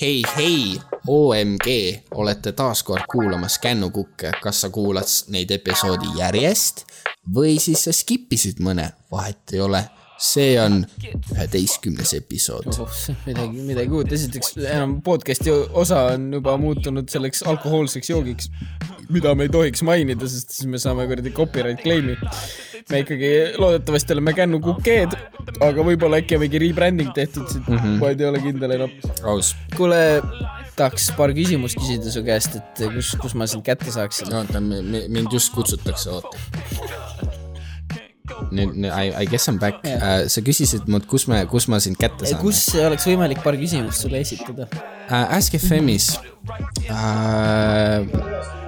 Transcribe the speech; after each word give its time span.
hei, 0.00 0.22
hei, 0.36 0.80
OMG, 1.06 1.66
olete 2.14 2.52
taas 2.52 2.82
kord 2.82 3.04
kuulamas 3.12 3.58
Kännukukke, 3.58 4.32
kas 4.42 4.60
sa 4.64 4.70
kuulad 4.70 5.08
neid 5.34 5.50
episoodi 5.52 6.14
järjest 6.18 6.86
või 7.34 7.58
siis 7.60 7.84
sa 7.84 7.92
skip 7.94 8.32
isid 8.32 8.62
mõne, 8.64 8.92
vahet 9.12 9.52
ei 9.52 9.60
ole. 9.60 9.84
see 10.22 10.52
on 10.60 10.84
üheteistkümnes 11.34 12.12
episood. 12.14 12.68
oh, 12.78 12.98
midagi, 13.26 13.62
midagi 13.66 13.90
uut, 13.90 14.12
esiteks 14.12 14.52
enam 14.60 15.00
podcast'i 15.02 15.50
osa 15.50 16.04
on 16.14 16.28
juba 16.32 16.54
muutunud 16.56 17.08
selleks 17.10 17.42
alkohoolseks 17.42 18.10
joogiks, 18.10 18.50
mida 19.10 19.34
me 19.34 19.48
ei 19.48 19.50
tohiks 19.50 19.82
mainida, 19.82 20.28
sest 20.28 20.54
siis 20.54 20.70
me 20.70 20.78
saame 20.78 21.08
kuradi 21.10 21.34
copyright 21.34 21.82
claim'i 21.82 22.14
me 22.90 23.02
ikkagi 23.02 23.30
loodetavasti 23.60 24.16
oleme 24.16 24.34
kännukukeed, 24.36 25.14
aga 25.62 25.84
võib-olla 25.86 26.20
äkki 26.22 26.36
on 26.36 26.44
mingi 26.44 26.60
rebranding 26.62 27.12
tehtud, 27.16 27.48
mm 27.62 27.76
-hmm. 27.76 27.98
ma 28.00 28.10
ei 28.12 28.26
ole 28.28 28.40
kindel 28.42 28.76
enam. 28.78 28.90
aus. 29.24 29.54
kuule, 29.76 30.22
tahaks 30.76 31.10
paar 31.16 31.34
küsimust 31.36 31.78
küsida 31.80 32.10
su 32.10 32.24
käest, 32.26 32.56
et 32.56 32.82
kus, 32.94 33.16
kus 33.20 33.34
ma 33.34 33.46
sind 33.46 33.64
kätte 33.66 33.92
saaksin? 33.92 34.34
oota, 34.34 34.60
mind 34.60 35.32
just 35.32 35.52
kutsutakse, 35.54 36.10
oota. 36.10 36.36
nüüd, 38.50 38.74
I, 38.86 39.12
I 39.22 39.26
guess 39.26 39.48
I 39.48 39.52
m 39.52 39.58
back 39.58 39.84
yeah., 39.86 40.24
uh, 40.24 40.28
sa 40.28 40.40
küsisid 40.40 40.88
mult, 40.90 41.06
kus 41.06 41.28
me, 41.28 41.44
kus 41.46 41.68
ma 41.68 41.80
sind 41.80 41.96
kätte 42.00 42.26
saan? 42.26 42.40
kus 42.42 42.74
oleks 42.74 43.06
võimalik 43.06 43.42
paar 43.44 43.56
küsimust 43.60 44.02
sulle 44.02 44.20
esitada 44.20 44.68
uh,? 44.72 45.36
Ask 45.36 45.54
FM-is 45.58 46.16
uh, 46.90 48.61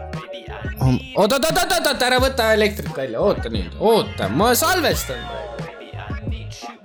oot, 0.64 1.32
oot, 1.32 1.32
oot, 1.32 1.59
oot, 1.59 1.86
oot, 1.86 2.02
ära 2.09 2.20
võta 2.23 2.52
elektrit 2.56 2.96
välja, 2.96 3.20
oota 3.20 3.52
nüüd, 3.52 3.74
oota, 3.80 4.28
ma 4.32 4.52
salvestan 4.59 5.20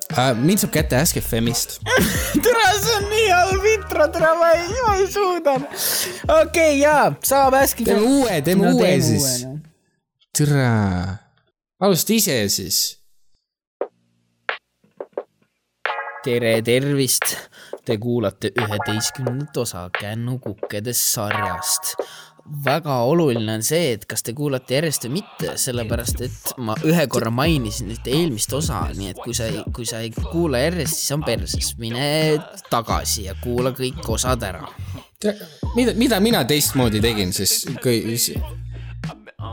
praegu 0.10 0.40
uh,. 0.40 0.44
mind 0.44 0.64
saab 0.64 0.74
kätte 0.74 1.00
Ask 1.00 1.20
FM-ist 1.22 1.80
tere, 2.46 2.68
see 2.82 2.98
on 2.98 3.10
nii 3.14 3.32
halb 3.32 3.68
intro, 3.74 4.08
tere, 4.14 4.36
ma 4.40 4.52
ei, 4.58 4.70
ma 4.86 4.94
ei 4.98 5.08
suuda. 5.14 5.56
okei 5.60 6.44
okay,, 6.44 6.78
jaa, 6.82 7.10
saab 7.32 7.58
Ask 7.62 7.82
FM. 7.82 7.90
teeme 7.92 8.14
uue, 8.20 8.40
teeme 8.46 8.70
no, 8.70 8.78
uue 8.78 8.94
siis. 9.06 9.44
tere, 10.36 10.70
alusta 11.80 12.18
ise 12.18 12.40
siis. 12.54 12.80
tere, 16.24 16.62
tervist. 16.66 17.36
Te 17.86 17.96
kuulate 17.98 18.52
üheteistkümnendat 18.60 19.58
osa 19.58 19.88
Kännukukkede 19.96 20.94
sarjast 20.94 21.96
väga 22.66 22.96
oluline 23.08 23.54
on 23.54 23.64
see, 23.64 23.94
et 23.96 24.06
kas 24.10 24.24
te 24.26 24.34
kuulate 24.38 24.78
järjest 24.78 25.06
või 25.08 25.20
mitte, 25.20 25.54
sellepärast 25.62 26.24
et 26.26 26.54
ma 26.66 26.76
ühe 26.88 27.06
korra 27.12 27.32
mainisin 27.34 27.92
ühte 27.94 28.14
eelmist 28.16 28.54
osa, 28.58 28.82
nii 28.96 29.14
et 29.14 29.20
kui 29.24 29.36
sa 29.38 29.50
ei, 29.50 29.62
kui 29.76 29.88
sa 29.90 30.02
ei 30.04 30.12
kuula 30.16 30.62
järjest, 30.66 31.02
siis 31.02 31.16
on 31.16 31.26
perses, 31.28 31.74
mine 31.82 32.08
tagasi 32.72 33.28
ja 33.30 33.36
kuula 33.44 33.74
kõik 33.78 34.02
osad 34.10 34.44
ära. 34.44 34.66
mida, 35.76 35.94
mida 35.96 36.20
mina 36.20 36.44
teistmoodi 36.48 37.02
tegin 37.04 37.34
siis, 37.36 37.66
kui 37.84 38.18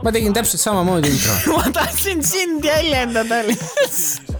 ma 0.03 0.11
tegin 0.11 0.33
täpselt 0.33 0.61
samamoodi 0.61 1.09
intro. 1.11 1.33
Ma 1.57 1.71
tahtsin 1.73 2.23
sind 2.23 2.65
jäljendada 2.65 3.43
lihtsalt. 3.47 4.35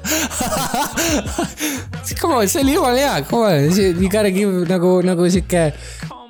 Come 2.22 2.36
on, 2.36 2.48
see 2.50 2.62
oli 2.64 2.74
jumala 2.74 2.96
hea, 2.96 3.24
come 3.30 3.46
on, 3.46 3.80
you 4.02 4.10
gotta 4.10 4.32
give 4.32 4.66
nagu, 4.70 5.02
nagu 5.06 5.28
sihuke 5.30 5.74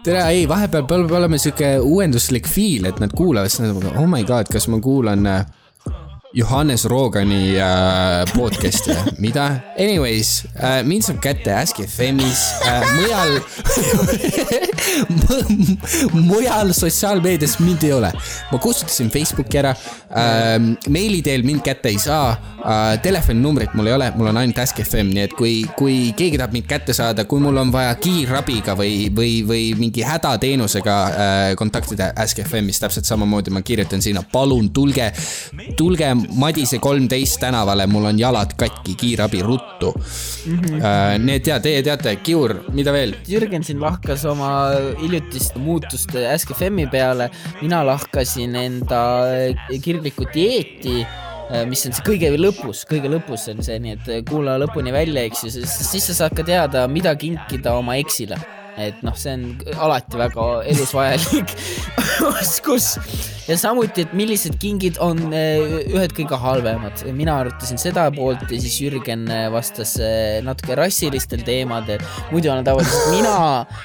tere, 0.08 0.24
ei, 0.32 0.46
vahepeal 0.48 0.86
peab 0.88 1.12
olema 1.20 1.40
sihuke 1.42 1.74
uuenduslik 1.84 2.48
feel, 2.48 2.88
et 2.90 3.02
nad 3.04 3.14
kuulavad, 3.16 3.52
siis 3.52 3.66
nad 3.66 3.88
oh 3.98 4.08
my 4.10 4.24
god, 4.28 4.50
kas 4.52 4.70
ma 4.72 4.80
kuulan 4.84 5.28
äh, 5.28 5.42
Johannes 6.38 6.86
Rogani 6.86 7.58
äh, 7.58 7.66
podcast'i, 8.36 8.94
mida? 9.18 9.46
Anyways 9.80 10.46
äh,, 10.62 10.84
mind 10.86 11.02
saab 11.08 11.18
kätte 11.24 11.50
Ask 11.58 11.80
FM-is 11.82 12.44
äh,, 12.62 12.84
mujal 13.00 13.32
mujal 16.30 16.74
sotsiaalmeedias 16.78 17.58
mind 17.60 17.88
ei 17.88 17.94
ole. 17.96 18.12
ma 18.52 18.60
kustutasin 18.62 19.10
Facebooki 19.10 19.58
ära 19.58 19.72
äh,, 19.74 20.60
meili 20.94 21.24
teel 21.26 21.42
mind 21.42 21.64
kätte 21.66 21.90
ei 21.90 21.98
saa 21.98 22.30
äh,, 22.36 23.00
telefoninumbrit 23.02 23.74
mul 23.74 23.90
ei 23.90 23.98
ole, 23.98 24.12
mul 24.14 24.30
on 24.30 24.38
ainult 24.44 24.62
Ask 24.62 24.84
FM, 24.86 25.10
nii 25.18 25.26
et 25.26 25.34
kui, 25.40 25.56
kui 25.80 25.98
keegi 26.18 26.38
tahab 26.38 26.54
mind 26.54 26.70
kätte 26.70 26.94
saada, 26.94 27.26
kui 27.26 27.42
mul 27.42 27.58
on 27.58 27.74
vaja 27.74 27.98
kiirabiga 27.98 28.78
või, 28.78 29.08
või, 29.10 29.42
või 29.50 29.66
mingi 29.82 30.06
hädateenusega 30.06 31.00
äh, 31.08 31.50
kontaktida 31.58 32.12
Ask 32.14 32.46
FM-is, 32.46 32.84
täpselt 32.86 33.10
samamoodi 33.10 33.58
ma 33.58 33.66
kirjutan 33.66 34.06
sinna, 34.06 34.22
palun 34.22 34.70
tulge, 34.70 35.10
tulge 35.82 36.14
Madise 36.36 36.80
kolmteist 36.84 37.40
tänavale, 37.40 37.88
mul 37.88 38.10
on 38.10 38.20
jalad 38.20 38.54
katki, 38.58 38.96
kiirabi 39.00 39.42
ruttu 39.42 39.94
mm. 39.94 40.60
-hmm. 40.60 41.24
Need 41.24 41.48
ja 41.48 41.60
teie 41.60 41.84
teate, 41.84 42.16
Kiur, 42.16 42.56
mida 42.74 42.92
veel? 42.94 43.16
Jürgen 43.28 43.64
siin 43.64 43.82
lahkas 43.82 44.26
oma 44.26 44.72
hiljutist 45.02 45.56
muutust 45.56 46.16
Ask 46.34 46.52
FM-i 46.56 46.88
peale, 46.88 47.30
mina 47.62 47.86
lahkasin 47.86 48.56
enda 48.56 49.02
kirglikku 49.82 50.28
dieeti 50.34 51.02
äh, 51.02 51.66
mis 51.66 51.86
on 51.86 51.94
see 51.94 52.04
kõige 52.04 52.34
lõpus, 52.38 52.84
kõige 52.90 53.12
lõpus 53.12 53.48
on 53.54 53.64
see, 53.64 53.80
nii 53.80 53.98
et 53.98 54.30
kuula 54.30 54.58
lõpuni 54.60 54.94
välja, 54.94 55.24
eks 55.24 55.44
ju, 55.44 55.52
sest 55.52 55.90
siis 55.92 56.12
sa 56.12 56.14
saad 56.24 56.38
ka 56.38 56.44
teada, 56.44 56.88
mida 56.88 57.16
kinkida 57.16 57.74
oma 57.78 57.96
eksile 57.96 58.57
et 58.78 59.02
noh, 59.06 59.16
see 59.18 59.34
on 59.34 59.48
alati 59.88 60.20
väga 60.20 60.46
elus 60.74 60.94
vajalik 60.96 61.54
oskus 62.32 62.94
ja 63.48 63.58
samuti, 63.60 64.04
et 64.06 64.16
millised 64.18 64.58
kingid 64.62 65.00
on 65.04 65.20
eh, 65.36 65.88
ühed 65.88 66.14
kõige 66.18 66.40
halvemad. 66.42 67.06
mina 67.16 67.38
arutasin 67.42 67.80
seda 67.82 68.08
poolt 68.16 68.44
ja 68.52 68.60
siis 68.62 68.78
Jürgen 68.84 69.26
eh, 69.32 69.48
vastas 69.54 69.96
eh, 70.04 70.40
natuke 70.46 70.76
rassilistel 70.78 71.46
teemadel. 71.48 72.04
muidu 72.32 72.52
olen 72.54 72.68
tavaliselt 72.68 73.10
mina 73.16 73.38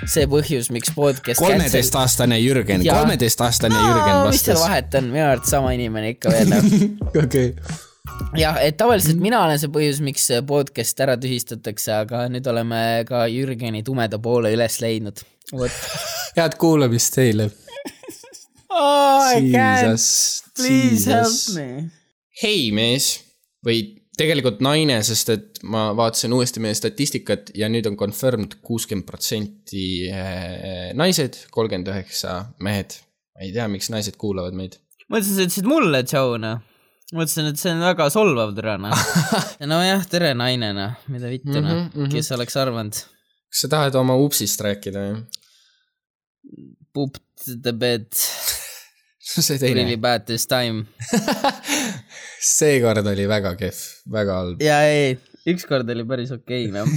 see 0.04 0.26
põhjus, 0.30 0.72
miks 0.74 0.92
podcast. 0.96 1.40
kolmeteistaastane 1.42 2.40
Jürgen, 2.42 2.84
kolmeteistaastane 2.88 3.74
no, 3.76 3.86
Jürgen 3.88 4.18
vastas. 4.18 4.34
mis 4.34 4.44
seal 4.50 4.60
vahet 4.64 5.00
on, 5.00 5.14
minu 5.14 5.24
arvates 5.30 5.56
sama 5.56 5.72
inimene 5.78 6.16
ikka 6.16 6.36
veel. 6.36 6.58
okei 7.24 7.90
jah, 8.38 8.58
et 8.62 8.76
tavaliselt 8.80 9.20
mina 9.22 9.42
olen 9.44 9.60
see 9.60 9.70
põhjus, 9.72 10.00
miks 10.04 10.28
podcast 10.48 11.00
ära 11.04 11.16
tühistatakse, 11.20 11.92
aga 12.02 12.24
nüüd 12.32 12.46
oleme 12.50 12.80
ka 13.08 13.24
Jürgeni 13.30 13.84
tumeda 13.86 14.18
poole 14.22 14.52
üles 14.54 14.80
leidnud. 14.82 15.22
vot. 15.52 15.82
head 16.38 16.56
kuulamist 16.60 17.14
teile 17.14 17.50
oh, 18.72 19.32
I 19.36 19.50
can't, 19.52 20.06
please 20.56 21.10
help 21.10 21.42
me. 21.56 21.90
hei 22.42 22.70
mees 22.74 23.18
või 23.66 23.84
tegelikult 24.18 24.60
naine, 24.64 24.98
sest 25.06 25.30
et 25.32 25.62
ma 25.62 25.90
vaatasin 25.96 26.34
uuesti 26.36 26.60
meie 26.62 26.76
statistikat 26.76 27.52
ja 27.56 27.68
nüüd 27.72 27.86
on 27.88 27.96
confirmed 28.00 28.58
kuuskümmend 28.64 29.06
protsenti 29.08 29.86
eh, 30.10 30.90
naised, 30.98 31.38
kolmkümmend 31.54 31.92
üheksa 31.94 32.40
mehed. 32.64 32.98
ma 33.36 33.46
ei 33.46 33.54
tea, 33.54 33.70
miks 33.70 33.92
naised 33.94 34.18
kuulavad 34.20 34.58
meid. 34.58 34.80
mõtlesin, 35.06 35.36
sa 35.36 35.46
ütlesid 35.46 35.70
mulle, 35.70 36.04
Joe, 36.08 36.36
noh 36.42 36.60
mõtlesin, 37.12 37.50
et 37.52 37.60
see 37.60 37.72
on 37.74 37.82
väga 37.84 38.08
solvav 38.12 38.54
tere 38.56 38.76
noh. 38.80 39.06
nojah, 39.72 40.04
tere 40.10 40.32
naine 40.38 40.72
noh, 40.76 40.98
mida 41.12 41.30
vittu 41.32 41.58
noh 41.58 41.68
mm 41.68 41.88
-hmm,, 41.92 42.12
kes 42.12 42.32
oleks 42.36 42.56
arvanud. 42.60 43.02
kas 43.52 43.64
sa 43.66 43.72
tahad 43.76 43.96
oma 44.00 44.16
upsist 44.20 44.60
rääkida 44.64 45.06
või? 45.06 45.22
Poop 46.92 47.18
the 47.46 47.72
bed 47.72 48.08
see 49.22 49.58
teine. 49.58 49.74
Really 49.74 49.96
bad 49.96 50.26
this 50.26 50.46
time 50.46 50.86
seekord 52.58 53.06
oli 53.06 53.28
väga 53.28 53.54
kehv, 53.56 53.82
väga 54.12 54.38
halb. 54.40 54.62
ja 54.62 54.82
ei, 54.88 55.18
ükskord 55.48 55.90
oli 55.90 56.04
päris 56.08 56.32
okei 56.34 56.68
okay, 56.68 56.72
noh. 56.74 56.88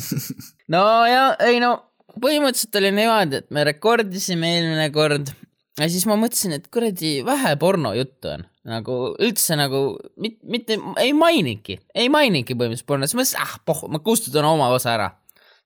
no 0.74 0.86
ja 1.10 1.36
ei 1.48 1.60
no 1.64 1.76
põhimõtteliselt 2.16 2.80
oli 2.80 2.92
niimoodi, 2.96 3.42
et 3.44 3.52
me 3.52 3.66
rekordisime 3.68 4.52
eelmine 4.58 4.88
kord 4.96 5.32
ja 5.80 5.88
siis 5.92 6.06
ma 6.10 6.18
mõtlesin, 6.20 6.56
et 6.58 6.70
kuradi 6.74 7.18
vähe 7.28 7.56
pornojuttu 7.60 8.32
on 8.32 8.46
nagu 8.66 8.96
üldse 9.22 9.58
nagu 9.60 9.82
mit, 10.22 10.40
mitte, 10.48 10.80
ei 11.02 11.14
mainigi, 11.14 11.78
ei 11.94 12.10
mainigi 12.10 12.56
põhimõtteliselt 12.58 12.90
porno, 12.90 13.10
siis 13.10 13.18
mõtlesin, 13.20 13.44
ah 13.44 13.60
poh, 13.68 13.86
ma 13.92 14.02
kustutan 14.04 14.48
oma 14.50 14.72
osa 14.74 14.96
ära. 14.96 15.12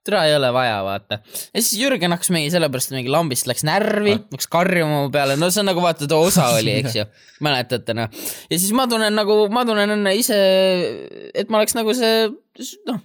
türa 0.03 0.24
ei 0.25 0.34
ole 0.36 0.50
vaja, 0.56 0.80
vaata. 0.84 1.19
ja 1.54 1.62
siis 1.62 1.78
Jürgen 1.80 2.12
hakkas 2.16 2.31
mingi 2.33 2.50
sellepärast 2.51 2.92
mingi 2.95 3.12
lambist 3.12 3.48
läks 3.48 3.63
närvi, 3.68 4.16
hakkas 4.31 4.50
karjuma 4.51 5.04
mu 5.06 5.12
peale, 5.13 5.36
no 5.38 5.51
see 5.51 5.62
on 5.62 5.69
nagu 5.69 5.83
vaata, 5.83 6.07
too 6.07 6.28
osa 6.28 6.50
oli, 6.57 6.74
eks 6.81 6.95
ju, 6.95 7.06
mäletate 7.45 7.95
noh. 7.95 8.10
ja 8.50 8.60
siis 8.60 8.74
ma 8.75 8.88
tunnen 8.89 9.16
nagu, 9.16 9.45
ma 9.54 9.66
tunnen 9.68 10.07
ise, 10.16 10.39
et 11.36 11.51
ma 11.51 11.62
oleks 11.62 11.78
nagu 11.78 11.95
see, 11.95 12.28
noh 12.89 13.04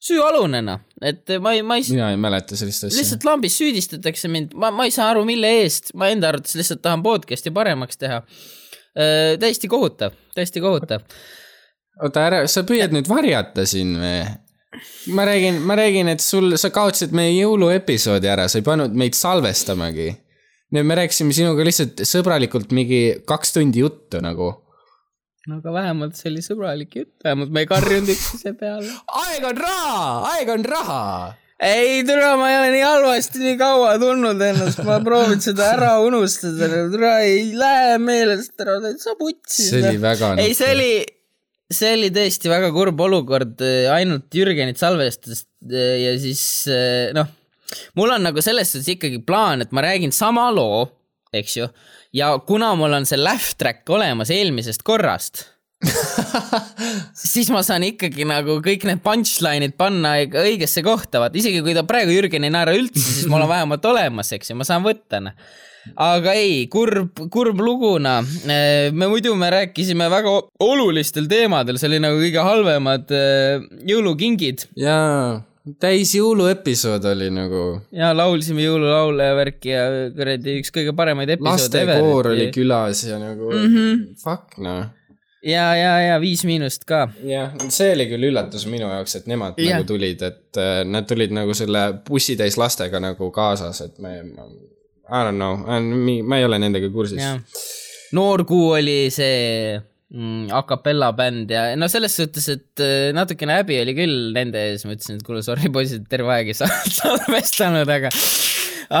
süüalune 0.00 0.62
noh, 0.64 0.80
et 1.04 1.28
ma 1.44 1.52
ei, 1.52 1.64
ma 1.66 1.76
ei. 1.76 1.84
mina 1.92 2.12
ei 2.14 2.20
mäleta 2.20 2.56
sellist 2.56 2.86
asja. 2.88 2.96
lihtsalt 2.98 3.26
lambis 3.28 3.58
süüdistatakse 3.60 4.30
mind, 4.32 4.54
ma, 4.56 4.70
ma 4.72 4.88
ei 4.88 4.94
saa 4.94 5.10
aru, 5.12 5.26
mille 5.28 5.50
eest, 5.60 5.92
ma 5.94 6.08
enda 6.12 6.30
arvates 6.32 6.56
lihtsalt 6.56 6.80
tahan 6.82 7.04
podcast'i 7.04 7.52
paremaks 7.54 8.00
teha 8.00 8.22
Äh, 8.98 9.38
täiesti 9.38 9.68
kohutav, 9.68 10.12
täiesti 10.34 10.60
kohutav. 10.60 11.04
oota, 12.02 12.24
ära, 12.26 12.40
sa 12.50 12.64
püüad 12.66 12.90
nüüd 12.90 13.06
varjata 13.06 13.62
siin 13.62 13.92
või? 14.00 14.24
ma 15.14 15.26
räägin, 15.28 15.60
ma 15.62 15.76
räägin, 15.78 16.10
et 16.10 16.22
sul, 16.24 16.56
sa 16.58 16.72
kaotasid 16.74 17.14
meie 17.14 17.30
jõuluepisoodi 17.36 18.26
ära, 18.30 18.48
sa 18.50 18.58
ei 18.58 18.66
pannud 18.66 18.96
meid 18.98 19.14
salvestamagi. 19.14 20.08
me 20.74 20.96
rääkisime 20.98 21.32
sinuga 21.32 21.62
lihtsalt 21.66 22.02
sõbralikult 22.02 22.74
mingi 22.74 23.22
kaks 23.26 23.54
tundi 23.54 23.78
juttu 23.86 24.18
nagu. 24.18 24.50
No 25.50 25.60
aga 25.60 25.74
vähemalt 25.74 26.18
see 26.18 26.30
oli 26.30 26.46
sõbralik 26.46 26.96
jutt, 27.02 27.12
vähemalt 27.26 27.52
me 27.54 27.64
ei 27.64 27.70
karjunud 27.70 28.14
üksteise 28.14 28.54
peale. 28.58 28.96
aeg 29.24 29.46
on 29.50 29.62
raha, 29.66 30.02
aeg 30.34 30.54
on 30.54 30.66
raha 30.70 31.04
ei, 31.60 32.04
tule, 32.08 32.28
ma 32.40 32.48
ei 32.48 32.56
ole 32.56 32.68
nii 32.72 32.84
halvasti 32.86 33.42
nii 33.42 33.56
kaua 33.60 33.92
tundnud 34.00 34.40
ennast, 34.44 34.80
ma 34.86 34.96
proovin 35.04 35.42
seda 35.44 35.74
ära 35.74 35.90
unustada, 36.00 36.68
tule 36.92 37.10
ei 37.26 37.50
lähe 37.56 37.98
meelest 38.00 38.64
ära, 38.64 38.78
sa 39.00 39.16
putsid. 39.18 39.66
see 39.66 39.82
oli 39.82 40.00
väga. 40.00 40.32
ei, 40.40 40.54
see 40.56 40.70
oli, 40.72 40.92
see 41.68 41.92
oli 41.98 42.08
tõesti 42.16 42.52
väga 42.52 42.72
kurb 42.76 43.04
olukord, 43.04 43.60
ainult 43.92 44.32
Jürgenit 44.40 44.80
salvestas 44.80 45.44
ja 45.68 46.16
siis 46.22 46.42
noh, 47.16 47.28
mul 48.00 48.16
on 48.16 48.24
nagu 48.30 48.44
selles 48.44 48.72
suhtes 48.72 48.94
ikkagi 48.96 49.20
plaan, 49.26 49.66
et 49.66 49.76
ma 49.76 49.84
räägin 49.84 50.16
sama 50.16 50.48
loo, 50.54 50.86
eks 51.36 51.60
ju, 51.60 51.68
ja 52.16 52.34
kuna 52.46 52.74
mul 52.78 52.98
on 53.00 53.08
see 53.08 53.20
laugh 53.20 53.54
track 53.58 53.88
olemas 53.90 54.32
eelmisest 54.34 54.84
korrast 54.86 55.46
siis 57.16 57.48
ma 57.54 57.62
saan 57.64 57.86
ikkagi 57.86 58.26
nagu 58.28 58.58
kõik 58.64 58.84
need 58.88 59.00
punchline'id 59.04 59.78
panna 59.80 60.18
õigesse 60.20 60.84
kohta, 60.84 61.22
vaata 61.22 61.40
isegi 61.40 61.62
kui 61.64 61.72
ta 61.76 61.86
praegu 61.88 62.12
Jürgen 62.12 62.44
ei 62.44 62.52
naera 62.52 62.74
üldse, 62.76 63.00
siis 63.00 63.30
mul 63.30 63.46
on 63.46 63.52
vähemalt 63.54 63.88
olemas, 63.88 64.32
eks 64.36 64.52
ju, 64.52 64.58
ma 64.60 64.68
saan 64.68 64.84
võtta 64.84 65.22
noh 65.24 65.36
aga 66.00 66.34
ei, 66.36 66.64
kurb, 66.72 67.22
kurb 67.32 67.60
luguna. 67.60 68.20
me 68.92 69.06
muidu 69.08 69.34
me 69.38 69.50
rääkisime 69.52 70.10
väga 70.12 70.32
olulistel 70.60 71.28
teemadel, 71.30 71.78
see 71.80 71.90
oli 71.90 72.00
nagu 72.02 72.20
kõige 72.20 72.44
halvemad 72.44 73.14
äh, 73.16 73.64
jõulukingid. 73.88 74.68
jaa, 74.80 75.40
täis 75.80 76.14
jõuluepisood 76.16 77.04
oli 77.12 77.30
nagu. 77.34 77.64
ja 77.92 78.12
laulsime 78.16 78.64
jõululaule 78.64 79.26
ja 79.30 79.34
värki 79.38 79.74
ja 79.74 79.84
kuradi 80.16 80.60
üks 80.60 80.72
kõige 80.74 80.94
paremaid 80.96 81.36
episoode. 81.36 81.84
lastekoor 81.86 82.32
oli 82.34 82.48
külas 82.54 83.04
ja 83.08 83.18
nagu 83.22 83.52
mm 83.52 83.68
-hmm. 83.68 84.00
fuck 84.22 84.58
noh 84.58 84.88
ja, 85.42 85.76
ja, 85.76 86.00
ja 86.00 86.20
Viis 86.20 86.44
Miinust 86.44 86.84
ka. 86.84 87.08
jah, 87.24 87.52
see 87.68 87.92
oli 87.94 88.06
küll 88.10 88.28
üllatus 88.30 88.66
minu 88.70 88.88
jaoks, 88.88 89.16
et 89.20 89.28
nemad 89.30 89.58
ja. 89.58 89.76
nagu 89.76 89.88
tulid, 89.88 90.22
et 90.22 90.60
äh, 90.60 90.82
nad 90.84 91.08
tulid 91.08 91.32
nagu 91.34 91.54
selle 91.56 91.86
bussitäis 92.06 92.58
lastega 92.60 93.00
nagu 93.00 93.30
kaasas, 93.34 93.80
et 93.80 93.98
me, 93.98 94.18
I 95.10 95.22
don't 95.26 95.38
know, 95.40 95.56
ma 96.22 96.38
ei 96.38 96.44
ole 96.44 96.60
nendega 96.62 96.90
kursis. 96.92 97.22
noorkuu 98.12 98.70
oli 98.78 99.00
see 99.10 99.80
mm, 100.14 100.50
a 100.54 100.62
capella 100.68 101.10
bänd 101.16 101.52
ja 101.54 101.68
no 101.78 101.88
selles 101.92 102.16
suhtes, 102.18 102.48
et 102.52 102.84
äh, 102.84 103.10
natukene 103.16 103.60
häbi 103.60 103.80
oli 103.82 103.96
küll 103.98 104.16
nende 104.36 104.62
ees, 104.70 104.86
ma 104.86 104.96
ütlesin, 104.96 105.20
et 105.20 105.26
kuule, 105.26 105.44
sorry 105.46 105.72
poisid, 105.72 106.06
terve 106.10 106.32
aeg 106.36 106.52
ei 106.52 106.58
salvestanud, 106.58 107.90
aga, 107.98 108.12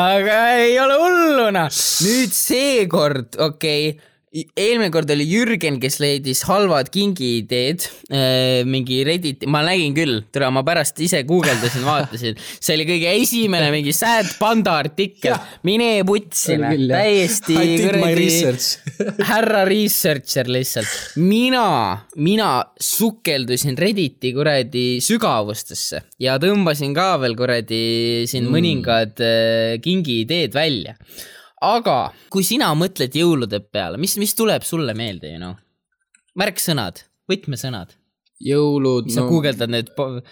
aga 0.00 0.38
ei 0.60 0.78
ole 0.82 1.00
hullu 1.02 1.50
noh. 1.56 1.82
nüüd 2.06 2.36
seekord, 2.36 3.34
okei 3.38 3.90
okay 3.94 4.09
eelmine 4.30 4.92
kord 4.94 5.10
oli 5.10 5.24
Jürgen, 5.26 5.80
kes 5.82 5.96
leidis 5.98 6.44
halvad 6.46 6.90
kingiideed 6.94 7.82
äh,, 8.14 8.60
mingi 8.68 9.00
Redditi, 9.06 9.48
ma 9.50 9.64
nägin 9.66 9.94
küll, 9.96 10.20
tere, 10.30 10.46
ma 10.54 10.62
pärast 10.66 11.00
ise 11.02 11.24
guugeldasin, 11.26 11.82
vaatasin, 11.86 12.38
see 12.38 12.76
oli 12.76 12.86
kõige 12.92 13.14
esimene 13.24 13.72
mingi 13.74 13.94
sad 13.96 14.28
panda 14.38 14.76
artikkel, 14.84 15.34
mine 15.66 15.88
putsi, 16.06 16.54
täiesti 16.60 17.56
kuradi 17.82 18.28
härra 19.32 19.64
researcher 19.66 20.50
lihtsalt. 20.50 20.94
mina, 21.18 21.66
mina 22.22 22.52
sukeldusin 22.78 23.78
Redditi 23.80 24.30
kuradi 24.36 24.86
sügavustesse 25.02 26.04
ja 26.22 26.38
tõmbasin 26.42 26.94
ka 26.94 27.16
veel 27.24 27.34
kuradi 27.38 27.82
siin 28.30 28.46
mm. 28.46 28.54
mõningad 28.54 29.26
äh, 29.26 29.76
kingiideed 29.82 30.54
välja 30.54 30.94
aga 31.60 31.96
kui 32.32 32.44
sina 32.46 32.72
mõtled 32.78 33.14
jõulude 33.16 33.60
peale, 33.72 34.00
mis, 34.00 34.16
mis 34.20 34.34
tuleb 34.36 34.64
sulle 34.66 34.94
meelde, 34.96 35.34
you 35.34 35.40
know? 35.40 35.56
märksõnad, 36.40 37.04
võtmesõnad. 37.30 37.96
jõulud. 38.40 39.10
sa 39.12 39.20
no... 39.20 39.28
guugeldad 39.28 39.68
need 39.68 39.90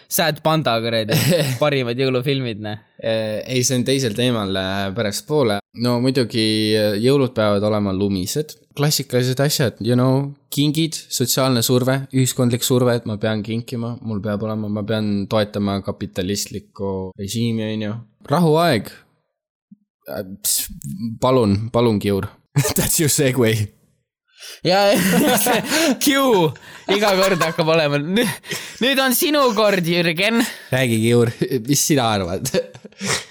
Sad 0.09 0.41
Panda 0.45 0.79
kuradi 0.81 1.17
parimad 1.63 1.99
jõulufilmid, 2.01 2.63
noh. 2.65 2.79
ei, 3.03 3.61
see 3.63 3.77
on 3.77 3.85
teisel 3.85 4.17
teemal 4.17 4.57
äh, 4.57 4.87
pärastpoole. 4.97 5.59
no 5.85 5.99
muidugi 6.05 6.47
äh, 6.79 6.97
jõulud 7.03 7.35
peavad 7.37 7.67
olema 7.69 7.93
lumised, 7.93 8.57
klassikalised 8.79 9.43
asjad, 9.45 9.83
you 9.85 9.99
know, 9.99 10.31
kingid, 10.55 10.97
sotsiaalne 10.97 11.61
surve, 11.67 12.01
ühiskondlik 12.15 12.65
surve, 12.65 12.97
et 12.97 13.11
ma 13.11 13.19
pean 13.21 13.45
kinkima, 13.45 13.99
mul 14.01 14.23
peab 14.25 14.47
olema, 14.49 14.71
ma 14.73 14.87
pean 14.87 15.27
toetama 15.29 15.83
kapitalistlikku 15.85 17.13
režiimi, 17.19 17.69
on 17.75 17.87
ju. 17.89 18.01
rahuaeg 18.33 18.89
palun, 21.21 21.71
palun, 21.73 21.99
Kiur 22.01 22.29
That's 22.77 22.99
your 23.01 23.09
segway. 23.13 23.69
ja 24.65 24.81
Q 26.05 26.09
iga 26.97 27.11
kord 27.21 27.43
hakkab 27.45 27.69
olema. 27.75 27.99
nüüd 28.83 28.99
on 29.05 29.13
sinu 29.15 29.43
kord, 29.55 29.85
Jürgen. 29.87 30.43
räägi, 30.73 30.99
Kiur, 31.05 31.31
mis 31.69 31.85
sina 31.87 32.09
arvad 32.17 32.49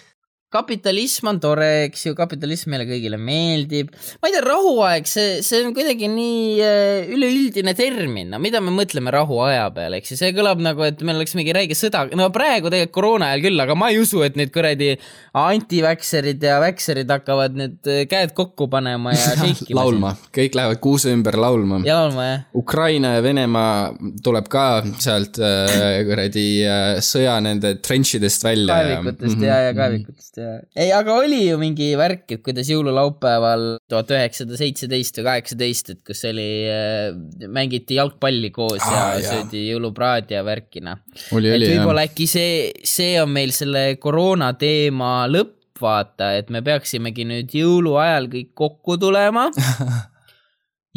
kapitalism 0.54 1.28
on 1.34 1.40
tore, 1.44 1.68
eks 1.90 2.06
ju, 2.06 2.16
kapitalism 2.16 2.72
meile 2.72 2.86
kõigile 2.88 3.18
meeldib. 3.20 3.90
ma 4.22 4.30
ei 4.30 4.36
tea, 4.36 4.44
rahuaeg, 4.46 5.10
see, 5.10 5.42
see 5.44 5.60
on 5.66 5.74
kuidagi 5.76 6.08
nii 6.08 6.46
äh, 6.64 7.10
üleüldine 7.12 7.74
termin, 7.76 8.32
no 8.32 8.40
mida 8.40 8.62
me 8.64 8.72
mõtleme 8.72 9.12
rahuaja 9.12 9.66
peale, 9.76 10.00
eks 10.00 10.14
ju, 10.14 10.20
see 10.22 10.32
kõlab 10.38 10.64
nagu, 10.64 10.86
et 10.88 11.04
meil 11.04 11.20
oleks 11.20 11.36
mingi 11.36 11.56
räige 11.56 11.76
sõda, 11.76 12.06
no 12.16 12.30
praegu 12.32 12.72
tegelikult 12.72 12.96
koroona 12.96 13.34
ajal 13.34 13.44
küll, 13.44 13.64
aga 13.66 13.76
ma 13.76 13.90
ei 13.92 14.00
usu, 14.00 14.22
et 14.24 14.40
need 14.40 14.54
kuradi 14.56 14.94
antiväkserid 15.38 16.48
ja 16.48 16.62
väkserid 16.64 17.12
hakkavad 17.12 17.60
need 17.60 17.92
äh, 17.92 18.06
käed 18.08 18.32
kokku 18.38 18.70
panema 18.72 19.12
ja 19.18 19.36
šeikima 19.42 19.84
laulma, 19.84 20.14
kõik 20.32 20.56
lähevad 20.56 20.82
kuuse 20.84 21.12
ümber 21.12 21.36
laulma. 21.44 21.82
ja 21.88 22.00
laulma, 22.00 22.30
jah. 22.30 22.48
Ukraina 22.56 23.18
ja 23.18 23.26
Venemaa 23.26 23.92
tuleb 24.24 24.48
ka 24.48 24.66
sealt 24.96 25.44
äh, 25.44 26.00
kuradi 26.08 26.48
äh, 26.64 26.88
sõja 27.04 27.36
nende 27.44 27.76
trenchidest 27.84 28.48
välja. 28.48 28.80
kaevikutest 28.80 29.44
ja, 29.44 29.52
ja, 29.52 29.62
ja 29.68 29.76
mhm. 29.76 29.80
kaevikutest 29.84 30.38
et 30.38 30.47
ei, 30.76 30.92
aga 30.96 31.18
oli 31.22 31.42
ju 31.46 31.58
mingi 31.62 31.90
värk, 32.00 32.26
et 32.36 32.44
kuidas 32.46 32.70
jõululaupäeval 32.72 33.66
tuhat 33.90 34.14
üheksasada 34.16 34.60
seitseteist 34.60 35.20
või 35.20 35.28
kaheksateist, 35.30 35.94
et 35.96 36.02
kus 36.08 36.24
oli 36.30 36.48
äh,, 36.72 37.48
mängiti 37.54 38.00
jalgpalli 38.00 38.52
koos 38.56 38.84
ah, 38.86 39.16
ja 39.18 39.36
söödi 39.36 39.68
jõulupraad 39.70 40.34
ja 40.34 40.44
värki, 40.48 40.84
noh. 40.86 41.02
et 41.30 41.68
võib-olla 41.68 42.08
äkki 42.08 42.30
see, 42.30 42.52
see 42.88 43.16
on 43.22 43.34
meil 43.34 43.54
selle 43.56 43.90
koroona 44.02 44.54
teema 44.60 45.22
lõpp, 45.32 45.56
vaata, 45.82 46.32
et 46.40 46.48
me 46.50 46.64
peaksimegi 46.66 47.28
nüüd 47.30 47.52
jõuluajal 47.54 48.32
kõik 48.32 48.54
kokku 48.58 48.98
tulema 48.98 49.50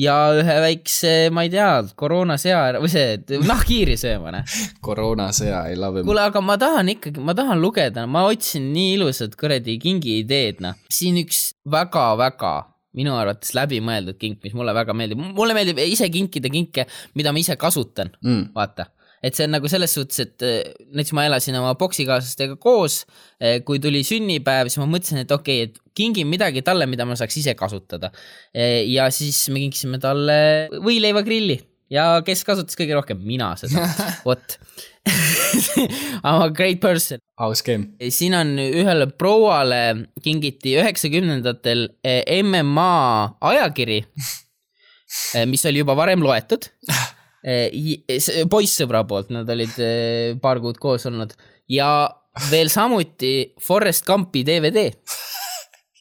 ja 0.01 0.17
ühe 0.39 0.57
väikse, 0.65 1.13
ma 1.35 1.45
ei 1.47 1.53
tea, 1.53 1.69
koroonasea 1.99 2.81
või 2.81 2.91
see 2.93 3.19
nahkhiiri 3.51 3.97
sööma, 4.01 4.35
noh. 4.35 4.57
koroonasea, 4.85 5.67
I 5.73 5.79
love 5.79 6.01
him. 6.01 6.09
kuule, 6.09 6.25
aga 6.31 6.43
ma 6.45 6.57
tahan 6.61 6.93
ikkagi, 6.95 7.23
ma 7.25 7.37
tahan 7.37 7.61
lugeda, 7.63 8.07
ma 8.11 8.27
otsin 8.31 8.71
nii 8.75 8.97
ilusat 8.99 9.37
kuradi 9.41 9.79
kingiideed, 9.83 10.63
noh. 10.65 10.79
siin 10.93 11.21
üks 11.23 11.51
väga-väga 11.71 12.55
minu 12.99 13.15
arvates 13.15 13.53
läbimõeldud 13.55 14.19
kink, 14.19 14.41
mis 14.43 14.55
mulle 14.59 14.75
väga 14.75 14.95
meeldib, 14.99 15.21
mulle 15.37 15.55
meeldib 15.55 15.79
ise 15.85 16.09
kinkida 16.11 16.51
kinke, 16.51 16.89
mida 17.19 17.35
ma 17.35 17.43
ise 17.43 17.55
kasutan 17.61 18.11
mm., 18.25 18.49
vaata 18.57 18.89
et 19.23 19.37
see 19.37 19.47
on 19.47 19.55
nagu 19.55 19.69
selles 19.71 19.93
suhtes, 19.97 20.23
et 20.25 20.45
äh, 20.47 20.73
näiteks 20.91 21.15
ma 21.17 21.27
elasin 21.29 21.59
oma 21.61 21.75
poksikaaslastega 21.81 22.57
koos. 22.61 23.03
Äh, 23.41 23.61
kui 23.67 23.81
tuli 23.83 24.03
sünnipäev, 24.07 24.71
siis 24.71 24.81
ma 24.81 24.89
mõtlesin, 24.91 25.23
et 25.25 25.35
okei 25.35 25.65
okay,, 25.65 25.71
et 25.71 25.97
kingin 25.97 26.29
midagi 26.31 26.65
talle, 26.67 26.89
mida 26.91 27.07
ma 27.09 27.19
saaks 27.19 27.41
ise 27.43 27.57
kasutada. 27.59 28.13
Äh, 28.57 28.83
ja 28.89 29.11
siis 29.15 29.43
me 29.53 29.63
kinkisime 29.67 30.01
talle 30.03 30.41
võileivagrilli 30.81 31.61
ja 31.93 32.07
kes 32.27 32.45
kasutas 32.47 32.79
kõige 32.79 32.97
rohkem, 32.97 33.21
mina 33.27 33.53
seda, 33.61 33.85
vot 34.29 34.57
I 35.11 35.87
m 36.23 36.43
a 36.45 36.51
great 36.53 36.81
person. 36.81 37.19
aus 37.41 37.63
game. 37.65 37.97
siin 38.13 38.35
on 38.37 38.53
ühele 38.61 39.07
prouale 39.17 40.11
kingiti 40.23 40.77
üheksakümnendatel 40.77 41.87
MMA 42.45 42.99
ajakiri, 43.53 44.03
mis 45.53 45.67
oli 45.67 45.83
juba 45.83 45.97
varem 45.99 46.23
loetud 46.23 46.69
poissõbra 48.53 49.05
poolt, 49.09 49.33
nad 49.35 49.49
olid 49.49 49.77
eh, 49.81 50.37
paar 50.43 50.61
kuud 50.61 50.81
koos 50.81 51.07
olnud 51.09 51.33
ja 51.71 51.91
veel 52.51 52.71
samuti 52.73 53.55
Forest 53.63 54.07
Gumpi 54.07 54.45
DVD 54.47 54.91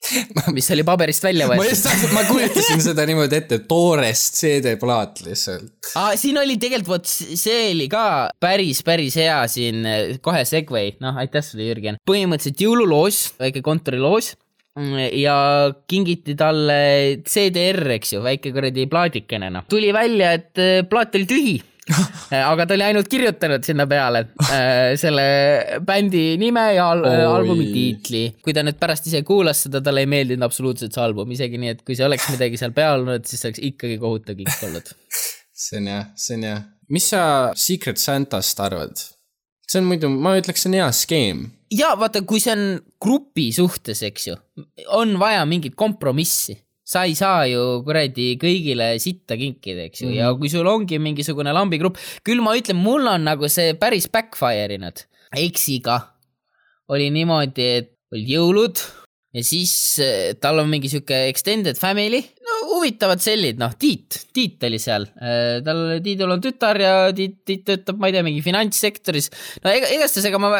mis 0.55 0.69
oli 0.73 0.83
paberist 0.87 1.23
välja 1.23 1.47
võetud. 1.49 1.63
ma 1.63 1.69
just, 1.69 1.87
ma 2.15 2.23
kujutasin 2.27 2.81
seda 2.83 3.05
niimoodi 3.09 3.39
ette, 3.39 3.61
toorest 3.69 4.39
CD-plaat 4.41 5.23
lihtsalt 5.25 5.93
ah,. 5.99 6.13
siin 6.19 6.39
oli 6.41 6.57
tegelikult, 6.61 7.03
vot 7.03 7.09
see 7.09 7.71
oli 7.73 7.89
ka 7.91 8.03
päris, 8.41 8.83
päris 8.87 9.17
hea 9.19 9.39
siin, 9.51 9.83
eh, 9.85 10.19
kohe 10.23 10.43
Segway, 10.49 10.95
noh, 11.03 11.17
aitäh 11.19 11.45
sulle, 11.45 11.67
Jürgen. 11.69 11.99
põhimõtteliselt 12.09 12.63
jõululoos, 12.65 13.23
väike 13.41 13.63
kontoriloos 13.65 14.33
ja 15.15 15.37
kingiti 15.89 16.35
talle 16.39 16.79
CDR, 17.27 17.95
eks 17.97 18.15
ju, 18.15 18.21
väike 18.25 18.53
kuradi 18.55 18.85
plaadikene, 18.91 19.49
noh. 19.53 19.67
tuli 19.71 19.91
välja, 19.95 20.35
et 20.37 20.61
äh, 20.61 20.85
plaat 20.89 21.17
oli 21.19 21.29
tühi 21.29 21.57
aga 22.51 22.65
ta 22.67 22.75
oli 22.75 22.85
ainult 22.85 23.09
kirjutanud 23.09 23.65
sinna 23.65 23.85
peale 23.89 24.21
äh, 24.45 24.93
selle 24.99 25.25
bändi 25.85 26.37
nime 26.41 26.65
ja 26.75 26.89
al 26.93 27.03
Oi. 27.07 27.25
albumi 27.25 27.67
tiitli. 27.73 28.23
kui 28.45 28.55
ta 28.55 28.63
nüüd 28.65 28.79
pärast 28.81 29.09
ise 29.09 29.23
kuulas 29.27 29.65
seda, 29.65 29.81
talle 29.85 30.05
ei 30.05 30.11
meeldinud 30.11 30.45
absoluutselt 30.45 30.95
see 30.95 31.03
album, 31.03 31.31
isegi 31.35 31.61
nii, 31.61 31.75
et 31.77 31.85
kui 31.85 31.97
see 31.97 32.07
oleks 32.07 32.29
midagi 32.33 32.59
seal 32.61 32.75
peal 32.77 33.01
olnud, 33.01 33.25
siis 33.29 33.45
oleks 33.47 33.63
ikkagi 33.71 33.99
kohutav 34.01 34.37
kink 34.39 34.67
olnud. 34.69 34.91
see 35.65 35.79
on 35.81 35.93
jah, 35.93 36.09
see 36.19 36.37
on 36.39 36.49
jah. 36.49 36.65
mis 36.93 37.09
sa 37.13 37.23
Secret 37.57 38.01
Santast 38.01 38.61
arvad? 38.65 39.07
see 39.69 39.81
on 39.81 39.89
muidu, 39.89 40.11
ma 40.13 40.37
ütleks, 40.39 40.65
see 40.65 40.71
on 40.71 40.79
hea 40.81 40.91
skeem 40.95 41.47
ja 41.73 41.91
vaata, 41.99 42.23
kui 42.27 42.41
see 42.43 42.55
on 42.55 42.65
grupi 43.01 43.49
suhtes, 43.55 44.01
eks 44.07 44.27
ju, 44.29 44.37
on 44.95 45.17
vaja 45.21 45.45
mingit 45.49 45.77
kompromissi. 45.79 46.59
sa 46.89 47.03
ei 47.05 47.13
saa 47.13 47.43
ju 47.45 47.83
kuradi 47.85 48.31
kõigile 48.41 48.95
sitta 48.97 49.35
kinkida, 49.37 49.83
eks 49.85 50.01
ju 50.01 50.07
mm, 50.07 50.13
-hmm. 50.13 50.17
ja 50.17 50.33
kui 50.33 50.49
sul 50.49 50.65
ongi 50.65 50.97
mingisugune 50.97 51.53
lambigrupp, 51.53 51.99
küll 52.25 52.41
ma 52.41 52.55
ütlen, 52.57 52.81
mul 52.81 53.05
on 53.05 53.27
nagu 53.29 53.45
see 53.45 53.75
päris 53.77 54.09
backfire 54.09 54.73
inud. 54.73 55.05
eksiga 55.37 55.99
oli 56.89 57.11
niimoodi, 57.13 57.61
et 57.61 57.93
olid 58.11 58.29
jõulud 58.33 58.81
ja 59.37 59.43
siis 59.45 59.99
eh, 60.01 60.33
tal 60.41 60.59
on 60.63 60.69
mingi 60.71 60.89
sihuke 60.89 61.27
extended 61.29 61.77
family, 61.77 62.23
huvitavad 62.67 63.21
sellid, 63.23 63.59
noh, 63.61 63.73
Tiit, 63.79 64.17
Tiit 64.35 64.65
oli 64.67 64.79
seal, 64.81 65.07
tal, 65.65 65.83
Tiidul 66.05 66.35
on 66.35 66.43
tütar 66.43 66.79
ja 66.81 66.93
Tiit, 67.15 67.39
Tiit 67.47 67.63
töötab, 67.67 67.99
ma 68.01 68.09
ei 68.09 68.15
tea, 68.15 68.25
mingi 68.25 68.43
finantssektoris. 68.45 69.29
no 69.63 69.71
ega, 69.73 69.91
igastahes, 69.95 70.27
ega 70.29 70.41
ma, 70.41 70.51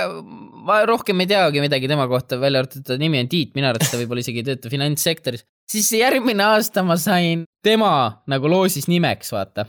ma 0.69 0.79
rohkem 0.89 1.25
ei 1.25 1.29
teagi 1.31 1.63
midagi 1.63 1.91
tema 1.91 2.07
kohta, 2.11 2.39
välja 2.41 2.63
arvatud 2.63 2.85
ta 2.87 2.99
nimi 3.01 3.21
on 3.23 3.31
Tiit, 3.31 3.53
minu 3.57 3.69
arvates 3.71 3.91
ta 3.91 3.99
võib-olla 4.01 4.25
isegi 4.25 4.43
ei 4.43 4.49
tööta 4.51 4.71
finantssektoris. 4.71 5.45
siis 5.69 5.91
järgmine 5.97 6.45
aasta 6.55 6.85
ma 6.85 6.97
sain 6.99 7.45
tema 7.65 8.23
nagu 8.29 8.51
loosis 8.51 8.89
nimeks, 8.91 9.33
vaata 9.35 9.67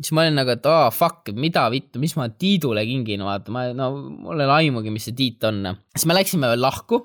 siis 0.00 0.12
ma 0.16 0.24
olin 0.24 0.38
nagu, 0.40 0.52
et 0.54 0.66
aa 0.68 0.88
oh, 0.88 0.94
fuck, 0.94 1.30
mida 1.36 1.66
vittu, 1.72 2.00
mis 2.02 2.14
ma 2.18 2.28
Tiidule 2.32 2.84
kingin, 2.88 3.24
vaata, 3.26 3.52
ma 3.54 3.68
no 3.76 3.92
mul 3.98 4.40
ei 4.40 4.48
ole 4.48 4.56
aimugi, 4.60 4.92
mis 4.94 5.08
see 5.08 5.16
Tiit 5.16 5.44
on. 5.48 5.62
siis 5.96 6.06
me 6.08 6.16
läksime 6.16 6.50
veel 6.50 6.62
lahku 6.64 7.02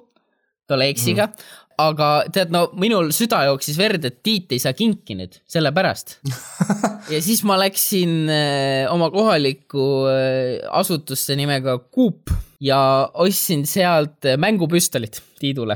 tolle 0.69 0.89
eksiga 0.89 1.27
mm., 1.27 1.64
aga 1.81 2.09
tead, 2.33 2.53
no 2.53 2.67
minul 2.79 3.11
süda 3.15 3.43
jooksis 3.49 3.77
verd, 3.79 4.07
et 4.07 4.21
Tiit 4.25 4.55
ei 4.55 4.61
saa 4.63 4.75
kinki 4.77 5.17
nüüd, 5.19 5.39
sellepärast. 5.51 6.17
ja 7.13 7.21
siis 7.23 7.43
ma 7.47 7.59
läksin 7.59 8.25
äh, 8.31 8.87
oma 8.91 9.11
kohalikku 9.13 9.85
äh, 10.09 10.65
asutusse 10.75 11.37
nimega 11.37 11.77
Coop 11.93 12.31
ja 12.63 12.79
ostsin 13.19 13.65
sealt 13.67 14.25
äh, 14.25 14.37
mängupüstolit 14.39 15.21
Tiidule. 15.35 15.75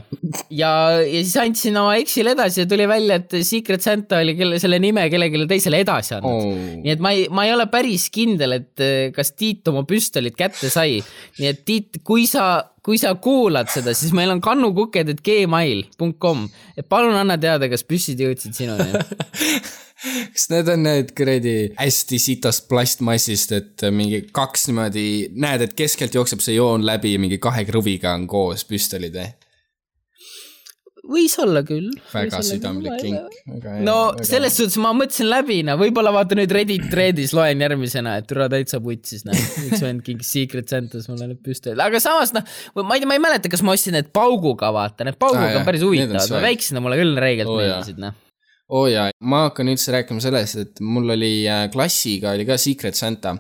ja, 0.50 0.72
ja 1.04 1.20
siis 1.20 1.36
andsin 1.38 1.76
oma 1.78 1.98
eksile 2.00 2.32
edasi 2.32 2.64
ja 2.64 2.70
tuli 2.70 2.88
välja, 2.88 3.20
et 3.20 3.36
Secret 3.44 3.84
Santa 3.84 4.22
oli 4.24 4.38
kelle, 4.40 4.60
selle 4.64 4.80
nime 4.80 5.04
kellelegi 5.12 5.44
teisele 5.52 5.84
edasi 5.84 6.16
andnud 6.16 6.48
oh.. 6.48 6.64
nii 6.80 6.96
et 6.96 7.04
ma 7.04 7.12
ei, 7.16 7.28
ma 7.28 7.44
ei 7.46 7.54
ole 7.54 7.68
päris 7.72 8.08
kindel, 8.16 8.56
et 8.62 8.86
kas 9.16 9.36
Tiit 9.36 9.68
oma 9.72 9.84
püstolit 9.88 10.38
kätte 10.40 10.72
sai. 10.72 11.02
nii 11.42 11.52
et 11.52 11.66
Tiit, 11.68 12.00
kui 12.08 12.24
sa, 12.30 12.64
kui 12.90 12.98
sa 12.98 13.12
kuulad 13.22 13.70
seda, 13.70 13.94
siis 13.94 14.16
meil 14.18 14.32
on 14.34 14.40
kannukuked, 14.42 15.12
et 15.14 15.20
gmail.com, 15.22 16.48
et 16.74 16.88
palun 16.90 17.14
anna 17.20 17.38
teada, 17.38 17.70
kas 17.70 17.86
püssid 17.86 18.24
jõudsid 18.24 18.58
sinuni. 18.58 19.04
kas 20.34 20.48
need 20.50 20.72
on 20.74 20.82
need 20.88 21.12
kuradi 21.18 21.54
hästi 21.78 22.22
sitast 22.24 22.66
plastmassist, 22.72 23.54
et 23.54 23.86
mingi 23.94 24.24
kaks 24.34 24.70
niimoodi, 24.72 25.06
näed, 25.38 25.68
et 25.68 25.78
keskelt 25.78 26.18
jookseb 26.18 26.42
see 26.42 26.58
joon 26.58 26.88
läbi 26.88 27.14
mingi 27.22 27.38
kahe 27.44 27.62
kruviga 27.70 28.16
on 28.18 28.26
koos 28.32 28.66
püstolid 28.66 29.22
või? 29.22 29.30
Võis 31.10 31.36
olla 31.42 31.62
küll. 31.66 31.90
väga 32.14 32.42
südamlik 32.46 32.96
kink. 33.02 33.38
no 33.86 33.96
selles 34.26 34.58
suhtes 34.60 34.78
ma 34.82 34.92
mõtlesin 34.98 35.30
läbi, 35.30 35.60
no 35.68 35.76
võib-olla 35.80 36.14
vaata 36.16 36.38
nüüd 36.38 36.54
Reddit 36.54 36.88
thread'is 36.92 37.34
loen 37.38 37.64
järgmisena, 37.66 38.18
et 38.22 38.30
türa 38.30 38.50
täitsa 38.52 38.82
putsis, 38.84 39.26
noh. 39.28 39.38
üks 39.68 39.84
vend 39.86 40.04
kinkis 40.06 40.32
Secret 40.36 40.72
Santas 40.72 41.10
mulle 41.12 41.32
need 41.32 41.42
püstolid, 41.46 41.82
aga 41.84 42.02
samas 42.04 42.34
noh, 42.36 42.46
ma 42.82 42.98
ei 42.98 43.08
ma 43.10 43.18
ei 43.18 43.24
mäleta, 43.24 43.52
kas 43.52 43.64
ma 43.66 43.76
ostsin 43.78 43.98
need 43.98 44.12
pauguga, 44.16 44.72
vaata, 44.76 45.08
need 45.08 45.20
pauguga 45.22 45.50
ah, 45.52 45.62
on 45.62 45.68
päris 45.68 45.86
huvitavad, 45.86 46.26
swag. 46.28 46.46
väiksena 46.46 46.84
mulle 46.84 47.00
küll 47.02 47.22
reegelt 47.22 47.52
oh, 47.52 47.62
meeldisid, 47.62 48.02
noh. 48.02 48.18
oo 48.70 48.86
oh, 48.86 48.92
jaa, 48.92 49.10
ma 49.26 49.48
hakkan 49.48 49.74
üldse 49.74 49.96
rääkima 49.96 50.24
sellest, 50.24 50.62
et 50.62 50.86
mul 50.86 51.18
oli 51.18 51.34
äh, 51.50 51.66
klassiga 51.74 52.36
oli 52.38 52.48
ka 52.50 52.60
Secret 52.62 53.00
Santa. 53.00 53.38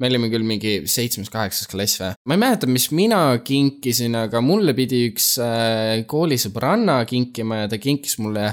Me 0.00 0.10
olime 0.10 0.28
küll 0.32 0.46
mingi 0.46 0.74
seitsmes-kaheksas 0.90 1.68
klass 1.70 2.00
või, 2.00 2.12
ma 2.26 2.36
ei 2.36 2.42
mäleta, 2.42 2.68
mis 2.70 2.88
mina 2.94 3.20
kinkisin, 3.46 4.16
aga 4.24 4.42
mulle 4.42 4.74
pidi 4.76 5.04
üks 5.10 5.34
äh, 5.42 6.02
koolisõbranna 6.10 7.00
kinkima 7.08 7.62
ja 7.62 7.70
ta 7.70 7.78
kinkis 7.82 8.18
mulle 8.22 8.48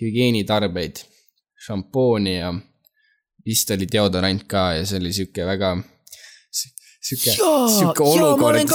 hügieenitarbeid, 0.00 1.04
šampooni 1.66 2.34
ja 2.34 2.50
vist 3.46 3.70
oli 3.74 3.86
deodorant 3.90 4.46
ka 4.50 4.72
ja 4.80 4.88
see 4.88 4.98
oli 5.02 5.12
sihuke 5.14 5.46
väga, 5.46 5.76
sihuke, 6.50 7.36
sihuke 7.36 8.08
olukord. 8.08 8.74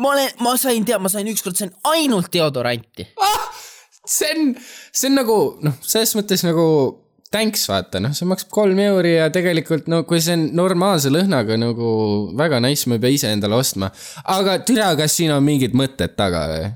ma 0.00 0.14
olen, 0.14 0.32
ma 0.46 0.56
sain, 0.60 0.86
tead, 0.88 1.02
ma 1.04 1.12
sain 1.12 1.28
ükskord 1.28 1.58
sain 1.60 1.74
ainult 1.92 2.32
deodoranti. 2.32 3.10
see 4.08 4.32
on, 4.32 4.54
see 4.88 5.10
on 5.10 5.20
nagu 5.20 5.38
noh, 5.66 5.76
selles 5.84 6.16
mõttes 6.16 6.48
nagu 6.48 6.66
thanks, 7.34 7.64
vaata 7.70 8.00
noh, 8.02 8.14
see 8.16 8.28
maksab 8.28 8.50
kolm 8.54 8.78
euri 8.82 9.14
ja 9.16 9.30
tegelikult 9.34 9.88
no 9.90 10.02
kui 10.08 10.20
see 10.22 10.36
on 10.38 10.48
normaalse 10.58 11.12
lõhnaga 11.12 11.58
nagu 11.60 11.90
väga 12.38 12.60
nice, 12.64 12.88
ma 12.90 12.98
ei 12.98 13.04
pea 13.04 13.16
ise 13.16 13.32
endale 13.34 13.58
ostma. 13.58 13.92
aga 14.36 14.58
türa, 14.66 14.92
kas 14.98 15.14
siin 15.18 15.34
on 15.34 15.46
mingid 15.46 15.76
mõtted 15.78 16.16
taga 16.18 16.46
või? 16.50 16.70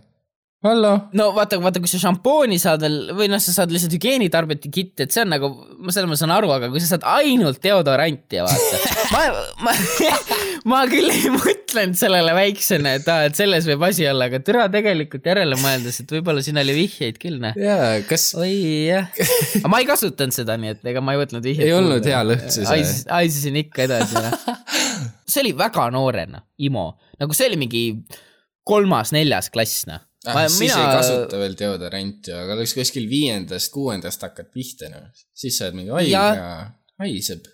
hallo? 0.65 0.93
no 1.13 1.29
vaata, 1.37 1.59
vaata, 1.63 1.83
kui 1.83 1.91
sa 1.91 2.01
šampooni 2.01 2.59
saad 2.61 2.85
veel 2.85 3.13
või 3.17 3.29
noh, 3.33 3.41
sa 3.43 3.53
saad 3.55 3.73
lihtsalt 3.75 3.95
hügieenitarbete 3.99 4.71
kitti, 4.73 5.05
et 5.05 5.15
see 5.15 5.25
on 5.25 5.33
nagu, 5.35 5.51
ma 5.85 5.95
selle 5.95 6.09
ma 6.11 6.17
saan 6.19 6.33
aru, 6.35 6.51
aga 6.55 6.71
kui 6.73 6.83
sa 6.83 6.95
saad 6.95 7.05
ainult 7.15 7.61
deodoranti 7.65 8.41
ja 8.41 8.47
vaata. 8.49 8.95
ma, 9.15 9.23
ma, 9.67 9.75
ma 10.73 10.81
küll 10.91 11.13
ei 11.13 11.33
mõtlenud 11.35 11.99
sellele 12.01 12.33
väiksena, 12.37 12.97
et 12.99 13.09
aa, 13.13 13.29
et 13.29 13.39
selles 13.39 13.69
võib 13.69 13.85
asi 13.91 14.09
olla, 14.09 14.31
aga 14.31 14.41
türa 14.45 14.67
tegelikult 14.73 15.29
järele 15.29 15.59
mõeldes, 15.61 16.01
et 16.01 16.17
võib-olla 16.17 16.45
siin 16.45 16.61
oli 16.63 16.77
vihjeid 16.79 17.21
küll, 17.23 17.39
noh. 17.45 17.57
jaa, 17.61 18.01
kas 18.09 18.31
oi 18.41 18.55
jah, 18.89 19.11
aga 19.61 19.73
ma 19.73 19.83
ei 19.83 19.89
kasutanud 19.89 20.37
seda, 20.37 20.57
nii 20.61 20.75
et 20.77 20.93
ega 20.95 21.05
ma 21.05 21.17
ei 21.17 21.21
võtnud 21.25 21.45
vihjeid. 21.45 21.69
Ei 21.69 21.77
olnud 21.77 22.09
hea 22.09 22.23
lõhn 22.25 22.49
siis, 22.57 23.05
aisisin 23.13 23.61
ikka 23.67 23.85
edasi, 23.85 24.17
noh. 24.17 25.13
see 25.29 25.45
oli 25.45 25.53
väga 25.59 25.91
noorena, 25.93 26.41
Imo, 26.65 26.95
nagu 27.21 27.37
see 27.37 27.51
oli 27.53 27.61
mingi 27.61 27.85
kolmas-neljas 28.65 29.53
klass, 29.53 29.85
noh. 29.91 30.01
ah,? 30.31 30.45
siis 30.49 30.61
mina... 30.67 30.79
ei 30.81 30.99
kasuta 30.99 31.41
veel 31.41 31.57
deodoranti, 31.59 32.33
aga 32.37 32.57
alles 32.57 32.75
kuskil 32.77 33.09
viiendast-kuuendast 33.11 34.25
hakkad 34.27 34.51
pihta, 34.55 34.91
noh. 34.93 35.11
siis 35.37 35.59
sa 35.59 35.69
oled 35.69 35.81
mingi, 35.81 35.93
oi 35.95 36.07
Ja-, 36.11 36.71
haiseb. 37.03 37.47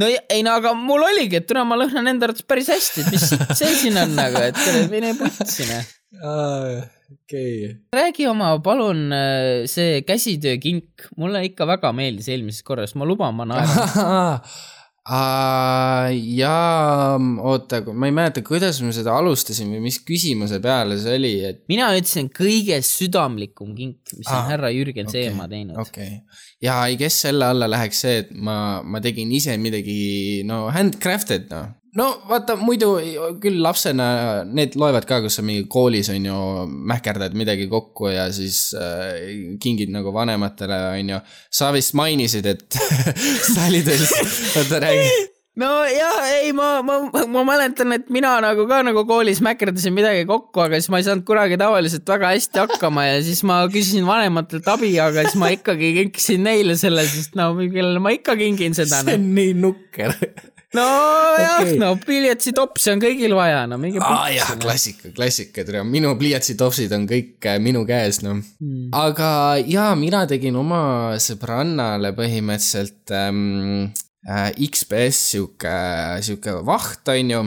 no 0.00 0.10
ja- 0.10 0.24
ei 0.32 0.42
no 0.46 0.56
aga 0.60 0.74
mul 0.78 1.06
oligi, 1.08 1.40
et 1.40 1.48
täna 1.50 1.64
ma 1.68 1.78
lõhnan 1.80 2.12
enda 2.12 2.28
arvates 2.28 2.46
päris 2.48 2.70
hästi, 2.72 3.06
et 3.06 3.14
mis 3.16 3.28
see 3.60 3.72
siin 3.84 4.00
on 4.02 4.14
nagu, 4.18 4.42
et 4.50 4.62
mine 4.92 5.14
putsi, 5.18 5.68
noh. 5.70 5.92
okei. 7.16 7.74
räägi 7.94 8.30
oma, 8.30 8.54
palun, 8.64 9.06
see 9.70 10.00
käsitöökink, 10.06 11.10
mulle 11.20 11.44
ikka 11.50 11.68
väga 11.68 11.92
meeldis 11.96 12.30
eelmisest 12.32 12.66
korrast, 12.66 12.98
ma 12.98 13.08
luban, 13.08 13.36
ma 13.38 13.48
naeran. 13.48 14.40
jaa, 15.06 17.14
oota, 17.46 17.78
ma 17.94 18.08
ei 18.08 18.14
mäleta, 18.14 18.42
kuidas 18.46 18.80
me 18.82 18.90
seda 18.94 19.14
alustasime, 19.20 19.78
mis 19.82 20.00
küsimuse 20.06 20.58
peale 20.62 20.96
see 20.98 21.14
oli, 21.20 21.30
et 21.46 21.60
mina 21.70 21.92
ütlesin 21.94 22.26
kõige 22.34 22.80
südamlikum 22.82 23.70
kink, 23.78 24.00
mis 24.16 24.26
on 24.26 24.40
Aa, 24.40 24.48
härra 24.50 24.72
Jürgen 24.74 25.06
okei, 25.06 25.28
Seemaa 25.28 25.46
teinud. 25.52 25.78
okei 25.78 26.18
okay.. 26.18 26.42
ja 26.66 26.80
ei, 26.90 26.98
kes 26.98 27.20
selle 27.28 27.46
alla 27.52 27.70
läheks 27.70 28.02
see, 28.02 28.16
et 28.24 28.34
ma, 28.34 28.82
ma 28.82 29.02
tegin 29.04 29.30
ise 29.38 29.54
midagi, 29.62 30.42
no 30.48 30.64
handcrafted 30.74 31.46
noh. 31.54 31.70
No 31.96 32.08
vaata, 32.28 32.56
muidu 32.60 32.90
küll 33.42 33.60
lapsena 33.64 34.08
need 34.48 34.76
loevad 34.78 35.06
ka, 35.08 35.20
kus 35.24 35.38
sa 35.38 35.44
mingi 35.46 35.66
koolis 35.72 36.10
on 36.12 36.28
ju, 36.28 36.40
mähkerdad 36.92 37.36
midagi 37.38 37.68
kokku 37.72 38.10
ja 38.12 38.28
siis 38.34 38.68
äh, 38.76 39.56
kingid 39.62 39.92
nagu 39.94 40.12
vanematele, 40.14 40.80
on 40.96 41.14
ju. 41.14 41.22
sa 41.60 41.72
vist 41.74 41.96
mainisid, 41.98 42.48
et 42.52 42.66
sa 43.54 43.70
olid 43.70 43.88
veel, 43.88 44.04
oota 44.60 44.80
räägi. 44.84 45.08
no 45.62 45.70
jah, 45.88 46.18
ei 46.34 46.52
ma, 46.56 46.82
ma, 46.84 46.98
ma 47.32 47.44
mäletan, 47.48 47.94
et 47.96 48.10
mina 48.12 48.34
nagu 48.44 48.66
ka 48.68 48.82
nagu 48.84 49.06
koolis 49.08 49.40
mäkerdasin 49.44 49.96
midagi 49.96 50.26
kokku, 50.28 50.66
aga 50.66 50.80
siis 50.80 50.92
ma 50.92 51.00
ei 51.00 51.06
saanud 51.08 51.24
kunagi 51.28 51.56
tavaliselt 51.60 52.12
väga 52.12 52.34
hästi 52.34 52.64
hakkama 52.66 53.06
ja 53.08 53.22
siis 53.24 53.40
ma 53.48 53.62
küsisin 53.72 54.04
vanematelt 54.08 54.68
abi, 54.74 54.92
aga 55.00 55.24
siis 55.24 55.38
ma 55.40 55.48
ikkagi 55.54 55.94
kinkisin 56.02 56.44
neile 56.44 56.76
selle, 56.80 57.08
sest 57.08 57.40
no 57.40 57.54
kellele 57.62 58.04
ma 58.04 58.12
ikka 58.16 58.36
kingin 58.36 58.76
seda 58.76 59.00
see 59.00 59.16
noh. 59.16 59.16
on 59.16 59.32
nii 59.40 59.56
nukker. 59.64 60.12
Nojah 60.76 61.60
okay., 61.62 61.76
no 61.80 61.92
pliiatsitopsi 62.02 62.92
on 62.94 63.02
kõigil 63.02 63.34
vaja, 63.36 63.64
no 63.70 63.78
minge 63.80 64.00
aa 64.02 64.08
putsi, 64.10 64.36
jah, 64.38 64.52
klassika, 64.62 65.12
klassika, 65.16 65.64
tere, 65.66 65.82
minu 65.88 66.12
pliiatsitopsid 66.20 66.92
on 66.96 67.06
kõik 67.10 67.48
äh, 67.50 67.58
minu 67.62 67.84
käes, 67.88 68.22
noh 68.26 68.36
Hmm. 68.56 68.88
aga 68.96 69.28
jaa, 69.64 69.92
mina 69.98 70.22
tegin 70.28 70.56
oma 70.56 71.14
sõbrannale 71.22 72.10
põhimõtteliselt 72.16 73.12
ähm, 73.16 73.92
äh, 74.28 74.50
XPS 74.68 75.20
sihuke, 75.32 75.76
sihuke 76.24 76.58
vaht, 76.66 77.02
on 77.12 77.30
ju. 77.32 77.42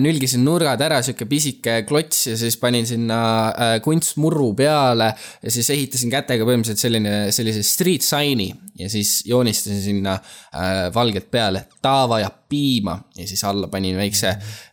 Nülgisin 0.00 0.44
nurgad 0.46 0.80
ära, 0.80 1.02
sihuke 1.04 1.26
pisike 1.28 1.82
klots 1.88 2.26
ja 2.30 2.36
siis 2.40 2.56
panin 2.60 2.86
sinna 2.88 3.18
äh, 3.50 3.74
kunstmurru 3.84 4.52
peale 4.56 5.10
ja 5.42 5.52
siis 5.52 5.68
ehitasin 5.74 6.12
kätega 6.12 6.46
põhimõtteliselt 6.48 6.80
selline, 6.80 7.16
sellise 7.34 7.64
street 7.66 8.06
sign'i 8.06 8.48
ja 8.80 8.88
siis 8.92 9.18
joonistasin 9.28 9.82
sinna 9.82 10.16
äh, 10.16 10.86
valgelt 10.94 11.28
peale 11.30 11.66
taava 11.84 12.22
ja 12.22 12.30
piima 12.48 12.96
ja 13.18 13.26
siis 13.28 13.44
alla 13.44 13.68
panin 13.68 13.98
väikse, 13.98 14.32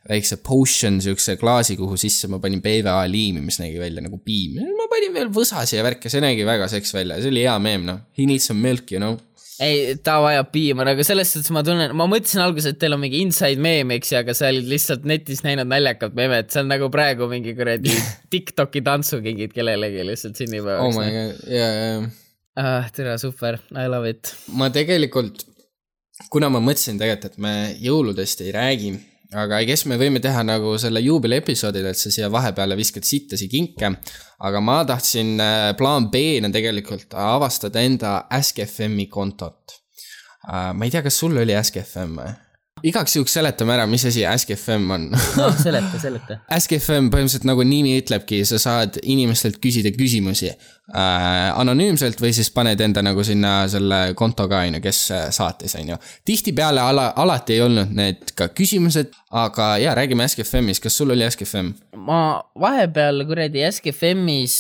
väikse 0.10 0.40
potion 0.46 1.02
siukse 1.02 1.36
klaasi, 1.42 1.78
kuhu 1.80 1.98
sisse 2.00 2.30
ma 2.32 2.40
panin 2.40 2.62
PVA 2.64 3.04
liimi, 3.10 3.44
mis 3.44 3.60
nägi 3.60 3.80
välja 3.82 4.04
nagu 4.06 4.22
piim. 4.24 4.62
ma 4.78 4.88
panin 4.92 5.16
veel 5.16 5.32
võsasi 5.34 5.78
ja 5.80 5.84
värke, 5.86 6.12
see 6.12 6.24
nägi 6.24 6.48
väga 6.48 6.70
seks 6.72 6.94
välja, 6.96 7.20
see 7.22 7.34
oli 7.34 7.44
hea 7.44 7.60
meem, 7.60 7.88
noh. 7.88 8.04
He 8.18 8.28
needs 8.30 8.48
some 8.48 8.62
milk, 8.64 8.92
you 8.92 9.02
know. 9.02 9.18
ei, 9.62 9.96
ta 10.04 10.18
vajab 10.24 10.50
piima, 10.54 10.86
nagu 10.88 11.04
selles 11.06 11.34
suhtes 11.34 11.54
ma 11.54 11.64
tunnen, 11.66 11.94
ma 11.98 12.08
mõtlesin 12.10 12.42
alguses, 12.44 12.74
et 12.74 12.80
teil 12.82 12.96
on 12.96 13.02
mingi 13.04 13.22
inside 13.24 13.62
meme, 13.62 14.00
eks 14.00 14.14
ju, 14.14 14.20
aga 14.24 14.36
sa 14.38 14.50
olid 14.50 14.68
lihtsalt 14.72 15.06
netis 15.10 15.44
näinud 15.46 15.70
naljakat 15.70 16.18
memet, 16.18 16.52
see 16.54 16.64
on 16.64 16.72
nagu 16.72 16.90
praegu 16.94 17.30
mingi 17.32 17.56
kuradi 17.58 17.94
Tiktoki 18.34 18.84
tantsukingid 18.86 19.54
kellelegi 19.56 20.06
lihtsalt 20.08 20.36
oh 20.36 20.44
sünnipäevaks 20.44 21.00
my. 21.00 21.08
god, 21.18 21.48
ja, 21.54 21.70
ja, 21.70 22.04
ah,. 22.60 22.92
tere, 22.96 23.18
super, 23.22 23.60
I 23.72 23.88
love 23.92 24.10
it. 24.10 24.34
ma 24.58 24.72
tegelikult, 24.74 25.46
kuna 26.34 26.50
ma 26.54 26.64
mõtlesin 26.64 27.02
tegelikult, 27.02 27.34
et 27.34 27.44
me 27.44 27.56
jõuludest 27.84 28.46
ei 28.46 28.56
räägi, 28.56 28.94
aga 29.34 29.62
guess 29.68 29.88
me 29.90 29.98
võime 30.02 30.22
teha 30.24 30.44
nagu 30.46 30.76
selle 30.82 31.02
juubeli 31.04 31.40
episoodil, 31.42 31.88
et 31.90 32.00
sa 32.00 32.12
siia 32.14 32.30
vahepeale 32.34 32.78
viskad 32.80 33.06
sittasi 33.08 33.50
kinke. 33.52 33.92
aga 34.44 34.60
ma 34.62 34.82
tahtsin, 34.86 35.38
plaan 35.80 36.10
B-na 36.12 36.52
tegelikult 36.54 37.14
avastada 37.16 37.82
enda 37.82 38.16
Ask.fm-i 38.30 39.08
kontot. 39.08 39.80
ma 40.48 40.86
ei 40.86 40.92
tea, 40.92 41.02
kas 41.02 41.18
sul 41.18 41.38
oli 41.38 41.56
Ask.fm 41.56 42.18
või? 42.20 42.34
Igaks 42.84 43.16
juhuks 43.16 43.34
seletame 43.38 43.76
ära, 43.76 43.86
mis 43.88 44.04
asi 44.08 44.26
Ask.fm 44.28 44.90
on 44.96 45.06
noh, 45.14 45.56
seleta, 45.60 46.00
seleta. 46.02 46.38
Ask.fm 46.56 47.10
põhimõtteliselt 47.14 47.48
nagu 47.48 47.64
nimi 47.68 47.96
ütlebki, 48.02 48.42
sa 48.48 48.60
saad 48.62 49.00
inimestelt 49.02 49.60
küsida 49.64 49.94
küsimusi 49.96 50.50
äh, 50.50 50.58
anonüümselt 51.54 52.20
või 52.24 52.34
siis 52.36 52.52
paned 52.56 52.82
enda 52.84 53.04
nagu 53.06 53.24
sinna 53.26 53.56
selle 53.72 54.02
konto 54.20 54.50
ka, 54.52 54.66
on 54.68 54.80
ju, 54.80 54.84
kes 54.84 55.02
äh, 55.16 55.26
saatis, 55.36 55.78
on 55.80 55.94
ju. 55.94 56.00
tihtipeale 56.28 56.84
ala, 56.84 57.12
alati 57.24 57.58
ei 57.58 57.64
olnud 57.68 57.94
need 57.96 58.36
ka 58.38 58.50
küsimused, 58.56 59.16
aga 59.32 59.74
jaa, 59.84 59.96
räägime 60.00 60.28
Ask.fm-ist, 60.28 60.84
kas 60.84 61.00
sul 61.00 61.16
oli 61.16 61.28
Ask.fm? 61.28 61.72
ma 62.04 62.22
vahepeal 62.60 63.24
kuradi 63.30 63.64
SKFM-is, 63.70 64.58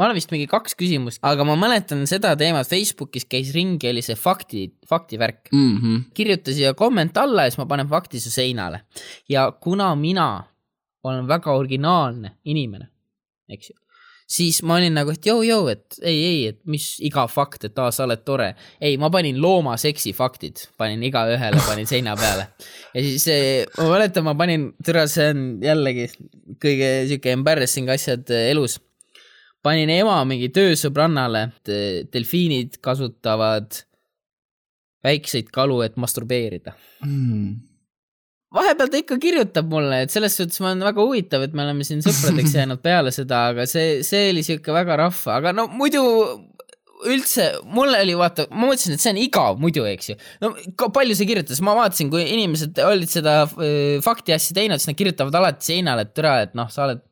ma 0.00 0.06
olen 0.08 0.16
vist 0.16 0.30
mingi 0.32 0.48
kaks 0.48 0.78
küsimust, 0.80 1.20
aga 1.28 1.44
ma 1.44 1.58
mäletan 1.60 2.06
seda 2.08 2.32
teemat 2.40 2.68
Facebookis 2.68 3.26
käis 3.28 3.50
ringi, 3.52 3.90
oli 3.90 4.00
see 4.04 4.16
fakti, 4.16 4.62
faktivärk. 4.88 5.50
Mm 5.52 5.76
-hmm. 5.76 5.98
kirjuta 6.16 6.54
siia 6.56 6.72
komment 6.74 7.16
alla 7.20 7.44
ja 7.44 7.52
siis 7.52 7.60
ma 7.60 7.66
panen 7.68 7.88
fakti 7.88 8.20
su 8.20 8.30
seinale. 8.30 8.80
ja 9.28 9.52
kuna 9.52 9.94
mina 9.94 10.44
olen 11.04 11.28
väga 11.28 11.52
originaalne 11.52 12.30
inimene, 12.44 12.88
eks 13.48 13.70
ju, 13.70 13.76
siis 14.30 14.62
ma 14.62 14.78
olin 14.78 14.94
nagu, 14.94 15.10
et 15.10 15.26
jõu-jõu, 15.26 15.68
et 15.72 16.00
ei, 16.02 16.24
ei, 16.24 16.42
et 16.48 16.60
mis 16.64 16.96
iga 17.04 17.26
fakt, 17.26 17.64
et 17.64 17.78
aa, 17.78 17.90
sa 17.90 18.04
oled 18.04 18.24
tore. 18.24 18.54
ei, 18.80 18.96
ma 18.96 19.10
panin 19.10 19.40
loomaseksi 19.42 20.12
faktid, 20.12 20.66
panin 20.78 21.02
igaühele, 21.02 21.60
panin 21.66 21.86
seina 21.86 22.16
peale. 22.16 22.48
ja 22.94 23.02
siis 23.02 23.26
eh, 23.28 23.66
ma 23.78 23.88
mäletan, 23.90 24.24
ma 24.24 24.34
panin, 24.34 24.72
tere, 24.84 25.08
see 25.08 25.32
on 25.34 25.48
jällegi 25.64 26.08
kõige 26.62 26.92
sihuke 27.08 27.32
embarrassing 27.36 27.90
asjad 27.90 28.30
eh, 28.30 28.50
elus 28.54 28.78
panin 29.64 29.92
ema 29.92 30.18
mingi 30.28 30.50
töösõbrannale, 30.54 31.48
et 31.50 32.12
delfiinid 32.12 32.80
kasutavad 32.84 33.82
väikseid 35.04 35.50
kalu, 35.54 35.80
et 35.86 35.98
masturbeerida. 36.00 36.74
Mm. 37.06 37.58
vahepeal 38.50 38.88
ta 38.90 38.98
ikka 38.98 39.16
kirjutab 39.22 39.68
mulle, 39.70 40.02
et 40.04 40.12
selles 40.12 40.34
suhtes 40.36 40.58
ma 40.60 40.72
olen 40.72 40.84
väga 40.88 41.04
huvitav, 41.06 41.44
et 41.46 41.52
me 41.54 41.62
oleme 41.64 41.86
siin 41.86 42.02
sõpradeks 42.04 42.54
jäänud 42.58 42.82
peale 42.82 43.12
seda, 43.14 43.46
aga 43.52 43.66
see, 43.70 44.00
see 44.06 44.30
oli 44.32 44.42
siuke 44.46 44.74
väga 44.74 44.98
rahva, 45.04 45.36
aga 45.38 45.52
no 45.56 45.68
muidu 45.70 46.02
üldse, 47.08 47.46
mulle 47.72 48.02
oli 48.02 48.16
vaata, 48.18 48.44
ma 48.50 48.66
mõtlesin, 48.66 48.96
et 48.96 49.04
see 49.04 49.14
on 49.14 49.22
igav 49.22 49.62
muidu, 49.62 49.86
eks 49.88 50.10
ju. 50.10 50.18
no 50.42 50.50
palju 50.92 51.16
see 51.16 51.30
kirjutas, 51.30 51.62
ma 51.64 51.76
vaatasin, 51.78 52.10
kui 52.12 52.26
inimesed 52.26 52.82
olid 52.84 53.12
seda 53.12 53.38
äh, 53.46 54.02
fakti 54.04 54.34
asja 54.36 54.58
teinud, 54.58 54.82
siis 54.82 54.90
nad 54.90 54.98
kirjutavad 54.98 55.40
alati 55.40 55.70
seinale, 55.70 56.04
et 56.04 56.12
tere, 56.18 56.34
et 56.48 56.58
noh, 56.58 56.68
sa 56.74 56.88
oled 56.88 57.06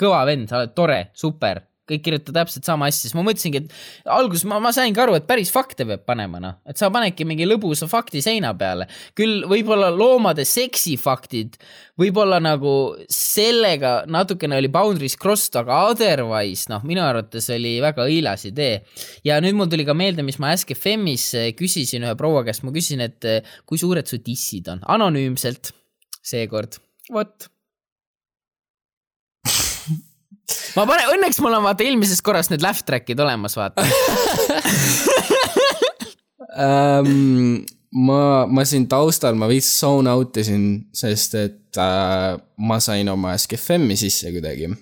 kõva 0.00 0.22
vend, 0.30 0.48
sa 0.48 0.62
oled 0.62 0.72
tore, 0.78 1.02
super 1.18 1.60
kõik 1.88 2.04
kirjutavad 2.06 2.44
täpselt 2.44 2.66
sama 2.68 2.88
asja, 2.88 3.04
siis 3.04 3.14
ma 3.16 3.24
mõtlesingi, 3.26 3.60
et 3.64 4.08
alguses 4.14 4.46
ma, 4.48 4.58
ma 4.62 4.72
saingi 4.74 5.00
aru, 5.00 5.16
et 5.18 5.26
päris 5.28 5.52
fakte 5.52 5.86
peab 5.88 6.04
panema, 6.08 6.40
noh, 6.40 6.56
et 6.68 6.80
sa 6.80 6.88
panedki 6.94 7.26
mingi 7.28 7.46
lõbusa 7.48 7.88
fakti 7.90 8.22
seina 8.24 8.54
peale. 8.56 8.88
küll 9.16 9.44
võib-olla 9.50 9.90
loomade 9.92 10.46
seksifaktid, 10.48 11.58
võib-olla 12.00 12.40
nagu 12.42 12.74
sellega 13.12 13.94
natukene 14.10 14.58
oli 14.58 14.72
boundaries 14.72 15.18
crossed, 15.20 15.56
aga 15.60 15.84
otherwise 15.90 16.72
noh, 16.72 16.84
minu 16.88 17.04
arvates 17.04 17.50
oli 17.52 17.76
väga 17.84 18.08
õilas 18.08 18.48
idee. 18.48 18.82
ja 19.24 19.40
nüüd 19.44 19.58
mul 19.58 19.68
tuli 19.68 19.84
ka 19.84 19.94
meelde, 19.94 20.24
mis 20.24 20.40
ma 20.40 20.54
Ask.fm-is 20.54 21.30
küsisin 21.58 22.06
ühe 22.06 22.16
proua 22.16 22.44
käest, 22.46 22.64
ma 22.64 22.72
küsisin, 22.72 23.04
et 23.04 23.28
eh, 23.28 23.56
kui 23.68 23.80
suured 23.80 24.08
su 24.08 24.20
dissid 24.24 24.70
on, 24.72 24.84
anonüümselt. 24.96 25.74
Seekord, 26.24 26.78
vot 27.12 27.50
ma 30.76 30.86
panen, 30.88 31.12
õnneks 31.16 31.40
mul 31.44 31.56
on 31.58 31.64
vaata 31.66 31.86
eelmisest 31.86 32.24
korrast 32.26 32.52
need 32.52 32.64
laugh 32.64 32.82
track'id 32.86 33.20
olemas, 33.20 33.56
vaata. 33.58 33.84
um,. 36.58 37.64
ma, 37.94 38.20
ma 38.50 38.64
siin 38.66 38.88
taustal, 38.90 39.38
ma 39.38 39.46
veits 39.50 39.70
zone 39.80 40.10
out 40.10 40.36
isin, 40.42 40.84
sest 40.94 41.38
et 41.38 41.78
uh, 41.78 42.34
ma 42.58 42.80
sain 42.82 43.08
oma 43.12 43.36
Ask.fm-i 43.38 43.96
sisse 43.98 44.34
kuidagi. 44.34 44.72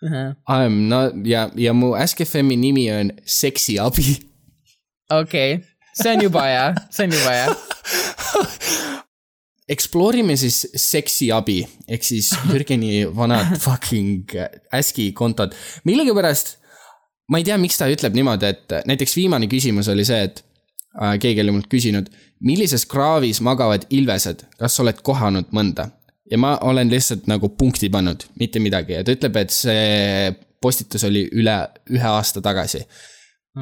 I 0.00 0.64
am 0.64 0.88
not 0.88 1.18
ja, 1.28 1.48
ja 1.60 1.74
mu 1.76 1.92
Ask.fm-i 1.98 2.56
nimi 2.56 2.86
on 2.94 3.10
seksiabi 3.28 4.30
okei, 5.10 5.60
see 5.92 6.12
on 6.14 6.22
juba 6.22 6.42
hea, 6.46 6.74
see 6.90 7.04
on 7.04 7.12
juba 7.12 7.30
hea. 7.30 7.48
Explore 9.70 10.18
ime 10.18 10.34
siis 10.40 10.64
seksiabi 10.74 11.60
ehk 11.86 12.06
siis 12.06 12.32
Jürgeni 12.50 13.04
vanad 13.16 13.54
fucking 13.64 14.34
Aski 14.74 15.12
kontod. 15.16 15.54
millegipärast 15.84 16.56
ma 17.30 17.38
ei 17.38 17.46
tea, 17.46 17.58
miks 17.62 17.78
ta 17.78 17.88
ütleb 17.90 18.16
niimoodi, 18.18 18.50
et 18.50 18.74
näiteks 18.90 19.14
viimane 19.16 19.48
küsimus 19.50 19.88
oli 19.92 20.04
see, 20.06 20.26
et 20.26 20.42
äh, 20.98 21.14
keegi 21.22 21.44
oli 21.44 21.54
mult 21.54 21.70
küsinud, 21.70 22.10
millises 22.42 22.86
kraavis 22.90 23.40
magavad 23.46 23.86
ilvesed, 23.94 24.42
kas 24.58 24.76
sa 24.76 24.84
oled 24.84 25.02
kohanud 25.06 25.54
mõnda? 25.54 25.90
ja 26.30 26.38
ma 26.38 26.52
olen 26.62 26.90
lihtsalt 26.90 27.24
nagu 27.26 27.48
punkti 27.58 27.88
pannud, 27.90 28.22
mitte 28.38 28.60
midagi 28.62 28.94
ja 28.94 29.02
ta 29.02 29.14
ütleb, 29.16 29.34
et 29.40 29.50
see 29.50 30.28
postitus 30.62 31.02
oli 31.08 31.24
üle 31.40 31.56
ühe 31.90 32.06
aasta 32.06 32.42
tagasi. 32.44 32.84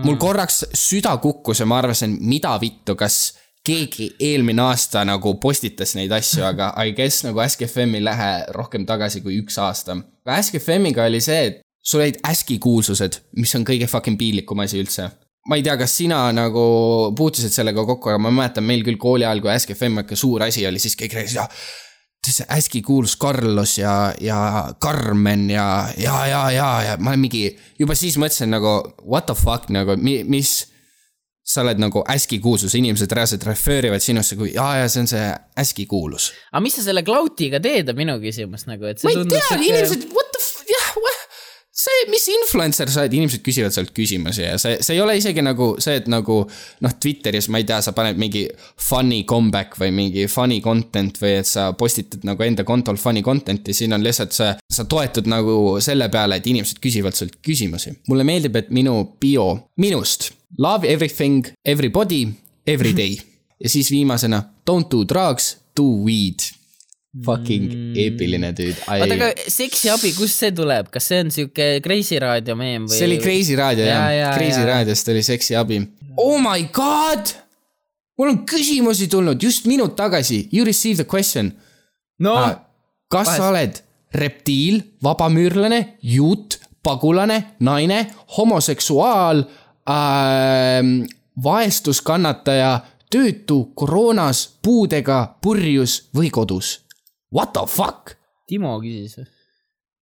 mul 0.04 0.18
korraks 0.20 0.66
süda 0.76 1.14
kukkus 1.16 1.62
ja 1.62 1.66
ma 1.66 1.78
arvasin, 1.80 2.18
mida 2.20 2.52
vittu, 2.60 2.96
kas 2.96 3.38
keegi 3.68 4.08
eelmine 4.24 4.64
aasta 4.64 5.04
nagu 5.04 5.34
postitas 5.42 5.94
neid 5.98 6.12
asju, 6.16 6.44
aga 6.48 6.72
I 6.80 6.94
guess 6.96 7.24
nagu 7.26 7.42
Ask.fm 7.44 7.98
ei 7.98 8.04
lähe 8.04 8.30
rohkem 8.56 8.86
tagasi 8.88 9.20
kui 9.24 9.38
üks 9.42 9.58
aasta. 9.62 9.98
Ask.fm-iga 10.28 11.08
oli 11.08 11.20
see, 11.24 11.40
et 11.50 11.60
sul 11.84 12.04
olid 12.04 12.20
Aski 12.28 12.58
kuulsused, 12.62 13.20
mis 13.40 13.54
on 13.58 13.66
kõige 13.68 13.88
fucking 13.90 14.18
piinlikum 14.20 14.64
asi 14.64 14.80
üldse. 14.82 15.10
ma 15.48 15.56
ei 15.56 15.62
tea, 15.64 15.78
kas 15.80 15.94
sina 15.96 16.26
nagu 16.36 16.62
puutusid 17.16 17.54
sellega 17.54 17.80
kokku, 17.88 18.10
aga 18.10 18.20
ma 18.20 18.32
mäletan 18.34 18.66
meil 18.68 18.82
küll 18.84 18.98
kooli 19.00 19.24
ajal, 19.24 19.40
kui 19.40 19.52
Ask.fm 19.52 20.02
ikka 20.02 20.16
suur 20.16 20.44
asi 20.44 20.66
oli, 20.68 20.80
siis 20.82 20.96
kõik 20.98 21.14
rääkisid, 21.16 21.60
see 22.28 22.44
hästi 22.48 22.82
kuulus 22.84 23.16
Carlos 23.16 23.78
ja, 23.78 24.12
ja 24.20 24.74
Carmen 24.82 25.50
ja, 25.50 25.88
ja, 25.96 26.26
ja, 26.26 26.42
ja, 26.52 26.68
ja 26.84 26.96
ma 27.00 27.14
mingi, 27.16 27.46
juba 27.78 27.96
siis 27.96 28.18
mõtlesin 28.20 28.52
nagu 28.52 28.74
what 29.04 29.28
the 29.30 29.36
fuck 29.38 29.70
nagu, 29.72 29.96
mis. 30.00 30.58
Sa 31.48 31.62
oled 31.64 31.80
nagu 31.80 32.02
hästi 32.04 32.38
kuulsus, 32.44 32.74
inimesed 32.76 33.12
reaalselt 33.16 33.46
refer 33.48 33.88
ivad 33.88 34.04
sinusse 34.04 34.36
kui 34.36 34.50
jaa, 34.52 34.82
ja 34.82 34.88
see 34.92 35.04
on 35.04 35.10
see 35.10 35.26
hästi 35.56 35.86
kuulus. 35.88 36.30
aga 36.52 36.62
mis 36.64 36.76
sa 36.76 36.84
selle 36.84 37.04
cloud'iga 37.06 37.60
teed, 37.64 37.88
on 37.88 37.96
minu 37.98 38.18
küsimus 38.22 38.66
nagu, 38.68 38.88
et 38.90 39.00
see 39.00 39.08
ma 39.08 39.24
ei 39.24 39.30
tea, 39.32 39.60
inimesed, 39.70 40.10
what 40.12 40.28
the 40.36 40.42
see, 41.78 42.06
mis 42.10 42.26
influencer 42.32 42.90
sa 42.90 43.04
oled, 43.04 43.14
inimesed 43.14 43.42
küsivad 43.46 43.74
sealt 43.74 43.92
küsimusi 43.96 44.44
ja 44.44 44.56
see, 44.60 44.80
see 44.84 44.96
ei 44.96 45.02
ole 45.02 45.14
isegi 45.18 45.44
nagu 45.44 45.70
see, 45.82 45.98
et 46.00 46.08
nagu 46.10 46.40
noh, 46.84 46.96
Twitteris 47.00 47.50
ma 47.52 47.60
ei 47.62 47.68
tea, 47.68 47.78
sa 47.84 47.94
paned 47.96 48.18
mingi 48.20 48.44
funny 48.88 49.22
comeback 49.28 49.78
või 49.80 49.92
mingi 49.94 50.26
funny 50.30 50.58
content 50.64 51.20
või 51.22 51.36
et 51.42 51.50
sa 51.50 51.70
postitad 51.78 52.26
nagu 52.28 52.44
enda 52.46 52.66
kontol 52.68 52.98
funny 53.00 53.22
content'i, 53.26 53.76
siin 53.76 53.94
on 53.96 54.04
lihtsalt 54.04 54.34
see, 54.34 54.50
sa 54.58 54.88
toetud 54.90 55.30
nagu 55.30 55.78
selle 55.84 56.10
peale, 56.12 56.40
et 56.40 56.50
inimesed 56.50 56.82
küsivad 56.82 57.16
sult 57.18 57.38
küsimusi. 57.44 57.94
mulle 58.10 58.26
meeldib, 58.26 58.58
et 58.58 58.74
minu 58.74 58.98
bio 59.20 59.48
minust 59.78 60.32
love 60.58 60.86
everything, 60.88 61.46
everybody, 61.64 62.26
every 62.66 62.94
day 62.96 63.18
ja 63.62 63.68
siis 63.70 63.90
viimasena 63.90 64.42
don't 64.70 64.90
do 64.90 65.04
drugs, 65.04 65.56
do 65.76 65.84
weed. 66.04 66.57
Fucking 67.24 67.70
mm. 67.72 67.92
eepiline 67.96 68.50
tüüd. 68.52 68.82
oota, 68.84 69.14
aga 69.16 69.28
seksiabi, 69.48 70.12
kust 70.12 70.42
see 70.44 70.52
tuleb, 70.52 70.90
kas 70.92 71.06
see 71.08 71.22
on 71.24 71.30
siuke 71.32 71.68
Kreisi 71.84 72.18
raadio 72.20 72.56
meem 72.58 72.84
või? 72.84 72.94
see 72.98 73.08
oli 73.08 73.16
Kreisi 73.22 73.56
raadio 73.56 73.86
Ja, 73.86 73.94
jah 73.94 74.12
ja, 74.12 74.18
ja,, 74.26 74.32
Kreisi 74.36 74.60
ja. 74.60 74.66
raadiost 74.74 75.08
oli 75.14 75.22
seksiabi. 75.24 75.82
Oh 76.20 76.36
my 76.42 76.68
god! 76.72 77.32
mul 78.18 78.32
on 78.34 78.40
küsimusi 78.50 79.08
tulnud 79.08 79.42
just 79.42 79.66
minut 79.70 79.96
tagasi, 79.96 80.48
you 80.52 80.66
received 80.66 81.00
a 81.00 81.08
question 81.08 81.52
no 82.20 82.34
ah,. 82.36 82.56
kas 83.08 83.28
vahest- 83.28 83.40
sa 83.40 83.50
oled 83.52 83.82
reptiil, 84.18 84.80
vabamüürlane, 85.04 85.98
juut, 86.02 86.58
pagulane, 86.82 87.42
naine, 87.60 88.06
homoseksuaal 88.36 89.42
äh,, 89.88 90.92
vaestuskannataja, 91.44 92.72
töötu, 93.12 93.70
koroonas, 93.74 94.44
puudega, 94.62 95.36
purjus 95.40 96.08
või 96.16 96.32
kodus? 96.32 96.87
What 97.34 97.52
the 97.56 97.66
fuck? 97.68 98.14
Timo 98.48 98.78
küsis 98.82 99.18
või? 99.20 99.28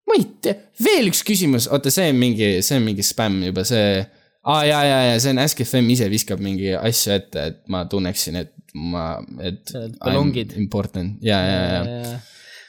ma 0.06 0.18
ei 0.20 0.26
tea, 0.46 0.54
veel 0.86 1.10
üks 1.10 1.24
küsimus, 1.26 1.66
oota, 1.74 1.90
see 1.90 2.12
on 2.12 2.20
mingi, 2.22 2.50
see 2.62 2.78
on 2.78 2.84
mingi 2.86 3.02
spämm 3.06 3.42
juba, 3.48 3.64
see 3.66 4.04
aa 4.46 4.60
ah, 4.60 4.64
ja, 4.68 4.82
ja, 4.86 4.98
ja 5.10 5.16
see 5.22 5.34
on 5.34 5.42
Ask 5.42 5.64
FM 5.66 5.90
ise 5.96 6.06
viskab 6.12 6.44
mingi 6.46 6.76
asju 6.78 7.16
ette, 7.16 7.46
et 7.50 7.64
ma 7.74 7.88
tunneksin, 7.90 8.38
et 8.44 8.54
ma, 8.78 9.16
et. 9.42 9.72
ballongid. 9.98 10.54
Important 10.62 11.24
ja, 11.26 11.40
ja, 11.42 11.62
ja, 11.64 11.80
ja. 12.06 12.20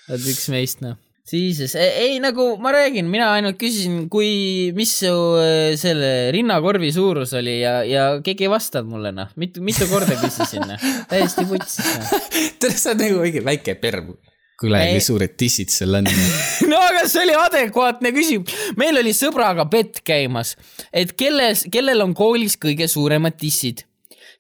oled 0.08 0.30
üks 0.32 0.48
meist 0.54 0.80
noh 0.84 0.96
siis, 1.26 1.74
ei 1.74 2.20
nagu 2.22 2.52
ma 2.62 2.70
räägin, 2.74 3.08
mina 3.10 3.32
ainult 3.34 3.58
küsisin, 3.58 4.04
kui, 4.12 4.70
mis 4.76 4.92
su 5.02 5.10
äh, 5.40 5.74
selle 5.78 6.30
rinnakorvi 6.34 6.92
suurus 6.94 7.34
oli 7.36 7.58
ja, 7.60 7.80
ja 7.86 8.06
keegi 8.24 8.46
ei 8.46 8.52
vastanud 8.52 8.94
mulle 8.94 9.12
noh, 9.14 9.32
mitu, 9.40 9.64
mitu 9.66 9.88
korda 9.90 10.14
küsisin 10.20 10.64
noh, 10.70 10.86
täiesti 11.10 11.46
vutsis 11.50 11.82
noh. 11.98 12.14
tead, 12.62 12.78
sa 12.78 12.94
oled 12.94 13.02
nagu 13.02 13.24
mingi 13.26 13.42
väike 13.44 13.74
perv 13.82 14.14
kuule, 14.60 14.80
kui 14.92 15.02
suured 15.04 15.36
tissid 15.38 15.72
sul 15.72 15.98
on 15.98 16.08
no 16.70 16.80
aga 16.80 17.04
see 17.10 17.24
oli 17.26 17.36
adekvaatne 17.40 18.12
küsimus. 18.16 18.54
meil 18.80 19.00
oli 19.02 19.12
sõbraga 19.16 19.66
bett 19.70 20.00
käimas, 20.06 20.54
et 20.92 21.12
kelles, 21.18 21.66
kellel 21.72 22.04
on 22.06 22.14
koolis 22.16 22.58
kõige 22.60 22.88
suuremad 22.90 23.38
tissid. 23.40 23.84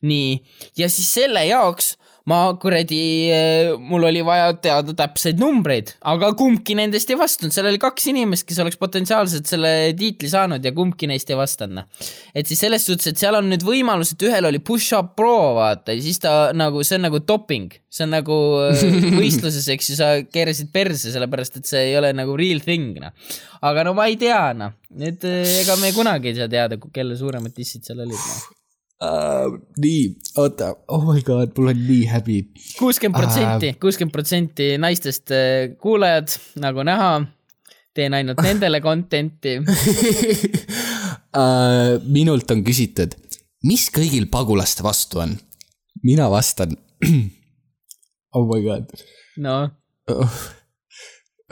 nii, 0.06 0.40
ja 0.78 0.90
siis 0.92 1.12
selle 1.20 1.46
jaoks 1.48 1.94
ma 2.26 2.40
kuradi, 2.58 3.30
eh, 3.30 3.68
mul 3.78 4.08
oli 4.08 4.22
vaja 4.26 4.48
teada 4.58 4.94
täpseid 4.98 5.38
numbreid, 5.38 5.92
aga 6.10 6.32
kumbki 6.38 6.74
nendest 6.78 7.10
ei 7.12 7.18
vastanud, 7.20 7.54
seal 7.54 7.68
oli 7.70 7.78
kaks 7.82 8.08
inimest, 8.10 8.46
kes 8.48 8.58
oleks 8.64 8.78
potentsiaalselt 8.80 9.46
selle 9.46 9.70
tiitli 9.98 10.30
saanud 10.32 10.64
ja 10.66 10.72
kumbki 10.74 11.06
neist 11.10 11.30
ei 11.30 11.38
vastanud. 11.38 11.76
Noh. 11.76 11.86
et 12.34 12.46
siis 12.48 12.60
selles 12.62 12.84
suhtes, 12.86 13.10
et 13.10 13.20
seal 13.20 13.36
on 13.36 13.48
nüüd 13.50 13.64
võimalus, 13.66 14.12
et 14.14 14.22
ühel 14.26 14.46
oli 14.48 14.60
push-up 14.64 15.14
pro, 15.18 15.54
vaata, 15.58 15.94
ja 15.94 16.02
siis 16.02 16.20
ta 16.22 16.34
nagu, 16.56 16.82
see 16.86 16.98
on 16.98 17.06
nagu 17.08 17.20
doping, 17.26 17.74
see 17.90 18.06
on 18.06 18.14
nagu 18.16 18.40
eh, 18.72 19.08
võistluses, 19.14 19.66
eks 19.74 19.92
ju, 19.92 19.98
sa 19.98 20.10
keerasid 20.26 20.70
perse, 20.74 21.14
sellepärast 21.14 21.60
et 21.60 21.70
see 21.70 21.88
ei 21.92 21.96
ole 22.00 22.10
nagu 22.16 22.34
real 22.38 22.62
thing, 22.64 22.98
noh. 23.02 23.14
aga 23.66 23.86
no 23.86 23.94
ma 23.98 24.10
ei 24.10 24.18
tea, 24.20 24.42
noh, 24.58 24.74
nüüd 24.98 25.26
eh, 25.30 25.58
ega 25.62 25.78
me 25.82 25.94
kunagi 25.94 26.32
ei 26.32 26.38
saa 26.42 26.50
teada, 26.50 26.80
kelle 26.90 27.18
suuremad 27.18 27.54
dissid 27.54 27.86
seal 27.86 28.02
olid, 28.02 28.18
noh 28.18 28.46
Uh, 28.96 29.58
nii, 29.76 30.16
oota, 30.40 30.70
oh 30.88 31.02
my 31.04 31.20
god, 31.20 31.50
mul 31.58 31.68
on 31.68 31.80
nii 31.84 32.06
häbi. 32.08 32.36
kuuskümmend 32.78 33.18
protsenti, 33.20 33.74
kuuskümmend 33.80 34.14
protsenti 34.14 34.68
naistest 34.80 35.28
äh, 35.36 35.74
kuulajad, 35.82 36.32
nagu 36.64 36.80
näha, 36.88 37.10
teen 37.92 38.16
ainult 38.16 38.40
nendele 38.40 38.80
content'i 38.80 39.58
uh,. 39.60 39.68
minult 42.16 42.48
on 42.56 42.64
küsitud, 42.64 43.12
mis 43.68 43.84
kõigil 43.92 44.30
pagulaste 44.32 44.80
vastu 44.86 45.20
on? 45.26 45.36
mina 46.00 46.30
vastan. 46.32 46.72
oh 48.36 48.48
my 48.48 48.64
god. 48.64 48.88
no 49.36 49.58
oh.. 50.08 50.40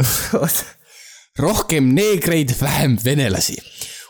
rohkem 1.45 1.93
neegreid, 1.93 2.57
vähem 2.57 2.97
venelasi 3.05 3.61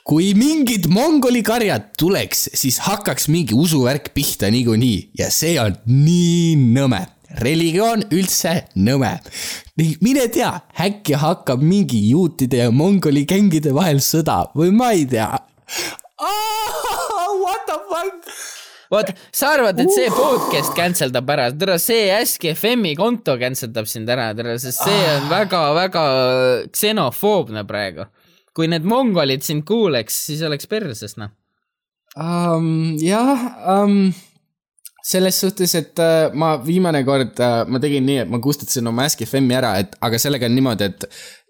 kui 0.04 0.34
mingid 0.36 0.84
mongoli 0.92 1.40
karjad 1.40 1.86
tuleks, 1.96 2.50
siis 2.52 2.76
hakkaks 2.84 3.30
mingi 3.32 3.56
usuvärk 3.56 4.10
pihta 4.12 4.50
niikuinii 4.52 5.16
ja 5.16 5.30
see 5.32 5.54
on 5.62 5.78
nii 5.88 6.58
nõme 6.60 7.00
religioon 7.40 8.04
üldse 8.12 8.52
nõme. 8.76 9.14
mine 10.04 10.26
tea, 10.28 10.50
äkki 10.76 11.16
hakkab 11.18 11.64
mingi 11.64 12.02
juutide 12.10 12.60
ja 12.66 12.70
mongoli 12.70 13.24
gängide 13.24 13.72
vahel 13.74 14.02
sõda 14.04 14.42
või 14.54 14.74
ma 14.76 14.92
ei 14.92 15.06
tea. 15.08 15.30
What 17.44 17.64
the 17.66 17.78
fuck? 17.88 18.28
vot, 18.92 19.08
sa 19.32 19.54
arvad, 19.56 19.80
et 19.80 19.90
see 19.90 20.10
podcast 20.12 20.76
cancel 20.76 21.10
dab 21.16 21.32
ära, 21.32 21.48
tere, 21.48 21.78
see 21.80 22.12
Ask 22.12 22.44
FM-i 22.52 22.92
konto 22.98 23.38
cancel 23.40 23.72
dab 23.72 23.88
sind 23.90 24.12
ära, 24.12 24.28
tere, 24.36 24.58
sest 24.60 24.84
see 24.84 25.00
on 25.16 25.32
väga-väga 25.32 26.04
ksenofoobne 26.76 27.64
praegu 27.66 28.04
kui 28.54 28.70
need 28.70 28.86
mongolid 28.86 29.42
sind 29.46 29.66
kuuleks, 29.68 30.26
siis 30.28 30.44
oleks 30.46 30.70
perses, 30.70 31.18
noh 31.20 31.34
um,. 32.16 32.94
jah 33.02 33.50
um,, 33.82 34.12
selles 35.04 35.36
suhtes, 35.36 35.74
et 35.76 36.00
uh, 36.00 36.30
ma 36.32 36.54
viimane 36.64 37.02
kord 37.04 37.36
uh,, 37.42 37.66
ma 37.68 37.80
tegin 37.82 38.06
nii, 38.08 38.22
et 38.22 38.30
ma 38.30 38.38
kustutasin 38.40 38.86
oma 38.88 39.04
Ask 39.04 39.20
FM-i 39.26 39.56
ära, 39.58 39.74
et 39.82 39.92
aga 40.06 40.20
sellega 40.22 40.48
on 40.48 40.54
niimoodi, 40.56 40.86
et 40.88 41.04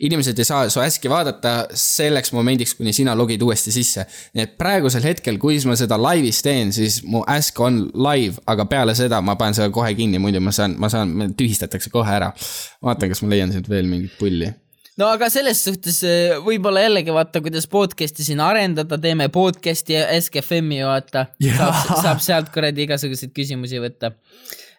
inimesed 0.09 0.41
ei 0.43 0.49
saa 0.49 0.65
su 0.73 0.83
Ask'i 0.83 1.13
vaadata 1.13 1.53
selleks 1.79 2.35
momendiks, 2.35 2.75
kuni 2.75 2.97
sina 2.97 3.15
logid 3.15 3.45
uuesti 3.47 3.71
sisse. 3.75 4.09
nii 4.35 4.47
et 4.49 4.57
praegusel 4.59 5.07
hetkel, 5.07 5.39
kui 5.39 5.61
ma 5.71 5.79
seda 5.79 6.01
laivis 6.01 6.43
teen, 6.43 6.75
siis 6.75 7.03
mu 7.07 7.23
Ask 7.31 7.61
on 7.63 7.85
live, 7.95 8.43
aga 8.51 8.67
peale 8.67 8.97
seda 8.99 9.23
ma 9.23 9.39
panen 9.39 9.55
selle 9.61 9.71
kohe 9.77 9.95
kinni, 9.95 10.19
muidu 10.19 10.43
ma 10.43 10.55
saan, 10.55 10.75
ma 10.81 10.91
saan, 10.91 11.15
tühistatakse 11.39 11.95
kohe 11.95 12.11
ära. 12.11 12.33
vaatan, 12.83 13.13
kas 13.13 13.23
ma 13.23 13.31
leian 13.37 13.55
sealt 13.55 13.71
veel 13.71 13.87
mingit 13.87 14.19
pulli 14.19 14.51
no 15.01 15.09
aga 15.11 15.29
selles 15.33 15.63
suhtes 15.67 15.99
eh, 16.07 16.37
võib-olla 16.45 16.85
jällegi 16.85 17.15
vaata, 17.15 17.43
kuidas 17.45 17.67
podcast'i 17.71 18.27
siin 18.27 18.43
arendada, 18.45 18.99
teeme 19.01 19.29
podcast'i 19.33 19.99
SKFM-i 20.21 20.83
vaata. 20.87 21.27
saab, 21.43 21.75
saab 22.05 22.25
sealt 22.25 22.53
kuradi 22.55 22.87
igasuguseid 22.87 23.33
küsimusi 23.37 23.83
võtta. 23.83 24.15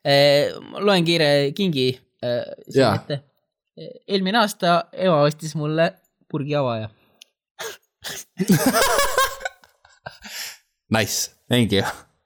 Eh, 0.05 0.53
loen 0.79 1.05
kiire 1.07 1.29
kingi 1.57 1.89
eh, 1.95 2.43
siin 2.69 2.89
ette. 2.93 3.21
eelmine 4.07 4.39
aasta 4.39 4.85
ema 4.93 5.17
ostis 5.27 5.55
mulle 5.59 5.89
purgi 6.31 6.55
avaja 6.55 6.87
Nice, 10.95 11.31
thank 11.49 11.73
you 11.73 11.83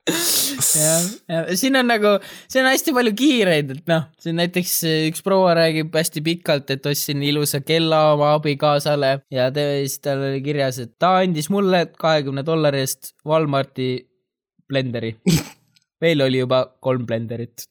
jah, 0.09 1.05
ja 1.29 1.57
siin 1.59 1.77
on 1.79 1.87
nagu, 1.89 2.15
siin 2.49 2.65
on 2.65 2.71
hästi 2.71 2.93
palju 2.95 3.13
kiireid, 3.19 3.71
et 3.75 3.89
noh, 3.91 4.03
siin 4.21 4.37
näiteks 4.39 4.73
üks 5.09 5.23
proua 5.25 5.55
räägib 5.59 5.95
hästi 5.95 6.23
pikalt, 6.25 6.69
et 6.75 6.85
ostsin 6.89 7.23
ilusa 7.25 7.61
kella 7.65 8.13
oma 8.15 8.33
abikaasale 8.37 9.11
ja 9.33 9.49
te, 9.55 9.65
siis 9.85 10.03
tal 10.05 10.25
oli 10.29 10.43
kirjas, 10.45 10.81
et 10.83 10.93
ta 11.01 11.15
andis 11.23 11.49
mulle 11.53 11.85
kahekümne 11.99 12.45
dollari 12.47 12.83
eest 12.85 13.13
Walmarti 13.27 13.89
blenderi. 14.69 15.15
meil 16.01 16.21
oli 16.23 16.39
juba 16.39 16.63
kolm 16.79 17.03
blenderit 17.09 17.65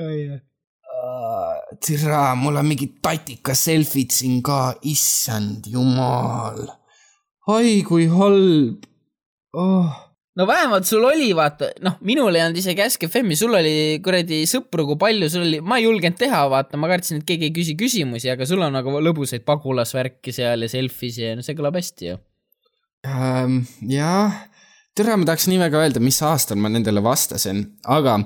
oh, 0.00 0.08
yeah 0.08 0.40
türa, 1.80 2.34
mul 2.34 2.56
on 2.56 2.66
mingid 2.66 2.98
tatika 3.02 3.54
selfid 3.58 4.12
siin 4.14 4.40
ka, 4.44 4.74
issand 4.88 5.66
jumal. 5.72 6.62
oi 7.50 7.82
kui 7.86 8.06
halb 8.10 8.86
oh 9.52 10.12
no 10.36 10.46
vähemalt 10.46 10.86
sul 10.88 11.04
oli, 11.04 11.30
vaata, 11.36 11.68
noh, 11.84 11.98
minul 12.06 12.34
ei 12.36 12.44
olnud 12.44 12.60
isegi 12.60 12.84
Ask 12.84 13.04
FM-i, 13.08 13.36
sul 13.38 13.54
oli 13.58 13.74
kuradi 14.04 14.42
sõpru, 14.48 14.86
kui 14.88 15.00
palju 15.00 15.28
sul 15.32 15.44
oli, 15.46 15.60
ma 15.64 15.78
ei 15.80 15.86
julgenud 15.86 16.18
teha, 16.20 16.42
vaata, 16.52 16.80
ma 16.80 16.90
kartsin, 16.92 17.20
et 17.20 17.28
keegi 17.28 17.50
ei 17.50 17.54
küsi 17.56 17.76
küsimusi, 17.78 18.30
aga 18.32 18.48
sul 18.48 18.64
on 18.64 18.72
nagu 18.76 18.96
lõbusaid 19.04 19.44
pagulasvärki 19.48 20.34
seal 20.34 20.64
ja 20.64 20.72
selfie'si 20.72 21.26
ja 21.26 21.36
no 21.36 21.44
see 21.44 21.58
kõlab 21.58 21.76
hästi 21.80 22.12
ju 22.12 22.18
ähm,. 23.08 23.62
jah, 23.90 24.40
tere, 24.96 25.18
ma 25.18 25.28
tahaks 25.28 25.50
nii 25.52 25.60
väga 25.66 25.84
öelda, 25.84 26.04
mis 26.04 26.22
aastal 26.24 26.60
ma 26.60 26.72
nendele 26.72 27.04
vastasin, 27.04 27.66
aga 27.84 28.18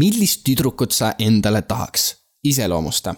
millist 0.00 0.46
tüdrukut 0.48 0.96
sa 0.96 1.12
endale 1.20 1.64
tahaks? 1.68 2.14
iseloomusta 2.48 3.16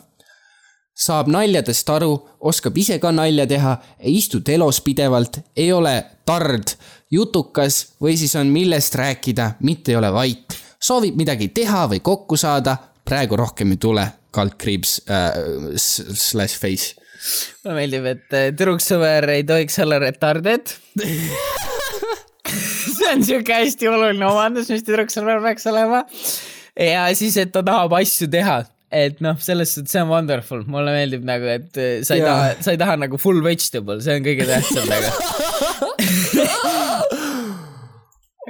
saab 1.01 1.31
naljadest 1.33 1.89
aru, 1.95 2.13
oskab 2.51 2.77
ise 2.81 2.99
ka 3.01 3.13
nalja 3.15 3.47
teha, 3.49 3.77
ei 4.01 4.19
istu 4.21 4.43
telos 4.45 4.83
pidevalt, 4.85 5.41
ei 5.57 5.71
ole 5.73 5.95
tard, 6.29 6.75
jutukas 7.11 7.81
või 8.03 8.19
siis 8.21 8.37
on 8.39 8.53
millest 8.53 8.97
rääkida, 9.01 9.55
mitte 9.67 9.95
ei 9.95 10.01
ole 10.01 10.13
vait. 10.13 10.59
soovib 10.81 11.17
midagi 11.17 11.51
teha 11.57 11.87
või 11.89 12.01
kokku 12.05 12.37
saada, 12.41 12.77
praegu 13.05 13.37
rohkem 13.37 13.73
ei 13.75 13.81
tule, 13.81 14.07
kaldkriips 14.31 15.01
äh, 15.11 15.33
slash 15.77 16.61
face. 16.61 16.95
mulle 17.65 17.77
meeldib, 17.77 18.11
et 18.15 18.37
äh, 18.37 18.49
tüdruksõber 18.53 19.29
ei 19.37 19.45
tohiks 19.45 19.79
olla 19.85 19.99
retarded 20.01 20.73
see 22.97 23.11
on 23.11 23.25
siuke 23.25 23.57
hästi 23.57 23.89
oluline 23.89 24.27
omadus, 24.27 24.69
mis 24.73 24.85
tüdruksõber 24.85 25.41
peaks 25.45 25.67
olema. 25.69 26.05
ja 26.77 27.09
siis, 27.17 27.37
et 27.41 27.53
ta 27.53 27.65
tahab 27.67 27.93
asju 28.01 28.29
teha 28.33 28.63
et 28.91 29.21
noh, 29.23 29.37
selles 29.43 29.75
suhtes 29.75 29.93
see 29.95 30.03
on 30.03 30.09
wonderful, 30.11 30.65
mulle 30.71 30.93
meeldib 30.95 31.25
nagu, 31.27 31.47
et 31.51 31.77
äh, 31.79 32.03
sa 32.07 32.15
ei 32.17 32.23
yeah. 32.25 32.31
taha, 32.31 32.47
sa 32.67 32.71
ei 32.75 32.81
taha 32.81 32.95
nagu 33.05 33.17
full 33.23 33.41
vegetable, 33.45 33.99
see 34.05 34.15
on 34.19 34.25
kõige 34.27 34.45
tähtsam 34.49 34.85
nagu 34.91 35.09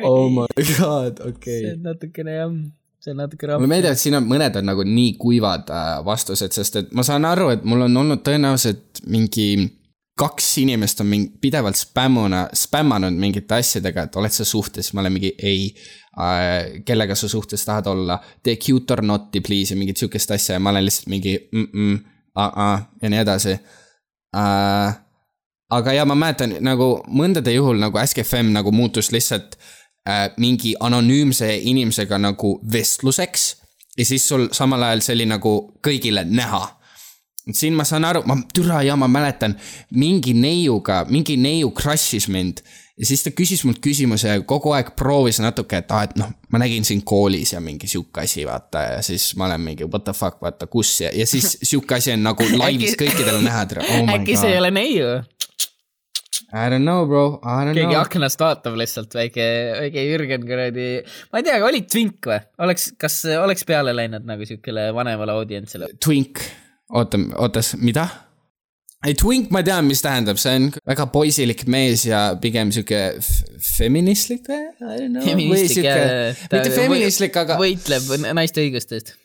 oh 0.09 0.26
my 0.33 0.46
god, 0.79 1.14
okei 1.20 1.31
okay.. 1.31 1.59
see 1.64 1.72
on 1.74 1.83
natukene 1.90 2.33
jah, 2.38 2.50
see 3.05 3.11
on 3.12 3.18
natuke 3.24 3.44
raske. 3.48 3.61
mulle 3.61 3.74
meeldib, 3.74 3.92
et 3.92 4.05
siin 4.05 4.16
on, 4.20 4.24
mõned 4.31 4.55
on 4.62 4.66
nagu 4.72 4.83
nii 4.88 5.12
kuivad 5.20 5.64
äh, 5.74 5.79
vastused, 6.07 6.53
sest 6.57 6.72
et 6.81 6.88
ma 6.96 7.03
saan 7.07 7.24
aru, 7.29 7.46
et 7.57 7.62
mul 7.68 7.81
on 7.88 7.94
olnud 8.05 8.20
tõenäoliselt 8.26 8.85
mingi 9.12 9.48
kaks 10.20 10.48
inimest 10.61 11.00
on 11.00 11.09
mingi 11.09 11.31
pidevalt 11.40 11.79
spämmuna, 11.81 12.40
spämmanud 12.53 13.14
mingite 13.16 13.57
asjadega, 13.57 14.05
et 14.05 14.16
oled 14.20 14.33
sa 14.35 14.44
suhtes, 14.44 14.92
ma 14.92 15.00
olen 15.05 15.14
mingi 15.16 15.31
ei. 15.38 15.70
Kellega 16.85 17.14
sa 17.14 17.29
suhtes 17.29 17.64
tahad 17.64 17.87
olla, 17.87 18.18
tee 18.42 18.57
cute 18.57 18.92
or 18.92 19.03
not'i 19.03 19.40
please 19.40 19.75
ja 19.75 19.79
mingit 19.79 19.96
sihukest 19.96 20.31
asja 20.31 20.57
ja 20.57 20.61
ma 20.61 20.70
olen 20.70 20.85
lihtsalt 20.85 21.07
mingi 21.07 21.49
mm 21.53 21.68
-mm, 21.75 22.01
uh 22.37 22.42
-uh, 22.42 22.83
ja 23.03 23.11
nii 23.11 23.18
edasi 23.18 23.51
äh,. 24.37 24.94
aga 25.70 25.92
ja 25.92 26.05
ma 26.05 26.14
mäletan 26.14 26.57
nagu 26.61 27.05
mõndade 27.09 27.55
juhul 27.55 27.79
nagu 27.79 27.99
Ask 27.99 28.18
FM 28.18 28.51
nagu 28.53 28.73
muutus 28.73 29.12
lihtsalt 29.12 29.59
äh, 30.09 30.31
mingi 30.37 30.75
anonüümse 30.81 31.57
inimesega 31.57 32.18
nagu 32.18 32.61
vestluseks. 32.73 33.57
ja 33.99 34.05
siis 34.05 34.29
sul 34.29 34.49
samal 34.53 34.83
ajal 34.83 35.01
see 35.01 35.14
oli 35.14 35.27
nagu 35.27 35.75
kõigile 35.87 36.25
näha 36.25 36.81
siin 37.53 37.75
ma 37.75 37.85
saan 37.85 38.05
aru, 38.05 38.23
ma 38.27 38.37
türa 38.55 38.83
ja 38.83 38.96
ma 38.96 39.09
mäletan 39.09 39.57
mingi 39.90 40.35
neiuga, 40.35 41.05
mingi 41.09 41.37
neiu 41.37 41.70
crush'is 41.70 42.29
mind 42.29 42.62
ja 43.01 43.09
siis 43.09 43.25
ta 43.25 43.33
küsis 43.33 43.63
mult 43.65 43.81
küsimuse 43.85 44.29
ja 44.29 44.43
kogu 44.47 44.75
aeg 44.77 44.93
proovis 44.99 45.41
natuke, 45.41 45.81
et 45.81 45.93
aa, 45.95 46.05
et 46.09 46.17
noh, 46.21 46.33
ma 46.53 46.61
nägin 46.61 46.85
sind 46.87 47.07
koolis 47.09 47.55
ja 47.55 47.63
mingi 47.65 47.89
sihuke 47.91 48.25
asi, 48.27 48.45
vaata 48.49 48.85
ja 48.87 49.03
siis 49.05 49.33
ma 49.41 49.49
olen 49.49 49.65
mingi 49.71 49.89
what 49.89 50.05
the 50.05 50.15
fuck, 50.17 50.41
vaata 50.45 50.69
kus 50.71 50.93
ja, 51.07 51.13
ja 51.17 51.27
siis 51.29 51.57
sihuke 51.71 51.97
asi 51.97 52.15
on 52.15 52.25
nagu 52.29 52.47
laivis 52.61 52.97
kõikidele 53.01 53.43
näha 53.47 53.67
oh. 53.81 54.15
äkki 54.19 54.37
see 54.37 54.55
ei 54.55 54.61
ole 54.61 54.73
neiu? 54.75 55.21
I 56.51 56.67
don't 56.67 56.83
know, 56.83 57.05
bro, 57.07 57.39
I 57.45 57.63
don't 57.65 57.77
keegi 57.77 57.85
know. 57.87 57.93
keegi 57.93 58.01
aknast 58.01 58.41
vaatab 58.43 58.75
lihtsalt, 58.79 59.15
väike, 59.15 59.45
väike 59.85 60.03
Jürgen 60.09 60.47
kuradi, 60.49 60.89
ma 61.31 61.41
ei 61.41 61.47
tea, 61.47 61.61
oli 61.65 61.85
Twink 61.87 62.27
või? 62.27 62.41
oleks, 62.67 62.91
kas 63.01 63.23
oleks 63.39 63.65
peale 63.69 63.95
läinud 63.95 64.27
nagu 64.27 64.49
siukele 64.49 64.89
vanemale 64.97 65.37
audientsile? 65.39 65.93
Twink, 66.03 66.43
oota, 66.91 67.23
ootas, 67.39 67.77
mida? 67.79 68.09
Ei, 69.07 69.15
twink, 69.17 69.49
ma 69.55 69.63
tean, 69.65 69.87
mis 69.89 70.03
tähendab, 70.05 70.41
see 70.41 70.53
on 70.59 70.69
väga 70.89 71.07
poisilik 71.13 71.65
mees 71.73 72.05
ja 72.09 72.35
pigem 72.41 72.73
sihuke 72.75 73.01
feministlik 73.65 74.51
või? 74.51 74.61
feministlik 75.25 75.89
jah. 75.89 76.37
mitte 76.53 76.75
feministlik, 76.75 77.41
aga. 77.41 77.57
võitleb 77.61 78.13
naiste 78.37 78.65
õiguste 78.65 78.99
eest 79.01 79.17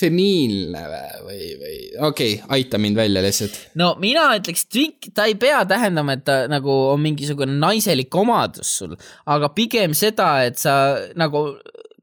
femiilne 0.00 0.82
või, 1.26 1.40
või 1.60 1.74
okei 2.08 2.38
okay,, 2.38 2.46
aita 2.56 2.78
mind 2.80 2.96
välja 2.96 3.20
lihtsalt. 3.20 3.58
no 3.76 3.90
mina 4.00 4.30
ütleks, 4.38 4.64
twink, 4.72 5.10
ta 5.12 5.26
ei 5.28 5.36
pea 5.40 5.58
tähendama, 5.68 6.16
et 6.16 6.24
ta 6.24 6.38
nagu 6.48 6.72
on 6.94 7.02
mingisugune 7.04 7.58
naiselik 7.60 8.14
omadus 8.16 8.70
sul, 8.80 8.94
aga 9.28 9.50
pigem 9.52 9.92
seda, 9.96 10.30
et 10.48 10.56
sa 10.60 10.96
nagu 11.18 11.50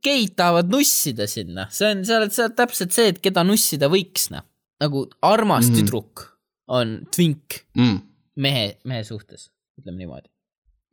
geid 0.06 0.36
tahavad 0.38 0.70
nussida 0.70 1.26
sinna, 1.32 1.66
see 1.74 1.90
on, 1.96 2.06
sa 2.06 2.20
oled, 2.20 2.36
sa 2.36 2.46
oled 2.46 2.60
täpselt 2.62 2.94
see, 2.94 3.10
et 3.16 3.24
keda 3.24 3.42
nussida 3.48 3.90
võiks, 3.90 4.30
noh. 4.36 4.46
nagu 4.84 5.08
armas 5.26 5.72
mm. 5.72 5.80
tüdruk 5.80 6.28
on 6.74 6.96
twink 7.14 7.60
mm. 7.78 7.98
mehe, 8.44 8.70
mehe 8.90 9.04
suhtes, 9.08 9.50
ütleme 9.80 10.04
niimoodi. 10.04 10.30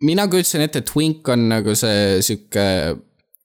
mina 0.07 0.27
kujutasin 0.29 0.67
ette, 0.67 0.85
twink 0.87 1.29
on 1.29 1.49
nagu 1.51 1.77
see 1.79 2.21
sihuke, 2.25 2.67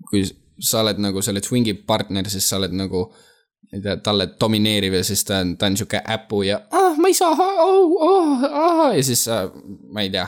kui 0.10 0.26
sa 0.60 0.84
oled 0.84 1.00
nagu 1.04 1.24
selle 1.26 1.44
twingi 1.44 1.76
partner, 1.88 2.28
siis 2.32 2.48
sa 2.50 2.60
oled 2.62 2.76
nagu 2.76 3.08
ei 3.74 3.82
tea, 3.82 3.98
talle 4.04 4.30
domineeriv 4.40 5.00
ja 5.00 5.04
siis 5.06 5.24
ta 5.28 5.42
on, 5.44 5.56
ta 5.60 5.70
on 5.70 5.78
sihuke 5.80 6.02
äpu 6.16 6.44
ja 6.48 6.62
ah, 6.72 6.98
ma 7.02 7.12
ei 7.12 7.18
saa 7.18 7.34
oh,, 7.34 7.96
oh, 8.10 8.44
ah, 8.46 8.90
ja 8.96 9.04
siis 9.04 9.26
sa, 9.28 9.46
ma 9.92 10.06
ei 10.06 10.12
tea. 10.14 10.28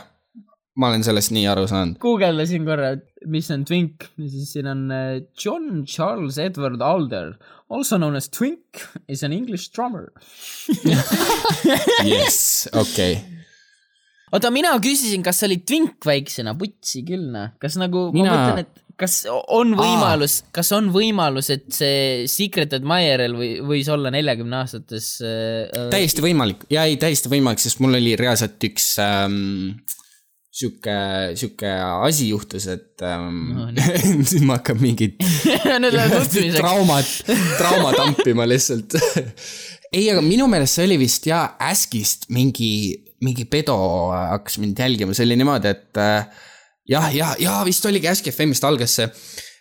ma 0.78 0.92
olen 0.92 1.06
sellest 1.06 1.32
nii 1.34 1.48
aru 1.50 1.66
saanud. 1.70 1.98
guugeldasin 2.02 2.66
korra, 2.68 2.92
mis 3.26 3.50
on 3.54 3.64
twink, 3.66 4.10
siis 4.18 4.52
siin 4.54 4.68
on 4.70 4.84
äh, 4.94 5.22
John 5.44 5.86
Charles 5.90 6.38
Edward 6.42 6.82
Alder 6.86 7.34
also 7.70 7.98
known 7.98 8.16
as 8.16 8.30
Twink, 8.30 8.82
is 9.08 9.24
an 9.24 9.34
English 9.34 9.70
drummer 9.76 10.12
Yes, 12.08 12.68
okei 12.72 13.14
okay. 13.20 13.38
oota, 14.32 14.52
mina 14.54 14.74
küsisin, 14.84 15.24
kas 15.26 15.42
sa 15.42 15.48
olid 15.50 15.66
Twink 15.68 16.08
väiksena, 16.08 16.56
putsi 16.60 17.04
küll, 17.08 17.30
noh. 17.34 17.56
kas 17.62 17.80
nagu 17.82 18.10
mina..., 18.16 18.32
ma 18.32 18.38
mõtlen, 18.38 18.66
et 18.66 18.84
kas 18.98 19.20
on 19.30 19.76
võimalus, 19.78 20.40
kas 20.56 20.72
on 20.76 20.90
võimalus, 20.94 21.52
et 21.54 21.68
see 21.74 22.26
Secret 22.32 22.74
Admirer'il 22.80 23.36
või 23.38 23.52
võis 23.76 23.90
olla 23.94 24.12
neljakümne 24.14 24.64
aastates 24.64 25.12
äh,? 25.22 25.90
täiesti 25.94 26.24
võimalik 26.26 26.66
ja 26.74 26.88
ei, 26.90 26.98
täiesti 27.02 27.32
võimalik, 27.32 27.62
sest 27.62 27.82
mul 27.84 28.00
oli 28.00 28.16
reaalselt 28.20 28.64
üks 28.70 28.96
ähm, 29.04 29.78
sihuke, 30.58 30.94
sihuke 31.38 31.72
asi 32.08 32.32
juhtus, 32.32 32.68
et 32.72 33.04
ähm, 33.06 33.54
no, 33.54 33.68
nüüd 34.18 34.46
ma 34.48 34.58
hakkan 34.58 34.80
mingit 34.82 35.20
traumat, 36.58 37.12
trauma 37.60 37.94
tampima 37.96 38.48
lihtsalt. 38.50 38.98
Ei, 39.94 40.08
aga 40.12 40.24
minu 40.26 40.50
meelest 40.52 40.80
see 40.80 40.88
oli 40.88 40.98
vist 41.00 41.28
jaa, 41.30 41.44
Askist 41.70 42.28
mingi, 42.34 42.72
mingi 43.24 43.46
pedo 43.50 43.78
hakkas 44.14 44.58
mind 44.64 44.82
jälgima, 44.82 45.16
see 45.16 45.28
oli 45.28 45.38
niimoodi, 45.40 45.76
et 45.76 46.02
äh, 46.02 46.48
jah, 46.90 47.12
ja, 47.16 47.36
ja 47.42 47.60
vist 47.68 47.86
oligi 47.88 48.10
Ask 48.12 48.28
FM-ist 48.34 48.66
algas 48.68 48.98
see 49.00 49.12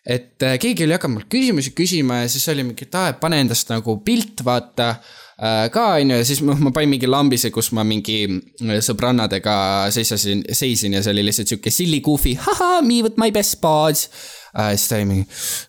et 0.07 0.43
äh, 0.47 0.55
keegi 0.63 0.85
oli 0.87 0.95
hakanud 0.95 1.19
mult 1.19 1.31
küsimusi 1.31 1.73
küsima 1.75 2.23
ja 2.23 2.27
siis 2.31 2.45
oli 2.53 2.63
mingi, 2.63 2.87
et 2.87 2.95
aa, 2.95 3.11
et 3.11 3.17
pane 3.19 3.41
endast 3.43 3.73
nagu 3.75 3.99
pilt, 4.07 4.45
vaata. 4.47 4.93
äh, 4.95 5.25
ka 5.73 5.87
onju 6.01 6.17
ja 6.17 6.25
siis 6.25 6.41
ma, 6.47 6.55
ma 6.57 6.73
panin 6.73 6.95
mingi 6.95 7.09
lambise, 7.11 7.51
kus 7.53 7.69
ma 7.77 7.85
mingi 7.85 8.23
äh, 8.25 8.79
sõbrannadega 8.85 9.57
seisasin, 9.93 10.47
seisin 10.57 10.97
ja 10.97 11.03
see 11.05 11.13
oli 11.13 11.27
lihtsalt 11.27 11.53
sihuke 11.53 11.73
silly 11.75 12.01
goofy, 12.05 12.37
haha, 12.41 12.81
me 12.87 13.03
with 13.05 13.21
my 13.21 13.29
best 13.35 13.61
buds 13.61 14.09
äh,. 14.57 14.73
siis 14.75 14.89
ta 14.89 15.01
oli 15.01 15.11
mingi, 15.11 15.27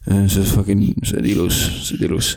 see 0.08 0.43
on 0.43 0.51
fucking, 0.53 0.86
sa 1.03 1.19
oled 1.19 1.32
ilus, 1.34 1.60
sa 1.84 1.97
oled 1.97 2.08
ilus. 2.08 2.36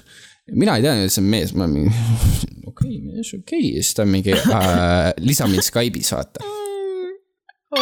mina 0.51 0.75
ei 0.79 0.87
teadnud, 0.87 1.07
et 1.07 1.15
see 1.15 1.23
on 1.23 1.31
mees, 1.37 1.55
ma 1.55 1.71
mingi, 1.71 1.95
okei 2.71 2.97
okay,, 2.97 2.99
mees, 3.05 3.35
okei 3.37 3.43
okay. 3.45 3.75
siis 3.79 3.95
ta 3.95 4.09
mingi 4.09 4.35
äh,, 4.35 5.13
lisa 5.23 5.47
mind 5.51 5.67
Skype'is, 5.67 6.15
vaata 6.17 6.43
oh,. 6.43 6.57
No 7.71 7.79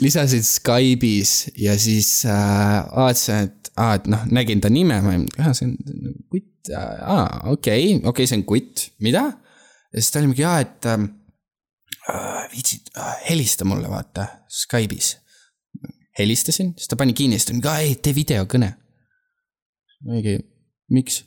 lisasin 0.00 0.42
Skype'is 0.44 1.50
ja 1.56 1.78
siis 1.78 2.24
äh, 2.24 2.84
vaatasin, 2.96 3.34
et 3.34 3.63
aa, 3.80 3.96
et 3.98 4.06
noh, 4.10 4.22
nägin 4.34 4.62
ta 4.62 4.70
nime, 4.72 5.00
ma 5.02 5.12
olin, 5.14 5.26
ah, 5.42 5.50
see 5.56 5.68
on 5.68 5.74
kutt, 6.32 6.70
aa, 6.76 7.26
okei, 7.52 7.98
okei, 8.06 8.28
see 8.30 8.40
on 8.40 8.46
kutt, 8.48 8.88
mida? 9.04 9.26
ja 9.90 10.00
siis 10.00 10.12
ta 10.14 10.22
oli 10.22 10.32
mingi, 10.32 10.46
aa, 10.48 10.62
et 10.64 10.88
ähm, 10.90 11.10
äh, 12.10 12.40
viitsid 12.54 12.94
äh,, 12.98 13.12
helista 13.28 13.66
mulle, 13.68 13.90
vaata, 13.90 14.26
Skype'is. 14.62 15.14
helistasin, 16.18 16.74
siis 16.78 16.90
ta 16.90 16.98
pani 17.00 17.16
kinni, 17.16 17.38
siis 17.38 17.50
ta 17.50 17.56
mingi, 17.56 17.70
aa 17.70 17.84
ei, 17.84 17.94
tee 18.02 18.14
videokõne. 18.16 18.74
mingi, 20.06 20.38
miks? 20.94 21.22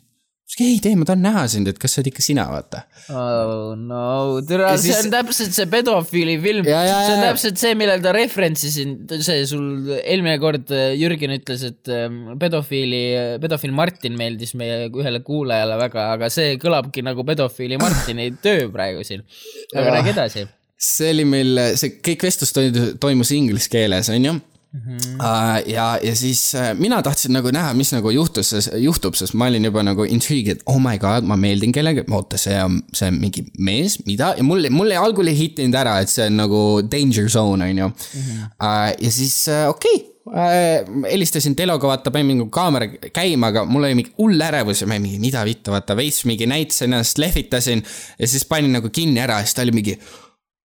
Ei 0.63 0.77
tee, 0.79 0.95
ma 0.95 1.03
tahan 1.07 1.23
näha 1.25 1.43
sind, 1.51 1.67
et 1.67 1.79
kas 1.81 1.93
see 1.93 2.01
oled 2.01 2.09
ikka 2.11 2.23
sina, 2.23 2.45
vaata. 2.47 2.83
oh 3.11 3.73
no, 3.75 4.39
tere, 4.47 4.69
see 4.77 4.93
siis... 4.93 5.01
on 5.03 5.11
täpselt 5.11 5.55
see 5.57 5.67
pedofiili 5.71 6.37
film. 6.43 6.67
see 6.67 7.13
on 7.17 7.23
täpselt 7.25 7.59
see, 7.59 7.73
millel 7.79 8.03
ta 8.03 8.13
referentsis 8.15 8.77
siin, 8.79 8.95
see 9.27 9.43
sul 9.49 9.91
eelmine 9.99 10.37
kord 10.43 10.71
äh, 10.71 10.93
Jürgen 10.97 11.35
ütles, 11.35 11.65
et 11.67 11.91
ähm, 11.91 12.37
pedofiili, 12.39 13.03
pedofiil 13.43 13.75
Martin 13.75 14.15
meeldis 14.19 14.55
meie 14.59 14.87
ühele 14.87 15.21
kuulajale 15.27 15.79
väga, 15.83 16.09
aga 16.15 16.31
see 16.33 16.55
kõlabki 16.63 17.03
nagu 17.05 17.27
pedofiili 17.27 17.79
Martini 17.81 18.31
töö 18.45 18.69
praegu 18.73 19.03
siin. 19.07 19.27
aga 19.75 19.97
räägi 19.99 20.15
edasi. 20.15 20.47
see 20.79 21.11
oli 21.11 21.27
meil, 21.27 21.65
see 21.75 21.99
kõik 21.99 22.29
vestlus 22.29 22.55
toimus 23.03 23.35
inglise 23.35 23.73
keeles, 23.73 24.15
onju 24.15 24.39
Mm 24.73 24.79
-hmm. 24.79 25.69
ja, 25.71 25.99
ja 26.03 26.15
siis 26.15 26.53
uh, 26.55 26.79
mina 26.79 27.01
tahtsin 27.01 27.31
nagu 27.33 27.51
näha, 27.51 27.73
mis 27.73 27.93
nagu 27.95 28.09
juhtus, 28.11 28.69
juhtub, 28.75 29.15
sest 29.15 29.33
ma 29.33 29.47
olin 29.47 29.65
juba 29.65 29.83
nagu 29.83 30.03
intrigued, 30.03 30.59
oh 30.65 30.81
my 30.81 30.97
god, 30.97 31.23
ma 31.23 31.35
meeldin 31.35 31.71
kellelegi, 31.71 32.03
oota, 32.11 32.37
see 32.37 32.57
on, 32.63 32.81
see 32.93 33.07
on 33.07 33.19
mingi 33.21 33.45
mees, 33.57 33.97
mida, 34.05 34.33
ja 34.37 34.43
mul, 34.43 34.67
mul 34.69 34.91
algul 34.91 35.31
ei 35.31 35.37
hittinud 35.37 35.75
ära, 35.75 35.99
et 36.03 36.11
see 36.11 36.27
on 36.27 36.37
nagu 36.41 36.61
danger 36.91 37.29
zone, 37.29 37.63
on 37.63 37.77
ju. 37.77 37.87
Mhm. 37.87 38.43
Uh, 38.59 38.91
ja 39.05 39.11
siis 39.11 39.39
okei 39.69 39.95
okay. 39.95 41.11
helistasin 41.11 41.55
Teloga, 41.55 41.87
vaata, 41.87 42.11
panin 42.11 42.27
mingi 42.27 42.49
kaamera 42.51 42.91
käima, 43.15 43.53
aga 43.53 43.63
mul 43.65 43.87
oli 43.87 43.95
mingi 43.95 44.15
hull 44.19 44.41
ärevus 44.49 44.83
ja 44.83 44.87
ma 44.91 44.99
mingi, 44.99 45.19
mida 45.23 45.45
vittu, 45.47 45.71
vaata, 45.71 45.95
veits 45.95 46.25
mingi 46.27 46.45
näitasin 46.45 46.91
ennast, 46.91 47.17
lehvitasin 47.17 47.83
ja 48.19 48.27
siis 48.27 48.45
panin 48.45 48.75
nagu 48.75 48.91
kinni 48.91 49.23
ära 49.23 49.39
ja 49.39 49.47
siis 49.47 49.55
ta 49.55 49.63
oli 49.63 49.79
mingi 49.79 49.99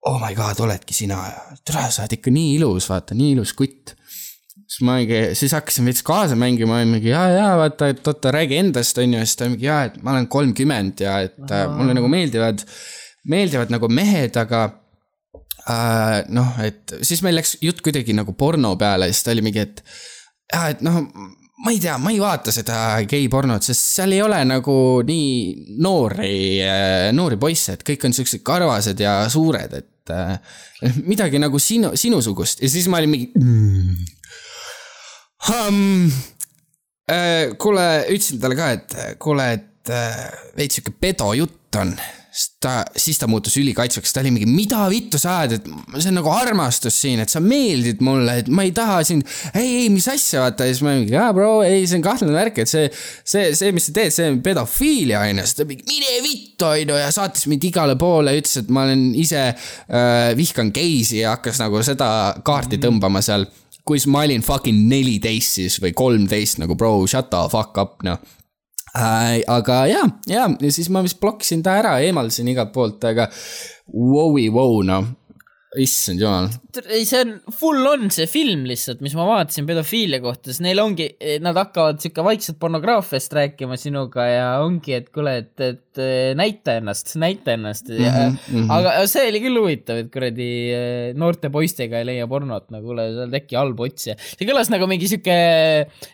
oh 0.08 0.18
my 0.20 0.34
god, 0.34 0.60
oledki 0.64 0.94
sina 0.96 1.18
ja 1.30 1.42
tere, 1.64 1.84
sa 1.90 2.04
oled 2.04 2.16
ikka 2.18 2.32
nii 2.34 2.56
ilus, 2.58 2.88
vaata, 2.90 3.16
nii 3.18 3.34
ilus 3.36 3.54
kutt. 3.58 3.94
siis 4.72 4.80
ma 4.86 4.96
mingi, 4.98 5.20
siis 5.38 5.52
hakkasin 5.52 5.86
veits 5.88 6.04
kaasa 6.06 6.36
mängima 6.38 6.80
ja 6.80 6.88
mingi 6.88 7.12
ja, 7.12 7.26
ja 7.30 7.48
vaata, 7.60 7.90
et 7.92 8.06
oota, 8.08 8.32
räägi 8.34 8.58
endast, 8.58 8.98
on 8.98 9.18
ju, 9.18 9.24
siis 9.26 9.38
ta 9.38 9.50
mingi 9.50 9.68
ja, 9.68 9.82
et 9.88 9.98
ma 10.02 10.14
olen 10.16 10.30
kolmkümmend 10.32 11.04
ja 11.04 11.18
et 11.26 11.44
Aha. 11.44 11.68
mulle 11.76 11.94
nagu 11.98 12.08
meeldivad, 12.10 12.64
meeldivad 13.28 13.74
nagu 13.74 13.90
mehed, 13.92 14.38
aga 14.40 14.64
äh, 15.68 16.16
noh, 16.32 16.56
et 16.64 16.96
siis 17.02 17.22
meil 17.22 17.38
läks 17.38 17.58
jutt 17.62 17.84
kuidagi 17.84 18.16
nagu 18.16 18.34
porno 18.38 18.74
peale 18.80 19.12
siis 19.12 19.22
ta 19.26 19.36
oli 19.36 19.46
mingi, 19.46 19.68
et 19.68 19.84
ja, 20.52 20.66
et 20.72 20.82
noh 20.82 21.04
ma 21.62 21.70
ei 21.70 21.78
tea, 21.78 21.94
ma 22.02 22.10
ei 22.10 22.18
vaata 22.18 22.50
seda 22.50 22.76
geipornot, 23.06 23.62
sest 23.62 23.92
seal 24.00 24.16
ei 24.16 24.22
ole 24.24 24.40
nagu 24.48 24.74
nii 25.06 25.76
noori, 25.84 26.34
noori 27.14 27.38
poisse, 27.38 27.76
et 27.76 27.84
kõik 27.86 28.08
on 28.08 28.16
siuksed 28.16 28.42
karvased 28.42 28.98
ja 28.98 29.20
suured, 29.30 29.76
et 29.78 29.91
et 30.02 30.14
äh, 30.14 30.98
midagi 31.06 31.40
nagu 31.42 31.58
sinu, 31.62 31.94
sinusugust. 31.96 32.62
Ja 32.62 32.70
siis 32.70 32.88
ma 32.90 33.00
olin 33.02 33.10
mingi 33.10 33.30
mm.. 33.38 34.10
Um, 35.52 36.06
kuule, 37.58 37.86
ütlesin 38.14 38.38
talle 38.40 38.54
ka, 38.54 38.68
et 38.76 38.94
kuule, 39.22 39.48
et 39.56 39.90
äh, 39.90 40.20
veits 40.58 40.78
sihuke 40.78 40.94
pedojutt 41.02 41.80
on 41.82 41.96
siis 42.32 42.56
ta, 42.60 42.72
siis 42.96 43.18
ta 43.20 43.26
muutus 43.28 43.56
ülikaitsvaks, 43.60 44.12
ta 44.14 44.22
oli 44.22 44.32
mingi, 44.32 44.48
mida 44.48 44.86
vittu 44.90 45.18
sa 45.20 45.42
ajad, 45.42 45.58
et 45.58 45.66
see 45.98 46.08
on 46.08 46.16
nagu 46.16 46.30
armastus 46.32 46.96
siin, 47.04 47.20
et 47.20 47.32
sa 47.32 47.42
meeldid 47.44 48.00
mulle, 48.04 48.38
et 48.40 48.48
ma 48.48 48.64
ei 48.64 48.72
taha 48.76 49.02
sind. 49.06 49.26
ei, 49.52 49.82
ei, 49.82 49.90
mis 49.92 50.08
asja, 50.08 50.40
vaata 50.46 50.66
ja 50.66 50.72
siis 50.72 50.84
ma 50.86 50.94
mingi, 50.96 51.12
jaa, 51.12 51.28
bro, 51.36 51.50
ei, 51.66 51.84
see 51.88 52.00
on 52.00 52.06
kahtlane 52.06 52.34
värk, 52.36 52.62
et 52.64 52.72
see, 52.72 52.88
see, 52.94 53.52
see, 53.58 53.72
mis 53.76 53.88
sa 53.88 53.96
teed, 53.98 54.16
see 54.16 54.30
on 54.32 54.40
pedofiilia, 54.44 55.20
onju. 55.28 55.44
siis 55.44 55.60
ta 55.60 55.68
mingi, 55.68 55.84
mine 55.90 56.18
vittu, 56.24 56.70
onju, 56.70 57.00
ja 57.02 57.12
saatis 57.14 57.48
mind 57.52 57.68
igale 57.68 57.98
poole, 58.00 58.36
ütles, 58.40 58.62
et 58.62 58.72
ma 58.72 58.86
olen 58.88 59.10
ise 59.20 59.44
äh,, 59.52 60.32
vihkan 60.38 60.72
geisi 60.72 61.20
ja 61.20 61.36
hakkas 61.36 61.60
nagu 61.60 61.84
seda 61.84 62.08
kaarti 62.44 62.78
mhm. 62.78 62.86
tõmbama 62.86 63.24
seal. 63.24 63.48
kus 63.84 64.06
ma 64.06 64.20
olin 64.22 64.44
fucking 64.46 64.86
neliteist 64.86 65.56
siis 65.58 65.80
või 65.82 65.90
kolmteist 65.98 66.60
nagu 66.62 66.76
bro, 66.78 67.00
shut 67.10 67.28
the 67.32 67.48
fuck 67.50 67.76
up, 67.82 67.98
noh. 68.06 68.22
Aga 68.92 69.78
ja, 69.88 70.02
ja, 70.28 70.48
ja 70.60 70.72
siis 70.72 70.90
ma 70.92 71.02
vist 71.04 71.20
blokkisin 71.20 71.62
ta 71.64 71.78
ära, 71.80 71.96
eemaldasin 72.04 72.50
igalt 72.52 72.72
poolt, 72.74 73.04
aga 73.08 73.28
vau-i 73.92 74.48
vau, 74.52 74.82
noh 74.86 75.06
issand 75.80 76.20
jumal. 76.20 76.48
ei, 76.84 77.04
see 77.08 77.20
on 77.22 77.32
full 77.56 77.86
on 77.88 78.10
see 78.12 78.26
film 78.28 78.66
lihtsalt, 78.68 79.00
mis 79.04 79.14
ma 79.16 79.24
vaatasin 79.28 79.64
pedofiilia 79.68 80.20
kohta, 80.24 80.50
sest 80.50 80.64
neil 80.64 80.80
ongi, 80.82 81.06
nad 81.44 81.56
hakkavad 81.56 82.02
sihuke 82.02 82.24
vaikselt 82.26 82.58
pornograafiast 82.60 83.32
rääkima 83.38 83.78
sinuga 83.80 84.26
ja 84.28 84.48
ongi, 84.64 84.96
et 84.98 85.08
kuule, 85.14 85.38
et, 85.44 85.64
et 85.64 86.02
näita 86.36 86.76
ennast, 86.80 87.14
näita 87.20 87.54
ennast 87.56 87.88
mm. 87.88 88.04
-hmm, 88.04 88.36
mm 88.36 88.58
-hmm. 88.58 88.72
aga 88.76 89.06
see 89.08 89.24
oli 89.30 89.40
küll 89.46 89.60
huvitav, 89.62 90.02
et 90.04 90.12
kuradi 90.12 90.50
eh, 90.76 91.14
noorte 91.16 91.48
poistega 91.52 92.00
ei 92.00 92.08
leia 92.10 92.28
pornot, 92.28 92.68
no 92.70 92.82
kuule, 92.84 93.08
sa 93.14 93.24
oled 93.24 93.40
äkki 93.40 93.56
halb 93.56 93.80
otsija. 93.80 94.18
see 94.18 94.48
kõlas 94.48 94.72
nagu 94.72 94.88
mingi 94.90 95.08
sihuke 95.08 95.38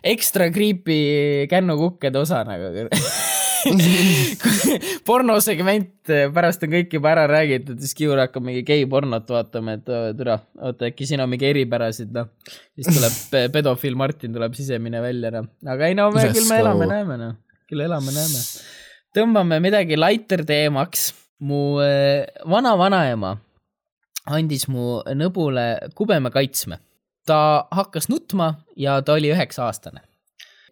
ekstra 0.03 0.51
creepy 0.55 1.47
kännukukkede 1.51 2.23
osa 2.23 2.45
nagu 2.47 2.87
pornosegment, 5.09 6.11
pärast 6.35 6.63
on 6.65 6.73
kõik 6.73 6.95
juba 6.97 7.11
ära 7.13 7.25
räägitud, 7.29 7.79
siis 7.81 7.95
Kiur 7.97 8.19
hakkab 8.21 8.45
mingi 8.45 8.63
gei-pornot 8.67 9.29
vaatama, 9.33 9.77
et 9.79 9.91
türa, 10.17 10.39
oota 10.61 10.89
äkki 10.89 11.07
siin 11.09 11.23
on 11.23 11.31
mingi 11.31 11.49
eripärasid, 11.49 12.11
noh. 12.15 12.31
siis 12.77 12.89
tuleb 12.95 13.19
pedofiil 13.55 13.97
Martin 13.99 14.35
tuleb 14.35 14.57
sisemine 14.57 15.03
välja, 15.03 15.33
noh. 15.35 15.49
aga 15.67 15.89
ei 15.89 15.97
no 15.97 16.09
me 16.15 16.25
küll 16.33 16.49
me 16.49 16.59
elame-näeme, 16.63 17.19
noh. 17.21 17.37
küll 17.69 17.85
elame-näeme. 17.85 18.43
tõmbame 19.17 19.61
midagi 19.63 19.99
lighter 19.99 20.45
teemaks. 20.47 21.11
mu 21.39 21.79
äh, 21.79 22.27
vana-vanaema 22.51 23.37
andis 24.27 24.67
mu 24.67 24.99
nõbule 25.15 25.89
kubeme 25.95 26.31
kaitsme. 26.31 26.79
ta 27.25 27.67
hakkas 27.71 28.09
nutma 28.09 28.53
ja 28.75 29.01
ta 29.01 29.13
oli 29.13 29.29
üheksa 29.31 29.67
aastane 29.67 30.08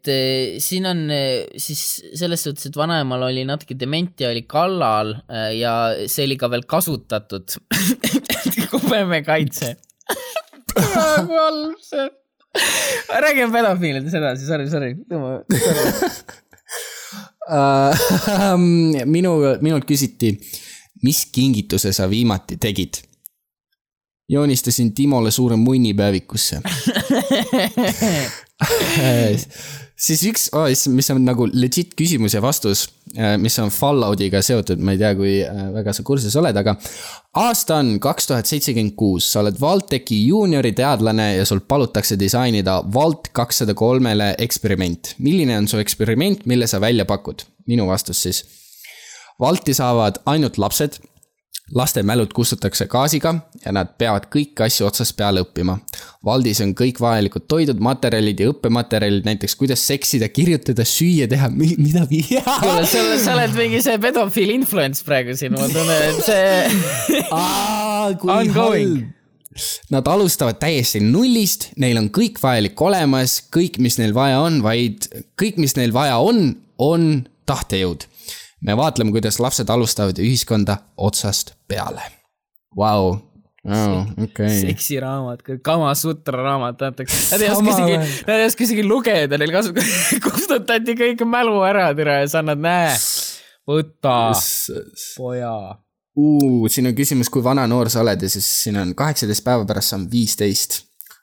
et 0.08 0.14
eh, 0.14 0.60
siin 0.64 0.88
on 0.88 1.02
eh, 1.12 1.48
siis 1.60 1.82
selles 2.16 2.44
suhtes, 2.44 2.70
et 2.70 2.78
vanaemal 2.80 3.28
oli 3.28 3.44
natuke 3.48 3.76
dementia 3.80 4.30
oli 4.32 4.46
kallal 4.48 5.14
eh, 5.28 5.58
ja 5.60 5.74
see 6.08 6.26
oli 6.28 6.38
ka 6.40 6.50
veel 6.52 6.64
kasutatud 6.70 7.58
kubemekaitse 8.72 9.74
väga 10.78 11.08
halb 11.28 11.82
see. 11.84 12.08
räägime 13.26 13.52
pedofiilidest 13.54 14.16
edasi, 14.18 14.48
sorry, 14.48 14.70
sorry, 14.70 14.96
sorry. 15.10 15.26
Uh, 17.48 18.58
minu, 19.16 19.36
minult 19.62 19.86
küsiti, 19.88 20.34
mis 21.04 21.26
kingituse 21.32 21.94
sa 21.96 22.10
viimati 22.10 22.58
tegid? 22.62 23.04
joonistasin 24.28 24.90
Timole 24.94 25.32
suure 25.32 25.56
munni 25.56 25.94
päevikusse 25.96 26.60
siis 29.98 30.22
üks 30.30 30.48
oh,, 30.56 30.68
mis 30.94 31.10
on 31.14 31.24
nagu 31.26 31.48
legit 31.54 31.96
küsimus 31.98 32.36
ja 32.38 32.42
vastus, 32.44 32.86
äh, 33.18 33.36
mis 33.42 33.58
on 33.62 33.72
Falloutiga 33.74 34.42
seotud, 34.46 34.82
ma 34.84 34.94
ei 34.94 35.02
tea, 35.02 35.14
kui 35.18 35.34
äh, 35.42 35.64
väga 35.74 35.96
sa 35.96 36.06
kursis 36.08 36.36
oled, 36.40 36.58
aga. 36.62 36.76
aasta 37.42 37.80
on 37.82 37.96
kaks 38.04 38.30
tuhat 38.30 38.50
seitsekümmend 38.50 38.96
kuus, 39.00 39.32
sa 39.32 39.42
oled 39.42 39.58
Valtechi 39.62 40.20
juuniori 40.28 40.74
teadlane 40.78 41.32
ja 41.40 41.46
sul 41.50 41.64
palutakse 41.68 42.20
disainida 42.20 42.80
Vault 42.94 43.32
kakssada 43.34 43.74
kolmele 43.78 44.34
eksperiment. 44.38 45.16
milline 45.18 45.58
on 45.58 45.68
su 45.68 45.82
eksperiment, 45.82 46.46
mille 46.46 46.68
sa 46.68 46.82
välja 46.82 47.06
pakud? 47.06 47.46
minu 47.68 47.88
vastus 47.90 48.22
siis. 48.24 48.46
Valti 49.40 49.74
saavad 49.76 50.22
ainult 50.26 50.58
lapsed 50.58 51.02
laste 51.76 52.04
mälud 52.04 52.32
kustutatakse 52.34 52.88
gaasiga 52.88 53.34
ja 53.66 53.72
nad 53.76 53.90
peavad 54.00 54.28
kõiki 54.32 54.64
asju 54.66 54.88
otsast 54.88 55.16
peale 55.18 55.42
õppima. 55.44 55.78
Valdis 56.26 56.62
on 56.64 56.74
kõik 56.78 57.02
vajalikud 57.04 57.48
toidud, 57.52 57.82
materjalid 57.84 58.40
ja 58.40 58.52
õppematerjalid, 58.54 59.28
näiteks 59.28 59.56
kuidas 59.60 59.84
seksida, 59.88 60.30
kirjutada, 60.32 60.86
süüa, 60.88 61.28
teha, 61.32 61.50
mida. 61.52 62.06
kuule, 62.08 62.88
sa, 62.88 63.04
sa 63.24 63.36
oled 63.36 63.56
mingi 63.58 63.84
see 63.84 64.00
pedofiil 64.04 64.56
influence 64.56 65.04
praegu 65.08 65.36
siin, 65.38 65.56
ma 65.56 65.68
tunnen, 65.72 66.08
et 66.08 66.24
see. 66.26 67.22
kui 68.24 68.52
halb. 68.56 69.14
Nad 69.90 70.06
alustavad 70.06 70.60
täiesti 70.62 71.02
nullist, 71.02 71.72
neil 71.82 71.98
on 71.98 72.12
kõik 72.14 72.38
vajalik 72.40 72.82
olemas, 72.82 73.40
kõik, 73.54 73.80
mis 73.82 73.98
neil 73.98 74.14
vaja 74.16 74.44
on, 74.46 74.62
vaid 74.64 75.10
kõik, 75.40 75.58
mis 75.58 75.74
neil 75.80 75.96
vaja 75.96 76.20
on, 76.22 76.52
on 76.78 77.26
tahtejõud 77.50 78.06
me 78.62 78.78
vaatleme, 78.78 79.12
kuidas 79.12 79.40
lapsed 79.40 79.70
alustavad 79.70 80.20
ühiskonda 80.22 80.78
otsast 80.98 81.54
peale. 81.68 82.02
Vau, 82.78 83.16
okei. 84.24 84.60
seksiraamat, 84.62 85.42
Kamasutra 85.62 86.44
raamat, 86.44 86.82
antakse. 86.82 87.18
Nad 87.32 87.42
ei 87.42 87.50
oska 87.50 87.74
isegi, 87.74 87.98
nad 88.28 88.38
ei 88.38 88.46
oska 88.52 88.64
isegi 88.68 88.86
lugeda, 88.86 89.40
neil 89.40 89.54
kasvab, 89.56 89.82
kustutati 90.26 90.98
kõik 91.00 91.26
mälu 91.30 91.60
ära, 91.68 91.90
tere, 91.98 92.22
sa 92.30 92.44
annad, 92.44 92.62
näe, 92.64 92.96
võta, 93.68 94.18
poja 95.18 95.58
siin 96.74 96.90
on 96.90 96.96
küsimus, 96.98 97.30
kui 97.30 97.44
vana 97.46 97.68
noor 97.70 97.92
sa 97.94 98.02
oled 98.02 98.24
ja 98.26 98.30
siis 98.32 98.46
siin 98.64 98.80
on 98.82 98.96
kaheksateist 98.98 99.44
päeva 99.46 99.68
pärast 99.70 99.94
saan 99.94 100.08
viisteist. 100.10 100.80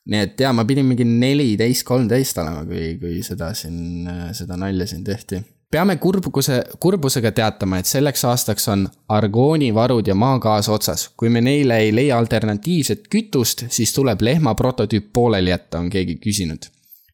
nii 0.07 0.21
et 0.21 0.41
jaa, 0.41 0.53
ma 0.53 0.67
pidin 0.69 0.87
mingi 0.87 1.07
neliteist, 1.09 1.83
kolmteist 1.89 2.39
olema, 2.39 2.63
kui, 2.69 2.93
kui 3.01 3.23
seda 3.27 3.49
siin, 3.57 4.07
seda 4.37 4.59
nalja 4.61 4.87
siin 4.87 5.03
tehti 5.03 5.41
peame 5.71 5.97
kurbuse, 5.97 6.63
kurbusega 6.81 7.33
teatama, 7.33 7.79
et 7.79 7.87
selleks 7.87 8.25
aastaks 8.25 8.69
on 8.69 8.87
argoonivarud 9.09 10.07
ja 10.07 10.15
maagaas 10.15 10.69
otsas. 10.69 11.09
kui 11.17 11.29
me 11.29 11.41
neile 11.41 11.79
ei 11.79 11.95
leia 11.95 12.19
alternatiivset 12.19 13.09
kütust, 13.11 13.67
siis 13.69 13.93
tuleb 13.93 14.23
lehma 14.23 14.55
prototüüp 14.55 15.13
pooleli 15.13 15.51
jätta, 15.51 15.79
on 15.79 15.91
keegi 15.91 16.17
küsinud. 16.17 16.71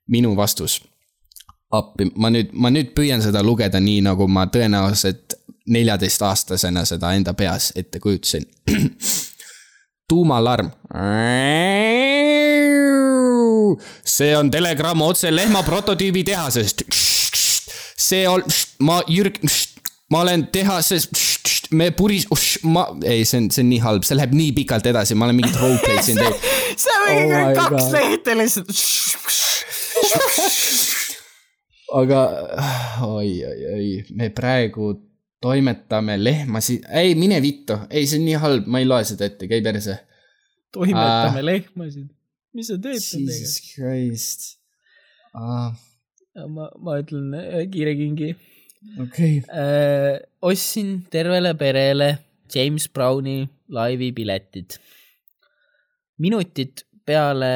minu 0.06 0.36
vastus. 0.36 0.82
appi, 1.70 2.10
ma 2.14 2.30
nüüd, 2.30 2.52
ma 2.52 2.70
nüüd 2.70 2.94
püüan 2.94 3.22
seda 3.22 3.42
lugeda 3.42 3.80
nii, 3.80 4.00
nagu 4.00 4.28
ma 4.28 4.46
tõenäoliselt 4.46 5.34
neljateistaastasena 5.68 6.84
seda 6.84 7.12
enda 7.14 7.34
peas 7.34 7.72
ette 7.76 8.00
kujutasin. 8.00 8.46
tuumalarm. 10.08 10.70
see 14.04 14.36
on 14.36 14.50
telegramm 14.50 15.00
otse 15.00 15.30
lehma 15.36 15.62
prototüübi 15.62 16.24
tehasest 16.24 16.82
see 18.00 18.24
on, 18.28 18.44
ma 18.86 19.00
Jürg, 19.10 19.40
ma 20.10 20.22
olen 20.24 20.46
tehases, 20.52 21.08
me 21.76 21.90
puris, 21.96 22.26
ma, 22.66 22.86
ei, 23.06 23.24
see 23.28 23.42
on, 23.42 23.50
see 23.52 23.64
on 23.64 23.70
nii 23.72 23.82
halb, 23.84 24.06
see 24.06 24.18
läheb 24.18 24.34
nii 24.36 24.54
pikalt 24.60 24.88
edasi, 24.90 25.16
ma 25.18 25.28
olen 25.28 25.38
mingit 25.38 25.58
roleplay'd 25.60 26.06
siin 26.06 26.20
teinud. 26.20 26.48
see 26.82 26.96
on 26.96 27.06
mingi 27.10 27.36
oh 27.36 27.52
kaks 27.58 27.92
lehte 27.94 28.36
lihtsalt. 28.38 28.72
aga 32.00 32.24
oi, 33.06 33.30
oi, 33.50 33.60
oi, 33.74 33.90
me 34.16 34.30
praegu 34.34 34.94
toimetame 35.40 36.18
lehmasid, 36.20 36.86
ei 37.00 37.14
mine 37.18 37.40
vittu, 37.44 37.78
ei, 37.88 38.06
see 38.08 38.20
on 38.20 38.26
nii 38.28 38.40
halb, 38.42 38.70
ma 38.70 38.82
ei 38.82 38.88
loe 38.88 39.04
seda 39.08 39.28
ette, 39.28 39.48
käi 39.50 39.62
perse. 39.64 39.98
toimetame 40.74 41.40
uh, 41.40 41.46
lehmasid, 41.46 42.08
mis 42.56 42.72
sa 42.72 42.80
teed 42.80 42.98
nendega? 42.98 43.36
Jesus 43.36 43.60
Christ 43.70 44.50
uh, 45.38 45.70
ma, 46.34 46.68
ma 46.78 46.98
ütlen 47.00 47.32
äh, 47.34 47.64
kiire 47.70 47.94
kingi. 47.98 48.34
okei 49.00 49.38
okay. 49.38 49.56
äh,. 49.56 50.20
ostsin 50.42 51.00
tervele 51.10 51.54
perele 51.54 52.18
James 52.54 52.88
Browni 52.88 53.48
laivi 53.68 54.12
piletid. 54.12 54.78
minutid 56.18 56.84
peale 57.06 57.52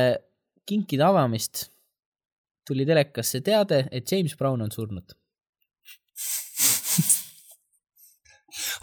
kinkide 0.67 1.05
avamist 1.05 1.69
tuli 2.67 2.87
telekasse 2.87 3.41
teade, 3.45 3.85
et 3.93 4.13
James 4.13 4.37
Brown 4.37 4.63
on 4.65 4.71
surnud. 4.73 5.15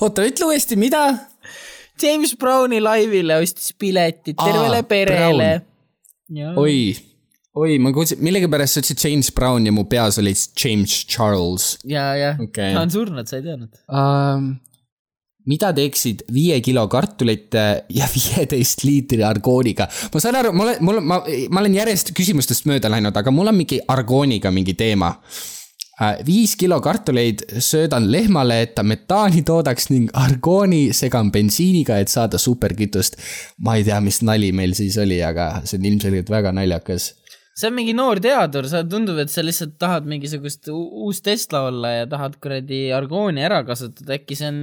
oota, 0.01 0.25
ütle 0.25 0.51
uuesti, 0.51 0.77
mida? 0.77 1.05
James 2.01 2.35
Browni 2.37 2.81
laivile 2.81 3.37
ostis 3.41 3.73
piletid 3.77 4.37
tervele 4.37 4.81
Aa, 4.81 4.89
perele. 4.89 5.49
oi 6.57 7.10
oi, 7.59 7.77
ma 7.83 7.91
kuulsin, 7.95 8.21
millegipärast 8.23 8.77
sa 8.77 8.83
ütlesid 8.83 9.03
James 9.03 9.31
Brown 9.35 9.67
ja 9.67 9.75
mu 9.75 9.83
peas 9.91 10.19
oli 10.21 10.33
James 10.55 11.01
Charles. 11.03 11.75
ja, 11.83 12.11
ja 12.15 12.33
okay., 12.39 12.73
ta 12.75 12.83
on 12.85 12.91
surnud, 12.93 13.27
sa 13.27 13.39
ei 13.39 13.47
teadnud 13.47 13.81
um,? 13.91 14.51
mida 15.49 15.71
teeksid 15.73 16.19
viie 16.29 16.59
kilo 16.61 16.83
kartulite 16.87 17.63
ja 17.89 18.07
viieteist 18.15 18.85
liitri 18.87 19.23
argooniga? 19.25 19.89
ma 20.13 20.23
saan 20.23 20.37
aru, 20.39 20.53
ma 20.55 20.67
olen, 20.67 20.83
mul 20.85 21.01
ma, 21.01 21.23
ma 21.51 21.63
olen 21.63 21.79
järjest 21.81 22.13
küsimustest 22.15 22.69
mööda 22.69 22.91
läinud, 22.93 23.17
aga 23.17 23.33
mul 23.35 23.51
on 23.51 23.59
mingi 23.59 23.81
argooniga 23.83 24.53
mingi 24.53 24.77
teema 24.79 25.11
uh,. 25.17 26.21
viis 26.25 26.55
kilo 26.55 26.79
kartuleid 26.81 27.43
söödan 27.59 28.07
lehmale, 28.13 28.61
et 28.63 28.77
ta 28.77 28.85
metaani 28.87 29.43
toodaks 29.45 29.91
ning 29.91 30.07
argooni 30.17 30.85
segan 30.95 31.33
bensiiniga, 31.35 31.99
et 31.99 32.09
saada 32.09 32.39
superkütust. 32.39 33.19
ma 33.59 33.75
ei 33.75 33.83
tea, 33.83 33.99
mis 33.99 34.21
nali 34.23 34.53
meil 34.55 34.77
siis 34.77 34.95
oli, 35.03 35.19
aga 35.19 35.57
see 35.65 35.81
on 35.81 35.91
ilmselgelt 35.91 36.31
väga 36.31 36.55
naljakas 36.55 37.17
see 37.57 37.67
on 37.67 37.75
mingi 37.75 37.93
noor 37.95 38.19
teadur, 38.23 38.67
sa 38.71 38.81
tundub, 38.87 39.19
et 39.21 39.31
sa 39.31 39.43
lihtsalt 39.43 39.75
tahad 39.81 40.07
mingisugust 40.09 40.69
uus 40.71 41.21
Tesla 41.25 41.65
olla 41.67 41.93
ja 41.99 42.09
tahad 42.09 42.37
kuradi 42.43 42.83
argooni 42.95 43.43
ära 43.43 43.61
kasutada, 43.67 44.15
äkki 44.15 44.37
see 44.39 44.51
on 44.51 44.59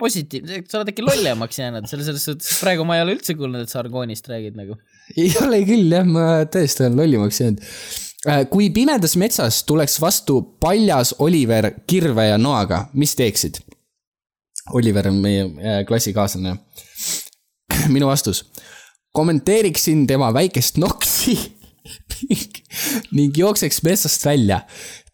positiivne, 0.00 0.62
sa 0.66 0.80
oled 0.80 0.92
äkki 0.92 1.06
lollemaks 1.06 1.60
jäänud, 1.62 1.86
selles 1.90 2.10
suhtes 2.26 2.58
praegu 2.62 2.86
ma 2.88 2.98
ei 2.98 3.04
ole 3.06 3.16
üldse 3.18 3.36
kuulnud, 3.38 3.62
et 3.62 3.72
sa 3.72 3.80
argoonist 3.84 4.26
räägid 4.32 4.58
nagu. 4.58 4.78
ei 5.16 5.30
ole 5.44 5.62
küll 5.68 5.94
jah, 5.94 6.08
ma 6.08 6.26
tõesti 6.50 6.86
olen 6.86 6.98
lollimaks 7.04 7.42
jäänud. 7.44 7.70
Äh, 8.22 8.44
kui 8.50 8.68
pimedas 8.74 9.16
metsas 9.18 9.62
tuleks 9.66 9.96
vastu 10.02 10.40
paljas 10.62 11.16
Oliver 11.22 11.72
kirve 11.90 12.28
ja 12.28 12.36
noaga, 12.38 12.84
mis 12.94 13.16
teeksid? 13.18 13.62
Oliver 14.78 15.08
on 15.10 15.18
meie 15.22 15.46
äh, 15.46 15.80
klassikaaslane. 15.86 16.58
minu 17.94 18.10
vastus. 18.10 18.44
kommenteeriksin 19.12 20.06
tema 20.06 20.30
väikest 20.34 20.78
noksi 20.78 21.34
ning, 23.16 23.36
jookseks 23.36 23.82
metsast 23.82 24.26
välja. 24.26 24.60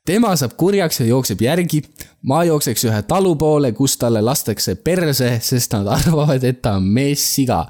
tema 0.08 0.32
saab 0.36 0.54
kurjaks 0.56 1.00
ja 1.00 1.06
jookseb 1.06 1.42
järgi. 1.42 1.82
ma 2.22 2.44
jookseks 2.44 2.84
ühe 2.84 3.02
talu 3.02 3.36
poole, 3.36 3.72
kus 3.72 3.96
talle 3.96 4.22
lastakse 4.22 4.74
perse, 4.74 5.38
sest 5.42 5.72
nad 5.72 5.86
arvavad, 5.86 6.44
et 6.44 6.62
ta 6.62 6.76
on 6.76 6.84
meessiga 6.84 7.66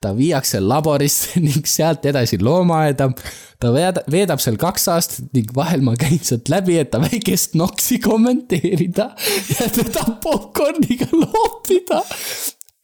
ta 0.00 0.12
viiakse 0.14 0.60
laborisse 0.62 1.40
ning 1.46 1.66
sealt 1.66 2.06
edasi 2.06 2.38
loomaaeda. 2.42 3.10
ta 3.58 3.72
veedab 3.74 4.38
seal 4.42 4.58
kaks 4.60 4.86
aastat 4.92 5.32
ning 5.34 5.50
vahel 5.54 5.82
ma 5.82 5.96
käin 5.98 6.20
sealt 6.22 6.50
läbi, 6.52 6.78
et 6.78 6.92
ta 6.92 7.00
väikest 7.02 7.58
noksi 7.58 7.98
kommenteerida 8.02 9.10
ja 9.56 9.66
teda 9.74 10.06
popkorniga 10.22 11.10
loopida 11.12 12.04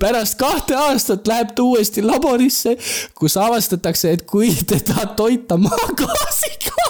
pärast 0.01 0.39
kahte 0.41 0.77
aastat 0.77 1.27
läheb 1.31 1.55
ta 1.57 1.63
uuesti 1.65 2.03
laborisse, 2.05 2.77
kus 3.19 3.37
avastatakse, 3.41 4.15
et 4.17 4.25
kui 4.29 4.51
teda 4.67 5.07
toita 5.17 5.59
maagaasiga, 5.61 6.87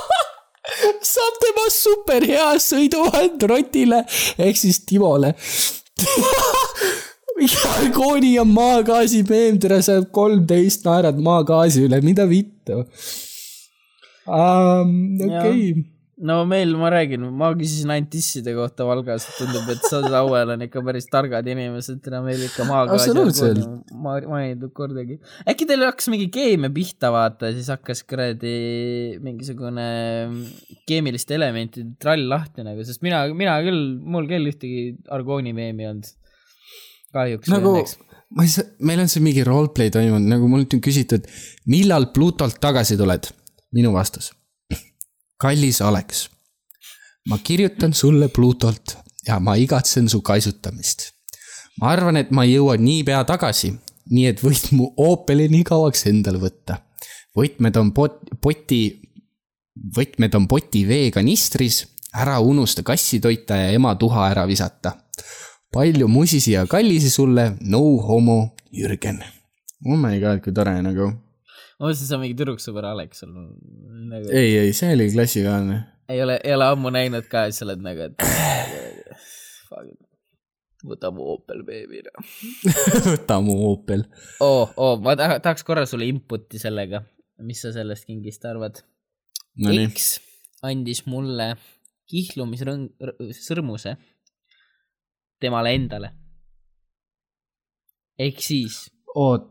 saab 1.15 1.41
temast 1.43 1.85
superhea 1.85 2.53
sõiduvahend 2.63 3.49
Rotile 3.51 4.05
ehk 4.39 4.57
siis 4.59 4.81
Timole 4.89 5.35
Argooni 7.75 8.35
ja 8.37 8.45
maagaasi 8.47 9.25
meem, 9.29 9.59
tere, 9.61 9.81
sa 9.83 9.99
kolmteist, 10.15 10.85
naerad 10.87 11.19
maagaasi 11.23 11.85
üle, 11.89 12.01
mida 12.07 12.29
vittu 12.31 12.85
um,? 14.25 14.95
okei 15.21 15.29
okay. 15.29 15.94
No 16.23 16.37
meil, 16.47 16.75
ma 16.79 16.91
räägin, 16.93 17.25
ma 17.35 17.51
küsisin 17.59 17.91
ainult 17.95 18.11
tisside 18.13 18.55
kohta 18.55 18.87
Valgas, 18.87 19.27
tundub, 19.39 19.67
et 19.73 19.83
Sauel 19.91 20.53
on 20.55 20.65
ikka 20.67 20.83
päris 20.87 21.09
targad 21.11 21.49
inimesed, 21.51 21.99
täna 22.05 22.21
meil 22.25 22.45
ikka 22.47 22.67
maagaasi 22.69 23.15
ma 24.05 24.17
mainitud 24.31 24.73
kordagi. 24.77 25.19
äkki 25.51 25.69
teil 25.71 25.85
hakkas 25.87 26.11
mingi 26.13 26.29
keemia 26.35 26.71
pihta, 26.75 27.11
vaata, 27.15 27.51
siis 27.57 27.71
hakkas 27.73 28.05
kuradi 28.07 28.55
mingisugune 29.25 29.89
keemiliste 30.89 31.39
elementide 31.39 31.97
trall 32.03 32.29
lahti 32.31 32.67
nagu, 32.67 32.87
sest 32.87 33.03
mina, 33.07 33.25
mina 33.35 33.59
küll, 33.67 33.85
mul 33.99 34.31
küll 34.31 34.53
ühtegi 34.53 34.91
argooni 35.15 35.55
meemi 35.57 35.87
ei 35.87 35.93
olnud 35.93 36.13
kahjuks 37.15 37.51
nagu, 37.51 37.77
ma 38.35 38.47
ei 38.47 38.55
saa, 38.55 38.71
meil 38.87 39.03
on 39.03 39.11
siin 39.11 39.27
mingi 39.27 39.43
roleplay 39.47 39.91
toimunud, 39.95 40.31
nagu 40.31 40.51
mult 40.51 40.79
on 40.79 40.83
küsitud, 40.85 41.27
millal 41.71 42.13
Plutolt 42.15 42.63
tagasi 42.63 42.99
tuled? 43.01 43.35
minu 43.75 43.91
vastus. 43.91 44.31
Kallis 45.41 45.81
Alex, 45.83 46.29
ma 47.29 47.39
kirjutan 47.39 47.95
sulle 47.95 48.29
Plutolt 48.29 48.97
ja 49.27 49.39
ma 49.41 49.57
igatsen 49.57 50.09
su 50.09 50.21
kaisutamist. 50.21 51.11
ma 51.81 51.91
arvan, 51.91 52.17
et 52.17 52.31
ma 52.31 52.45
jõuan 52.45 52.83
niipea 52.85 53.25
tagasi, 53.25 53.73
nii 54.11 54.27
et 54.31 54.43
võid 54.43 54.71
mu 54.73 54.93
Opeli 54.97 55.49
nii 55.49 55.65
kauaks 55.65 56.07
endale 56.07 56.39
võtta. 56.39 56.79
võtmed 57.37 57.77
on 57.77 57.93
pot-, 57.93 58.23
poti, 58.41 59.01
võtmed 59.97 60.35
on 60.35 60.47
poti 60.49 60.85
veekanistris, 60.87 61.85
ära 62.15 62.39
unusta 62.41 62.83
kassi 62.83 63.21
toita 63.21 63.57
ja 63.57 63.73
ema 63.75 63.97
tuha 63.99 64.29
ära 64.31 64.47
visata 64.47 64.95
palju 65.75 66.09
musisi 66.09 66.53
ja 66.53 66.67
kallisi 66.67 67.11
sulle, 67.11 67.53
no 67.61 67.81
homo, 68.07 68.55
Jürgen. 68.73 69.19
Oh 69.87 69.99
my 69.99 70.21
god, 70.21 70.41
kui 70.45 70.53
tore 70.55 70.75
nagu. 70.83 71.11
Ma 71.79 71.89
mõtlesin, 71.89 72.09
sa 72.09 72.21
mingi 72.21 72.37
tüdruksõber 72.39 72.85
Alex 72.91 73.25
on 73.27 73.35
nagu.... 74.11 74.31
ei, 74.31 74.51
ei, 74.63 74.73
see 74.77 74.95
oli 74.95 75.11
klassikaalne. 75.15 75.81
ei 76.13 76.23
ole, 76.25 76.39
ei 76.45 76.57
ole 76.57 76.71
ammu 76.75 76.93
näinud 76.95 77.27
ka, 77.31 77.47
et 77.49 77.57
sa 77.57 77.67
oled 77.67 77.83
nagu, 77.85 78.01
et 78.09 78.15
võta 80.89 81.11
mu 81.15 81.23
Opel, 81.33 81.65
beebi 81.67 82.03
noh. 82.05 82.35
võta 83.15 83.41
mu 83.45 83.57
Opel. 83.71 84.05
oo, 84.45 84.69
oo, 84.77 84.95
ma 85.03 85.17
taha, 85.19 85.41
tahaks 85.45 85.67
korra 85.67 85.87
sulle 85.89 86.09
input'i 86.11 86.61
sellega, 86.63 87.03
mis 87.45 87.65
sa 87.65 87.73
sellest 87.75 88.07
kingist 88.09 88.45
arvad 88.49 88.83
no? 89.59 89.73
X 89.89 90.19
andis 90.65 91.05
mulle 91.11 91.55
kihlumisrõng-, 92.11 92.91
sõrmuse 93.37 93.97
temale 95.43 95.75
endale. 95.77 96.13
ehk 98.21 98.39
siis 98.41 98.85
oot, 99.19 99.49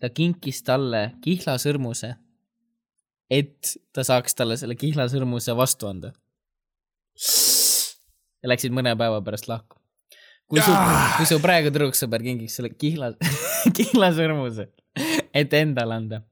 ta 0.00 0.10
kinkis 0.12 0.62
talle 0.66 1.02
kihlasõrmuse, 1.24 2.12
et 3.30 3.74
ta 3.92 4.04
saaks 4.06 4.36
talle 4.38 4.56
selle 4.60 4.76
kihlasõrmuse 4.78 5.56
vastu 5.56 5.88
anda. 5.90 6.12
ja 8.42 8.50
läksid 8.52 8.74
mõne 8.74 8.94
päeva 8.98 9.20
pärast 9.24 9.48
lahku. 9.50 9.76
kui 10.48 10.60
su, 10.64 10.72
kui 11.16 11.26
su 11.28 11.40
praegu 11.44 11.72
tüdruksõber 11.72 12.24
kingiks 12.24 12.56
selle 12.56 12.70
kihla, 12.72 13.12
kihlasõrmuse, 13.78 14.68
et 15.34 15.54
endale 15.54 15.94
anda 15.94 16.22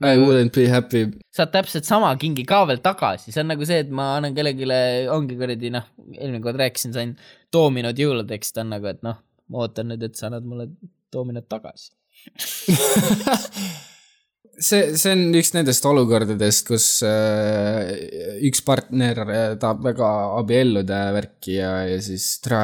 I 0.00 0.16
wouldn't 0.16 0.54
be 0.56 0.64
happy. 0.68 1.10
saad 1.28 1.50
täpselt 1.52 1.84
sama 1.84 2.14
kingi 2.16 2.46
ka 2.48 2.62
veel 2.68 2.80
tagasi, 2.80 3.34
see 3.34 3.42
on 3.42 3.50
nagu 3.52 3.66
see, 3.68 3.82
et 3.84 3.90
ma 3.92 4.14
annan 4.16 4.36
kellelegi, 4.36 4.64
ongi 5.12 5.36
kuradi 5.36 5.72
noh, 5.74 5.90
eelmine 6.16 6.40
kord 6.44 6.56
rääkisin, 6.62 6.94
sain 6.96 7.16
doominod 7.52 8.00
jõuludeks, 8.00 8.54
ta 8.54 8.64
on 8.64 8.72
nagu, 8.78 8.88
et 8.88 9.02
noh, 9.04 9.18
ma 9.52 9.64
ootan 9.66 9.92
nüüd, 9.92 10.06
et 10.08 10.16
sa 10.16 10.30
annad 10.30 10.46
mulle 10.48 10.70
doominod 11.12 11.44
tagasi 11.52 11.90
see, 14.60 14.96
see 14.98 15.12
on 15.14 15.26
üks 15.38 15.52
nendest 15.56 15.86
olukordadest, 15.88 16.66
kus 16.68 16.86
äh, 17.06 17.92
üks 18.46 18.62
partner 18.66 19.22
äh, 19.26 19.44
tahab 19.60 19.84
väga 19.88 20.10
abielluda 20.40 21.04
ja 21.06 21.12
värki 21.16 21.56
ja, 21.58 21.72
ja 21.88 22.00
siis 22.04 22.32
tere, 22.44 22.62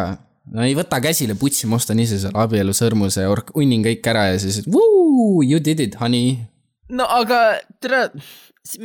no 0.52 0.66
ei 0.66 0.76
võta 0.78 1.00
käsile 1.04 1.36
putsi, 1.38 1.68
ma 1.70 1.80
ostan 1.80 2.00
ise 2.02 2.20
selle 2.22 2.38
abielusõrmuse 2.44 3.26
ja 3.26 3.32
unnin 3.56 3.84
kõik 3.86 4.12
ära 4.12 4.28
ja 4.32 4.42
siis, 4.42 4.62
you 4.66 5.60
did 5.60 5.82
it, 5.82 5.98
honey. 6.00 6.36
No 6.92 7.08
aga 7.10 7.58
tere, 7.82 8.06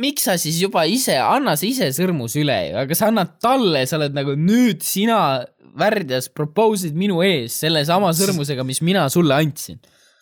miks 0.00 0.26
sa 0.26 0.38
siis 0.40 0.58
juba 0.62 0.84
ise, 0.90 1.18
anna 1.20 1.54
sa 1.58 1.68
ise 1.68 1.92
sõrmus 1.94 2.36
üle 2.40 2.58
ju, 2.70 2.78
aga 2.82 2.98
sa 2.98 3.10
annad 3.12 3.36
talle, 3.42 3.84
sa 3.86 4.00
oled 4.00 4.16
nagu 4.16 4.36
nüüd 4.38 4.82
sina 4.86 5.42
värdjas 5.78 6.26
propose'id 6.34 6.96
minu 6.98 7.22
ees 7.24 7.54
sellesama 7.62 8.10
sõrmusega, 8.16 8.64
mis 8.66 8.82
mina 8.84 9.06
sulle 9.12 9.38
andsin 9.38 9.78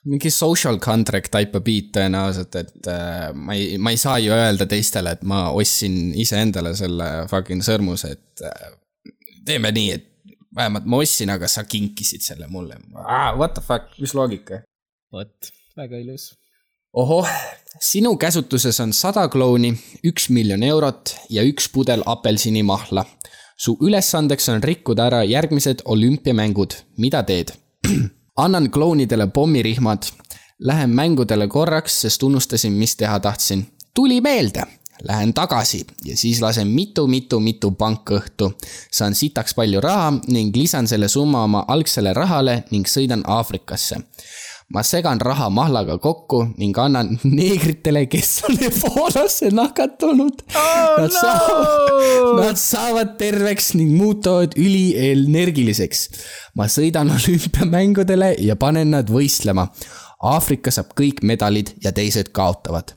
mingi 0.09 0.31
social 0.33 0.79
contract 0.81 1.33
type 1.35 1.59
of 1.59 1.65
beat 1.65 1.91
tõenäoliselt, 1.97 2.57
et 2.57 2.89
äh, 2.89 3.31
ma 3.37 3.57
ei, 3.57 3.77
ma 3.79 3.93
ei 3.93 4.01
saa 4.01 4.19
ju 4.23 4.33
öelda 4.33 4.67
teistele, 4.71 5.17
et 5.17 5.25
ma 5.29 5.49
ostsin 5.53 6.15
iseendale 6.17 6.73
selle 6.79 7.11
fucking 7.31 7.65
sõrmuse, 7.65 8.15
et 8.17 8.45
äh, 8.49 8.71
teeme 9.47 9.73
nii, 9.77 9.99
et 9.99 10.09
vähemalt 10.57 10.89
ma 10.89 11.03
ostsin, 11.05 11.33
aga 11.33 11.49
sa 11.51 11.67
kinkisid 11.69 12.25
selle 12.25 12.49
mulle 12.51 12.81
ah,. 12.97 13.35
What 13.37 13.59
the 13.59 13.65
fuck, 13.65 13.93
mis 14.01 14.17
loogika? 14.17 14.63
vot, 15.13 15.53
väga 15.77 16.01
ilus 16.01 16.31
ohoh, 16.93 17.29
sinu 17.81 18.17
käsutuses 18.17 18.81
on 18.83 18.93
sada 18.97 19.29
klouni, 19.31 19.73
üks 20.07 20.29
miljon 20.31 20.63
eurot 20.67 21.15
ja 21.31 21.45
üks 21.47 21.69
pudel 21.73 22.03
apelsinimahla. 22.07 23.05
su 23.61 23.77
ülesandeks 23.81 24.49
on 24.49 24.63
rikkuda 24.63 25.07
ära 25.11 25.21
järgmised 25.25 25.83
olümpiamängud, 25.85 26.75
mida 26.97 27.23
teed? 27.23 27.53
annan 28.45 28.71
klounidele 28.71 29.27
pommirihmad. 29.27 30.03
Lähen 30.59 30.91
mängudele 30.91 31.49
korraks, 31.49 32.01
sest 32.01 32.23
unustasin, 32.23 32.73
mis 32.73 32.97
teha 32.97 33.21
tahtsin. 33.21 33.67
tuli 33.95 34.21
meelde. 34.21 34.63
Lähen 35.03 35.35
tagasi 35.35 35.87
ja 36.05 36.17
siis 36.17 36.43
lasen 36.43 36.69
mitu-mitu-mitu 36.69 37.71
pankõhtu. 37.71 38.53
saan 38.93 39.15
sitaks 39.15 39.55
palju 39.55 39.81
raha 39.81 40.13
ning 40.29 40.57
lisan 40.57 40.87
selle 40.87 41.09
summa 41.09 41.45
oma 41.45 41.65
algsele 41.69 42.13
rahale 42.13 42.65
ning 42.71 42.87
sõidan 42.87 43.23
Aafrikasse 43.27 43.97
ma 44.71 44.83
segan 44.87 45.19
raha 45.19 45.49
mahlaga 45.51 45.97
kokku 45.99 46.41
ning 46.61 46.77
annan 46.79 47.09
neegritele, 47.39 48.05
kes 48.13 48.31
on 48.49 48.59
eboolasse 48.69 49.51
nakatunud 49.51 50.45
oh,. 50.47 50.69
Nad, 51.01 51.11
no! 51.11 51.21
saavad, 51.23 51.73
nad 52.39 52.61
saavad 52.61 53.17
terveks 53.19 53.73
ning 53.79 53.97
muutuvad 53.99 54.55
ülienergiliseks. 54.59 56.07
ma 56.55 56.69
sõidan 56.71 57.11
olümpiamängudele 57.17 58.37
ja 58.47 58.57
panen 58.57 58.95
nad 58.95 59.11
võistlema. 59.11 59.67
Aafrika 60.31 60.71
saab 60.75 60.93
kõik 60.99 61.25
medalid 61.27 61.75
ja 61.83 61.95
teised 61.97 62.31
kaotavad. 62.37 62.95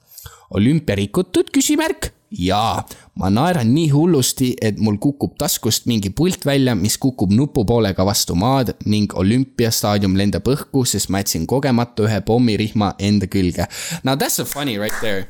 olümpia 0.53 0.97
rikutud, 0.99 1.49
küsimärk 1.53 2.11
jaa, 2.33 2.83
ma 3.19 3.29
naeran 3.29 3.69
nii 3.73 3.89
hullusti, 3.93 4.53
et 4.61 4.79
mul 4.81 4.97
kukub 5.01 5.37
taskust 5.39 5.87
mingi 5.89 6.09
pult 6.09 6.45
välja, 6.45 6.75
mis 6.75 6.97
kukub 6.97 7.31
nupupoolega 7.33 8.05
vastu 8.05 8.35
maad 8.35 8.73
ning 8.85 9.13
olümpiastaadium 9.13 10.17
lendab 10.17 10.49
õhku, 10.49 10.85
sest 10.89 11.11
ma 11.13 11.23
jätsin 11.23 11.47
kogemata 11.49 12.07
ühe 12.07 12.21
pommirihma 12.25 12.93
enda 12.99 13.29
külge. 13.29 13.69
Now 14.03 14.15
that's 14.15 14.39
a 14.39 14.45
funny 14.45 14.77
right 14.77 14.97
there. 15.01 15.27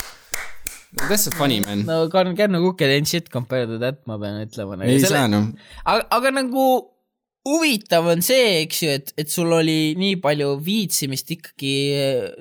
That's 1.10 1.28
a 1.28 1.32
funny 1.32 1.60
man. 1.60 1.86
no 1.86 2.08
Kärnu 2.10 2.62
Kukk 2.62 2.82
ain't 2.82 3.08
shit 3.08 3.30
compared 3.30 3.68
to 3.68 3.80
that, 3.80 4.06
ma 4.06 4.18
pean 4.22 4.44
ütlema 4.46 4.78
nagu. 4.78 4.90
ei 4.90 5.00
saa 5.02 5.28
noh. 5.28 5.50
aga, 5.86 6.06
aga 6.10 6.32
nagu 6.32 6.66
huvitav 7.44 8.06
on 8.08 8.22
see, 8.24 8.62
eks 8.64 8.78
ju, 8.84 8.92
et, 8.96 9.10
et 9.20 9.32
sul 9.32 9.52
oli 9.52 9.94
nii 10.00 10.16
palju 10.24 10.54
viitsimist 10.64 11.34
ikkagi, 11.36 11.74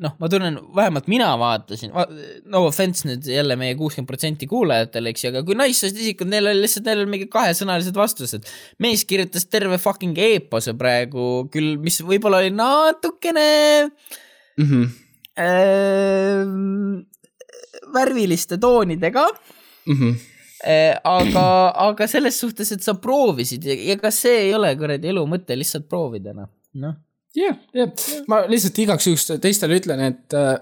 noh, 0.04 0.14
ma 0.22 0.28
tunnen, 0.30 0.60
vähemalt 0.76 1.08
mina 1.10 1.32
vaatasin 1.40 1.90
va,, 1.94 2.04
no 2.52 2.62
offense 2.68 3.08
nüüd 3.08 3.26
jälle 3.26 3.56
meie 3.58 3.74
kuuskümmend 3.78 4.10
protsenti 4.10 4.46
kuulajatele, 4.50 5.10
eks 5.10 5.24
ju, 5.24 5.32
aga 5.32 5.42
kui 5.48 5.56
naissoost 5.58 5.98
isikud, 5.98 6.30
neil 6.30 6.46
oli 6.52 6.62
lihtsalt, 6.62 6.86
neil 6.86 7.02
oli 7.02 7.14
mingi 7.16 7.28
kahesõnalised 7.32 7.98
vastused. 7.98 8.46
mees 8.82 9.02
kirjutas 9.08 9.48
terve 9.50 9.78
fucking 9.82 10.18
eepose 10.22 10.76
praegu 10.78 11.48
küll, 11.52 11.78
mis 11.82 11.98
võib-olla 12.06 12.38
oli 12.44 12.52
natukene 12.54 13.48
mm. 13.88 14.66
-hmm. 14.68 14.84
äh, 15.42 16.46
värviliste 17.92 18.56
toonidega 18.62 19.26
Mm 19.86 19.96
-hmm. 19.98 20.31
Äh, 20.62 20.94
aga, 21.04 21.46
aga 21.88 22.06
selles 22.10 22.38
suhtes, 22.38 22.70
et 22.74 22.84
sa 22.84 22.94
proovisid 23.02 23.64
ja, 23.66 23.96
kas 24.00 24.20
see 24.22 24.44
ei 24.46 24.52
ole 24.54 24.70
kuradi 24.78 25.10
elu 25.10 25.24
mõte 25.26 25.56
lihtsalt 25.58 25.88
proovida 25.90 26.34
noh, 26.36 26.52
noh. 26.78 26.98
jah, 27.34 27.56
jah, 27.74 27.90
ma 28.30 28.44
lihtsalt 28.50 28.78
igaks 28.84 29.08
juhuks 29.10 29.26
teistele 29.42 29.80
ütlen, 29.80 30.04
et 30.06 30.36
äh, 30.38 30.54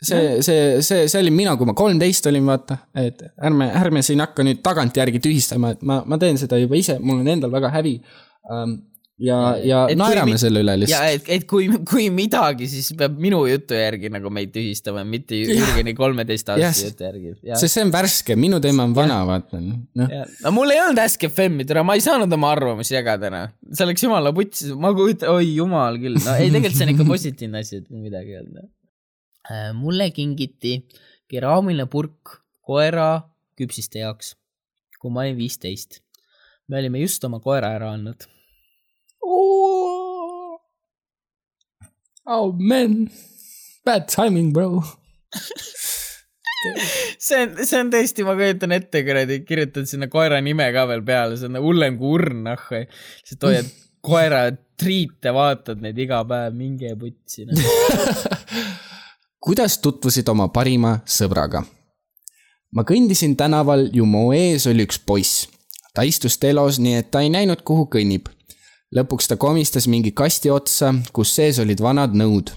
see, 0.00 0.38
see, 0.46 0.60
see, 0.86 1.08
see 1.10 1.22
olin 1.22 1.34
mina, 1.34 1.56
kui 1.58 1.66
ma 1.66 1.74
kolmteist 1.78 2.30
olin, 2.30 2.46
vaata, 2.46 2.78
et 3.02 3.24
ärme, 3.34 3.66
ärme 3.80 4.04
siin 4.06 4.22
hakka 4.22 4.46
nüüd 4.46 4.62
tagantjärgi 4.62 5.22
tühistama, 5.26 5.74
et 5.74 5.82
ma, 5.82 6.00
ma 6.06 6.20
teen 6.22 6.38
seda 6.40 6.60
juba 6.60 6.78
ise, 6.78 7.00
mul 7.02 7.24
on 7.24 7.32
endal 7.34 7.52
väga 7.54 7.72
häbi. 7.74 7.96
Um, 8.48 8.78
ja, 9.22 9.38
ja 9.64 9.80
et 9.90 9.98
naerame 9.98 10.34
mi... 10.34 10.40
selle 10.40 10.62
üle 10.62 10.74
lihtsalt. 10.82 10.94
ja 10.94 11.16
et, 11.16 11.28
et 11.38 11.46
kui, 11.50 11.66
kui 11.88 12.06
midagi, 12.14 12.68
siis 12.70 12.90
peab 12.98 13.18
minu 13.20 13.40
jutu 13.50 13.76
järgi 13.76 14.10
nagu 14.12 14.30
meid 14.34 14.52
tühistama, 14.54 15.04
mitte 15.08 15.38
Jürgeni 15.40 15.94
kolmeteistaastase 15.98 16.92
jutu 16.92 17.06
järgi. 17.06 17.34
sest 17.50 17.74
see 17.74 17.84
on 17.86 17.92
värske, 17.94 18.38
minu 18.38 18.60
teema 18.64 18.86
on 18.88 18.94
vana, 18.96 19.18
vaata 19.28 19.60
noh. 19.62 20.14
no 20.44 20.54
mul 20.54 20.74
ei 20.74 20.82
olnud 20.84 21.02
Ask 21.02 21.26
FM-i, 21.30 21.66
tere, 21.68 21.84
ma 21.86 21.98
ei 21.98 22.04
saanud 22.04 22.38
oma 22.38 22.52
arvamusi 22.54 22.96
jagada, 22.96 23.32
noh. 23.34 23.52
see 23.72 23.86
oleks 23.88 24.06
jumala 24.06 24.32
putsis, 24.36 24.72
ma 24.78 24.94
kujutan, 24.96 25.34
oi 25.34 25.52
jumal 25.56 26.00
küll, 26.00 26.18
no 26.22 26.38
ei, 26.38 26.52
tegelikult 26.54 26.78
see 26.78 26.88
on 26.88 26.94
ikka 26.94 27.08
positiivne 27.12 27.64
asi, 27.64 27.82
et 27.82 27.92
midagi 27.94 28.36
ei 28.36 28.42
olnud. 28.44 28.72
Äh, 29.48 29.70
mulle 29.76 30.10
kingiti 30.14 30.78
keraamiline 31.32 31.88
purk 31.90 32.38
koera 32.68 33.10
küpsiste 33.58 34.04
jaoks, 34.04 34.34
kui 35.00 35.10
ma 35.10 35.24
olin 35.24 35.38
viisteist. 35.38 36.02
me 36.68 36.76
olime 36.78 37.00
just 37.00 37.22
oma 37.24 37.38
koera 37.40 37.70
ära 37.78 37.94
andnud 37.96 38.26
Oh 42.28 42.52
man, 42.52 43.10
bad 43.84 44.08
timing, 44.08 44.52
bro 44.52 44.82
see 47.18 47.42
on, 47.42 47.52
see 47.62 47.80
on 47.80 47.90
tõesti, 47.92 48.24
ma 48.26 48.34
kujutan 48.38 48.74
ette, 48.76 49.02
kuradi, 49.06 49.40
kirjutad 49.46 49.88
sinna 49.90 50.08
koera 50.10 50.40
nime 50.44 50.66
ka 50.74 50.86
veel 50.90 51.04
peale, 51.06 51.38
see 51.38 51.50
on 51.50 51.60
hullem 51.62 51.98
kui 52.00 52.16
urn, 52.18 52.46
ah. 52.50 52.64
lihtsalt 52.72 53.46
hoiad 53.48 53.70
koera 54.08 54.42
triite, 54.78 55.32
vaatad 55.34 55.82
neid 55.84 55.98
iga 56.00 56.22
päev, 56.28 56.56
minge 56.56 56.94
putsi 56.98 57.46
no. 57.46 57.58
kuidas 59.46 59.78
tutvusid 59.84 60.28
oma 60.30 60.48
parima 60.54 60.98
sõbraga? 61.08 61.64
ma 62.74 62.84
kõndisin 62.84 63.36
tänaval 63.38 63.88
ja 63.94 64.04
mu 64.04 64.28
ees 64.36 64.66
oli 64.68 64.84
üks 64.88 65.00
poiss. 65.00 65.46
ta 65.94 66.04
istus 66.06 66.38
telos, 66.38 66.82
nii 66.82 66.98
et 67.02 67.10
ta 67.10 67.22
ei 67.24 67.30
näinud, 67.32 67.62
kuhu 67.66 67.88
kõnnib 67.92 68.28
lõpuks 68.94 69.28
ta 69.28 69.36
komistas 69.36 69.86
mingi 69.88 70.12
kasti 70.16 70.50
otsa, 70.50 70.92
kus 71.12 71.34
sees 71.36 71.58
olid 71.62 71.80
vanad 71.82 72.14
nõud. 72.16 72.52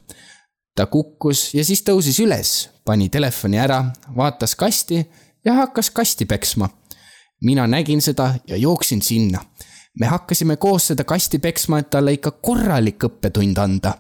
ta 0.75 0.85
kukkus 0.87 1.53
ja 1.53 1.63
siis 1.67 1.83
tõusis 1.83 2.19
üles, 2.23 2.69
pani 2.85 3.09
telefoni 3.09 3.59
ära, 3.59 3.91
vaatas 4.15 4.55
kasti 4.55 5.03
ja 5.45 5.53
hakkas 5.53 5.89
kasti 5.89 6.25
peksma. 6.25 6.69
mina 7.41 7.67
nägin 7.67 8.01
seda 8.01 8.35
ja 8.47 8.57
jooksin 8.57 9.01
sinna. 9.01 9.39
me 9.99 10.05
hakkasime 10.05 10.55
koos 10.55 10.87
seda 10.87 11.03
kasti 11.03 11.39
peksma, 11.39 11.79
et 11.79 11.89
talle 11.89 12.13
ikka 12.13 12.31
korralik 12.31 13.03
õppetund 13.03 13.57
anda. 13.57 13.93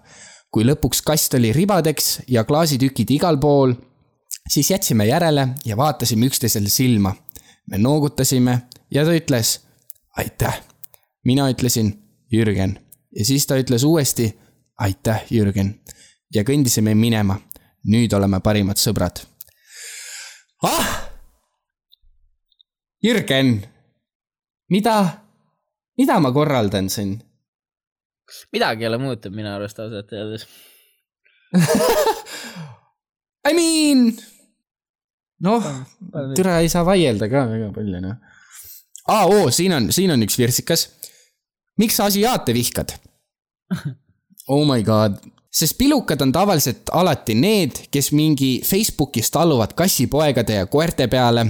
kui 0.51 0.63
lõpuks 0.63 1.01
kast 1.03 1.33
oli 1.33 1.53
ribadeks 1.53 2.21
ja 2.27 2.43
klaasitükid 2.43 3.11
igal 3.11 3.37
pool, 3.39 3.73
siis 4.49 4.71
jätsime 4.71 5.05
järele 5.05 5.47
ja 5.65 5.77
vaatasime 5.77 6.25
üksteisele 6.25 6.69
silma. 6.69 7.15
me 7.67 7.77
noogutasime 7.77 8.61
ja 8.91 9.05
ta 9.05 9.11
ütles 9.11 9.59
aitäh. 10.17 10.61
mina 11.23 11.49
ütlesin 11.49 12.10
Jürgen. 12.31 12.79
ja 13.17 13.25
siis 13.25 13.47
ta 13.47 13.57
ütles 13.59 13.83
uuesti 13.83 14.31
aitäh, 14.79 15.25
Jürgen. 15.31 15.75
ja 16.33 16.43
kõndisime 16.43 16.95
minema. 16.95 17.39
nüüd 17.83 18.13
oleme 18.13 18.39
parimad 18.39 18.77
sõbrad. 18.77 19.23
ah! 20.63 21.11
Jürgen, 23.03 23.65
mida, 24.69 24.95
mida 25.97 26.19
ma 26.19 26.31
korraldan 26.31 26.89
siin? 26.89 27.19
midagi 28.53 28.83
ei 28.85 28.87
ole 28.87 28.97
muutunud 29.01 29.35
minu 29.35 29.49
arust 29.51 29.79
ausalt 29.79 30.11
öeldes 30.15 30.47
I 33.49 33.53
mean, 33.57 34.13
noh, 35.43 35.65
türa 36.37 36.59
ei 36.61 36.69
saa 36.71 36.85
vaielda 36.87 37.27
ka 37.27 37.41
väga 37.49 37.71
palju, 37.75 37.99
noh. 38.03 38.15
aa, 39.09 39.25
oo, 39.25 39.49
siin 39.51 39.73
on, 39.75 39.89
siin 39.91 40.13
on 40.13 40.23
üks 40.23 40.37
virtsikas 40.39 40.85
miks 41.81 41.97
sa 41.97 42.09
asiaate 42.09 42.53
vihkad? 42.53 42.93
Oh 44.51 44.65
my 44.67 44.83
god, 44.83 45.17
sest 45.51 45.77
pilukad 45.77 46.21
on 46.21 46.31
tavaliselt 46.31 46.89
alati 46.95 47.35
need, 47.35 47.77
kes 47.91 48.11
mingi 48.15 48.61
Facebookis 48.65 49.31
talluvad 49.31 49.73
kassipoegade 49.75 50.59
ja 50.59 50.65
koerte 50.65 51.07
peale. 51.11 51.45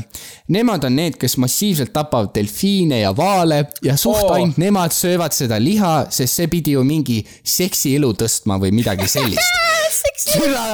Nemad 0.54 0.84
on 0.90 0.96
need, 0.96 1.18
kes 1.22 1.38
massiivselt 1.42 1.94
tapavad 1.94 2.34
delfiine 2.36 3.02
ja 3.02 3.14
vaale 3.18 3.64
ja 3.84 3.98
suht 3.98 4.24
oh. 4.24 4.36
ainult 4.36 4.58
nemad 4.62 4.94
söövad 4.96 5.36
seda 5.36 5.60
liha, 5.62 6.08
sest 6.10 6.42
see 6.42 6.52
pidi 6.52 6.76
ju 6.78 6.84
mingi 6.88 7.22
seksielu 7.44 8.14
tõstma 8.24 8.60
või 8.62 8.74
midagi 8.76 9.08
sellist. 9.10 9.60
türa, 10.34 10.68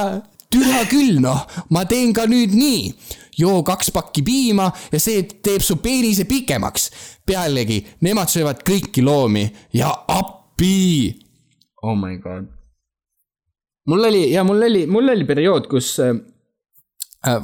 türa 0.52 0.84
küll 0.90 1.22
noh, 1.22 1.46
ma 1.74 1.84
teen 1.88 2.12
ka 2.16 2.26
nüüd 2.30 2.56
nii 2.56 2.92
joo 3.38 3.62
kaks 3.62 3.92
pakki 3.94 4.22
piima 4.26 4.70
ja 4.92 5.00
see 5.00 5.24
teeb 5.42 5.62
su 5.64 5.78
peenise 5.82 6.24
pikemaks. 6.28 6.90
pealegi, 7.26 7.82
nemad 8.00 8.30
söövad 8.32 8.62
kõiki 8.64 9.04
loomi 9.04 9.44
ja 9.72 9.90
appi. 10.08 11.18
Oh 11.82 11.96
my 11.96 12.18
god. 12.18 12.48
mul 13.86 14.04
oli 14.04 14.32
ja 14.32 14.44
mul 14.44 14.62
oli, 14.62 14.86
mul 14.86 15.08
oli 15.08 15.24
periood, 15.24 15.68
kus 15.70 15.98
äh, 16.00 16.16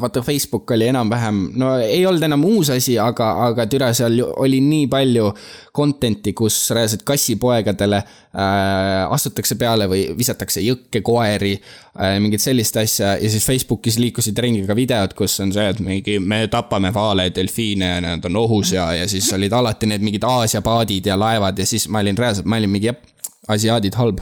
vaata, 0.01 0.23
Facebook 0.23 0.71
oli 0.71 0.87
enam-vähem, 0.91 1.41
no 1.61 1.75
ei 1.79 2.07
olnud 2.07 2.23
enam 2.23 2.45
uus 2.49 2.71
asi, 2.75 2.97
aga, 3.01 3.31
aga 3.47 3.67
türa, 3.71 3.91
seal 3.97 4.19
oli 4.43 4.61
nii 4.65 4.87
palju 4.93 5.31
content'i, 5.77 6.33
kus 6.37 6.57
reaalselt 6.75 7.05
kassipoegadele 7.09 8.01
äh, 8.01 9.13
astutakse 9.15 9.59
peale 9.61 9.89
või 9.91 10.07
visatakse 10.19 10.63
jõkke, 10.65 11.03
koeri 11.05 11.53
äh,, 11.57 12.17
mingit 12.23 12.43
sellist 12.45 12.77
asja. 12.81 13.15
Ja 13.21 13.31
siis 13.31 13.47
Facebookis 13.47 13.99
liikusid 14.03 14.39
ringi 14.39 14.65
ka 14.69 14.77
videod, 14.79 15.17
kus 15.19 15.39
on 15.45 15.53
see, 15.55 15.69
et 15.71 15.83
mingi 15.85 16.19
me 16.23 16.45
tapame 16.53 16.93
vaale, 16.95 17.31
delfiine 17.35 17.95
ja 17.95 18.03
nad 18.05 18.29
on 18.31 18.43
ohus 18.45 18.75
ja, 18.75 18.91
ja 18.97 19.09
siis 19.11 19.31
olid 19.37 19.53
alati 19.53 19.91
need 19.91 20.05
mingid 20.05 20.27
Aasia 20.29 20.63
paadid 20.65 21.07
ja 21.11 21.19
laevad 21.21 21.59
ja 21.59 21.67
siis 21.69 21.89
ma 21.89 22.05
olin 22.05 22.19
reaalselt, 22.19 22.49
ma 22.51 22.61
olin 22.63 22.77
mingi 22.77 22.93
jah, 22.93 23.01
asiaadid 23.49 23.97
halb, 24.01 24.21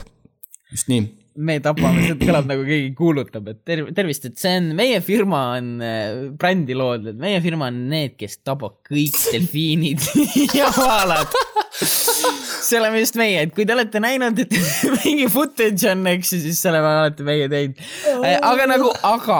just 0.71 0.89
nii 0.91 1.22
me 1.35 1.57
tapame, 1.63 2.03
see 2.05 2.17
kõlab 2.21 2.47
nagu 2.49 2.65
keegi 2.67 2.91
kuulutab, 2.97 3.47
et 3.51 3.61
terv-, 3.67 3.89
tervist, 3.97 4.27
et 4.29 4.37
see 4.39 4.53
on, 4.59 4.69
meie 4.77 4.99
firma 5.05 5.41
on 5.57 5.71
äh, 5.83 6.29
brändi 6.39 6.77
loodud, 6.77 7.13
et 7.13 7.21
meie 7.21 7.41
firma 7.43 7.71
on 7.71 7.79
need, 7.91 8.15
kes 8.19 8.39
tapab 8.45 8.79
kõik 8.89 9.17
delfiinid 9.33 10.05
ja 10.59 10.69
vaalad. 10.75 11.33
see 11.83 12.79
oleme 12.79 13.01
just 13.01 13.17
meie, 13.19 13.47
et 13.47 13.53
kui 13.55 13.65
te 13.67 13.75
olete 13.75 14.01
näinud, 14.03 14.43
et 14.45 14.57
mingi 15.01 15.27
footage 15.33 15.89
on, 15.91 16.05
eks 16.13 16.35
ju, 16.35 16.41
siis 16.45 16.61
selle 16.61 16.81
oleme 16.81 17.03
alati 17.03 17.27
meie 17.27 17.51
teinud. 17.51 17.85
Äh, 18.21 18.37
aga 18.39 18.69
nagu, 18.75 18.93
aga 19.07 19.39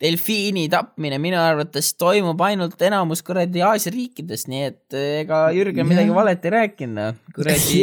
delfiini 0.00 0.64
tapmine 0.72 1.18
minu 1.20 1.38
arvates 1.40 1.92
toimub 2.00 2.40
ainult 2.44 2.80
enamus 2.86 3.20
kuradi 3.24 3.60
Aasia 3.64 3.92
riikides, 3.92 4.46
nii 4.48 4.62
et 4.70 4.96
eh, 4.96 5.20
ega 5.24 5.42
Jürgen 5.54 5.88
midagi 5.88 6.14
valet 6.16 6.46
ei 6.48 6.54
rääkinud, 6.56 6.96
noh. 6.96 7.18
kuradi, 7.36 7.82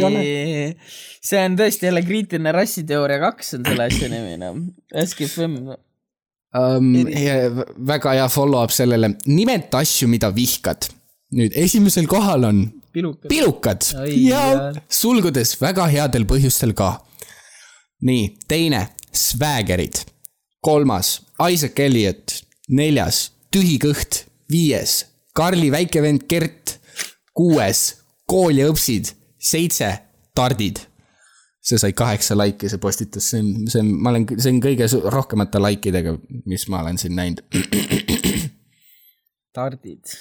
see 1.30 1.44
on 1.44 1.58
tõesti 1.60 1.90
jälle 1.90 2.02
kriitiline 2.08 2.54
rassiteooria 2.58 3.22
kaks 3.22 3.58
on 3.60 3.68
selle 3.70 3.90
asja 3.92 4.10
nimi, 4.14 4.40
noh. 4.42 4.58
SKFM 5.06 5.60
no.. 5.68 5.78
Um, 6.58 6.94
väga 7.86 8.16
hea 8.16 8.28
follow-up 8.32 8.72
sellele, 8.74 9.12
nimeta 9.30 9.84
asju, 9.84 10.08
mida 10.10 10.32
vihkad. 10.34 10.90
nüüd 11.38 11.54
esimesel 11.60 12.08
kohal 12.08 12.48
on 12.48 12.62
pilukad, 12.96 13.28
pilukad. 13.30 13.90
ja 14.16 14.72
sulgudes 14.88 15.58
väga 15.60 15.86
headel 15.92 16.26
põhjustel 16.26 16.72
ka. 16.74 16.96
nii, 18.08 18.30
teine, 18.48 18.88
swaggerid 19.12 20.02
kolmas, 20.64 21.22
Isaac 21.52 21.80
Elliot, 21.80 22.40
neljas, 22.70 23.28
Tühi 23.54 23.78
kõht, 23.80 24.26
viies, 24.52 25.06
Karli 25.38 25.70
väike 25.72 26.02
vend 26.04 26.26
Gert, 26.30 26.78
kuues, 27.38 27.86
Kool 28.28 28.60
ja 28.60 28.68
õpsid, 28.72 29.14
seitse, 29.40 29.94
Tardid. 30.36 30.84
see 31.68 31.80
sai 31.80 31.92
kaheksa 31.92 32.36
laiki, 32.38 32.70
see 32.72 32.80
postitus, 32.80 33.26
see 33.28 33.42
on, 33.44 33.48
see 33.68 33.82
on, 33.84 33.90
ma 34.00 34.14
olen, 34.14 34.24
see 34.40 34.54
on 34.54 34.62
kõige 34.64 34.88
rohkemate 35.12 35.60
like 35.60 35.90
idega, 35.90 36.14
mis 36.48 36.64
ma 36.72 36.80
olen 36.80 37.00
siin 37.02 37.16
näinud. 37.18 37.42
tardid. 39.58 40.16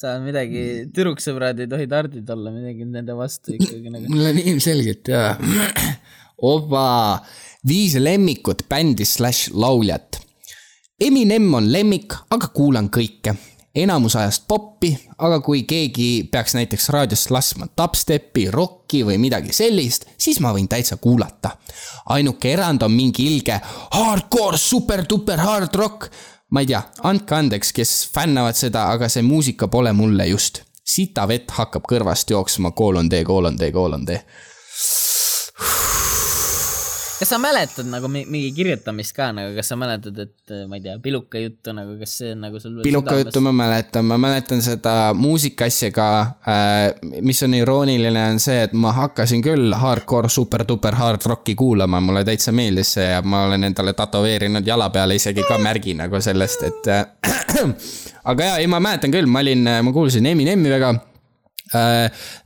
saan 0.00 0.24
midagi, 0.24 0.88
tüdruksõbrad 0.96 1.58
ei 1.60 1.68
tohi 1.70 1.86
tardid 1.90 2.30
olla, 2.32 2.50
midagi 2.54 2.86
nende 2.88 3.14
vastu 3.18 3.52
ikkagi 3.54 3.92
nagu. 3.92 4.08
mul 4.10 4.30
on 4.32 4.40
ilmselgelt 4.40 5.12
jaa. 5.12 5.34
oba, 6.42 7.20
viis 7.66 7.94
lemmikut 7.94 8.64
bändi 8.68 9.04
slaš 9.04 9.48
lauljat. 9.52 10.20
Eminem 11.00 11.54
on 11.54 11.72
lemmik, 11.72 12.14
aga 12.30 12.50
kuulan 12.54 12.90
kõike. 12.92 13.34
enamus 13.74 14.16
ajast 14.18 14.42
poppi, 14.48 14.90
aga 15.18 15.38
kui 15.40 15.62
keegi 15.62 16.28
peaks 16.32 16.56
näiteks 16.56 16.88
raadiost 16.90 17.30
laskma 17.30 17.68
dubstepi, 17.78 18.48
rocki 18.50 19.04
või 19.06 19.16
midagi 19.22 19.52
sellist, 19.54 20.04
siis 20.18 20.40
ma 20.40 20.52
võin 20.52 20.68
täitsa 20.68 20.96
kuulata. 20.96 21.50
ainuke 22.06 22.52
erand 22.52 22.82
on 22.82 22.92
mingi 22.92 23.26
ilge 23.26 23.60
hardcore, 23.92 24.58
super-duper 24.58 25.38
hard 25.38 25.74
rock. 25.74 26.10
ma 26.50 26.60
ei 26.60 26.66
tea, 26.66 26.82
andke 27.02 27.34
andeks, 27.34 27.72
kes 27.72 28.10
fännavad 28.14 28.56
seda, 28.56 28.90
aga 28.90 29.08
see 29.08 29.22
muusika 29.22 29.68
pole 29.68 29.92
mulle 29.92 30.26
just. 30.26 30.62
sita 30.84 31.28
vett 31.28 31.50
hakkab 31.50 31.82
kõrvast 31.88 32.30
jooksma, 32.30 32.70
koolon 32.70 33.08
tee, 33.08 33.24
koolon 33.24 33.56
tee, 33.56 33.72
koolon 33.72 34.04
tee. 34.04 34.24
Kas 37.20 37.28
sa 37.28 37.38
mäletad 37.38 37.84
nagu 37.84 38.08
mi- 38.08 38.24
mingi 38.24 38.48
kirjutamist 38.56 39.12
ka 39.12 39.26
nagu, 39.36 39.52
kas 39.56 39.68
sa 39.68 39.76
mäletad, 39.76 40.16
et 40.24 40.52
ma 40.68 40.78
ei 40.78 40.84
tea, 40.86 40.94
piluka 41.04 41.38
juttu 41.42 41.74
nagu, 41.76 41.98
kas 42.00 42.14
see 42.22 42.30
on 42.32 42.40
nagu 42.46 42.60
sul 42.62 42.78
piluka 42.82 43.18
juttu 43.18 43.42
ma 43.44 43.52
mäletan, 43.52 44.06
ma 44.08 44.16
mäletan 44.18 44.62
seda 44.64 45.12
muusika 45.14 45.68
asja 45.68 45.90
ka 45.92 46.06
äh,. 46.48 46.94
mis 47.20 47.42
on 47.44 47.54
irooniline, 47.58 48.22
on 48.32 48.40
see, 48.40 48.62
et 48.64 48.72
ma 48.72 48.94
hakkasin 48.96 49.44
küll 49.44 49.76
hardcore 49.76 50.32
super-duper 50.32 50.96
hard 50.96 51.28
rocki 51.28 51.54
kuulama, 51.54 52.00
mulle 52.00 52.24
täitsa 52.24 52.56
meeldis 52.56 52.94
see 52.96 53.10
ja 53.10 53.20
ma 53.22 53.44
olen 53.50 53.68
endale 53.68 53.92
tätoveerinud 53.98 54.66
jala 54.66 54.88
peale 54.90 55.20
isegi 55.20 55.44
ka 55.44 55.60
märgi 55.60 55.94
nagu 56.00 56.20
sellest, 56.24 56.66
et 56.72 56.90
äh. 56.96 57.04
aga 58.32 58.48
jaa, 58.48 58.58
ei 58.64 58.66
ma 58.66 58.80
mäletan 58.80 59.12
küll, 59.12 59.28
ma 59.28 59.44
olin, 59.44 59.68
ma 59.84 59.92
kuulsin 59.92 60.26
Eminemi 60.32 60.72
väga 60.72 60.94
äh,. 60.96 61.09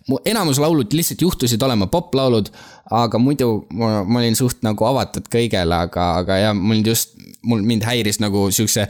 Mu 0.08 0.18
enamus 0.28 0.60
laulud 0.60 0.92
lihtsalt 0.92 1.22
juhtusid 1.24 1.62
olema 1.64 1.86
poplaulud, 1.92 2.50
aga 2.92 3.18
muidu 3.18 3.66
ma, 3.72 4.02
ma 4.04 4.20
olin 4.20 4.36
suht 4.36 4.60
nagu 4.66 4.84
avatud 4.88 5.30
kõigele, 5.32 5.78
aga, 5.88 6.10
aga 6.20 6.38
jah, 6.42 6.56
mul 6.56 6.82
just, 6.84 7.16
mul 7.46 7.64
mind 7.64 7.86
häiris 7.88 8.20
nagu 8.20 8.50
siukse. 8.52 8.86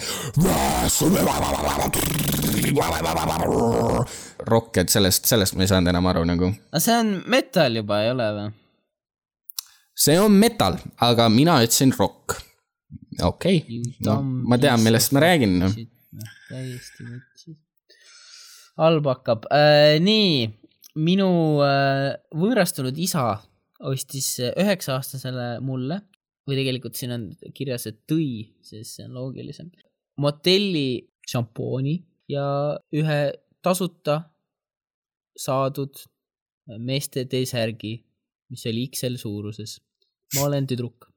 rokk, 4.45 4.83
et 4.83 4.91
sellest, 4.93 5.31
sellest 5.31 5.57
ma 5.57 5.65
ei 5.65 5.71
saanud 5.71 5.95
enam 5.95 6.11
aru 6.11 6.27
nagu. 6.29 6.51
aga 6.73 6.83
see 6.83 6.99
on 6.99 7.17
metal 7.31 7.81
juba, 7.81 8.03
ei 8.05 8.13
ole 8.13 8.31
või? 8.39 8.53
see 9.95 10.19
on 10.21 10.35
metal, 10.35 10.79
aga 11.07 11.29
mina 11.31 11.61
ütlesin 11.63 11.95
rokk. 11.95 12.41
okei 13.23 13.63
okay., 13.63 13.83
no 14.07 14.21
ma 14.51 14.59
tean, 14.59 14.83
millest 14.83 15.15
ma 15.15 15.23
räägin 15.25 15.61
no.. 15.63 15.71
täiesti 16.51 17.07
võtsis. 17.07 17.64
Halb 18.81 19.07
hakkab 19.11 19.47
äh,. 19.55 19.97
nii, 20.03 20.49
minu 20.99 21.29
äh, 21.65 22.15
võõrastunud 22.35 22.99
isa 22.99 23.27
ostis 23.85 24.37
üheksa-aastasele 24.47 25.59
mulle 25.65 26.01
või 26.49 26.59
tegelikult 26.61 26.99
siin 26.99 27.15
on 27.15 27.25
kirjas, 27.57 27.87
et 27.89 28.03
tõi, 28.11 28.55
sest 28.65 28.99
see 28.99 29.07
on 29.07 29.17
loogilisem, 29.17 29.71
motelli 30.21 31.05
šampooni 31.29 31.97
ja 32.31 32.45
ühe 32.95 33.21
tasuta 33.65 34.21
saadud 35.41 36.05
meeste 36.85 37.25
T-särgi, 37.29 37.97
mis 38.53 38.67
oli 38.71 38.87
XL 38.93 39.17
suuruses. 39.21 39.81
ma 40.35 40.47
olen 40.49 40.67
tüdruk. 40.67 41.09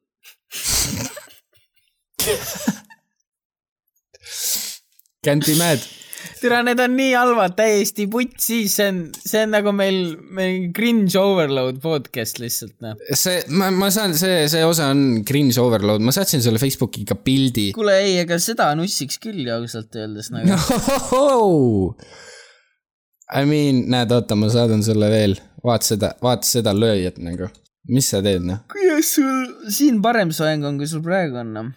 Can't 5.26 5.46
be 5.46 5.56
mad. 5.60 6.07
tere, 6.42 6.60
need 6.66 6.82
on 6.84 6.94
nii 6.98 7.14
halvad, 7.16 7.56
täiesti 7.58 8.08
putsis, 8.12 8.76
see 8.78 8.88
on, 8.92 9.00
see 9.18 9.42
on 9.46 9.54
nagu 9.56 9.74
meil, 9.76 10.00
meil 10.38 10.70
cringe 10.76 11.18
overload 11.20 11.80
podcast 11.84 12.42
lihtsalt 12.42 12.76
noh. 12.84 12.98
see, 13.12 13.42
ma, 13.58 13.70
ma 13.74 13.90
saan, 13.94 14.16
see, 14.18 14.46
see 14.52 14.64
osa 14.68 14.90
on 14.94 15.24
cringe 15.28 15.60
overload, 15.62 16.04
ma 16.06 16.14
saatsin 16.16 16.44
sulle 16.44 16.62
Facebooki 16.62 17.06
ka 17.08 17.18
pildi. 17.20 17.72
kuule 17.78 17.98
ei, 18.04 18.18
ega 18.24 18.40
seda 18.42 18.70
nussiks 18.80 19.22
küll 19.24 19.48
ausalt 19.58 19.98
öeldes 19.98 20.32
nagu 20.34 20.54
no. 20.54 21.96
I 23.38 23.44
mean, 23.44 23.84
näed, 23.92 24.12
oota, 24.16 24.38
ma 24.40 24.48
saadan 24.52 24.84
sulle 24.86 25.10
veel, 25.12 25.36
vaata 25.66 25.92
seda, 25.94 26.14
vaata 26.24 26.48
seda 26.48 26.72
lööjat 26.76 27.20
nagu. 27.24 27.50
mis 27.92 28.08
sa 28.14 28.22
teed, 28.24 28.46
noh? 28.48 28.64
kuidas 28.72 29.16
sul 29.18 29.72
siin 29.72 30.02
parem 30.04 30.32
soeng 30.36 30.66
on, 30.68 30.80
kui 30.80 30.88
sul 30.90 31.04
praegu 31.04 31.40
on 31.44 31.54
noh? 31.56 31.76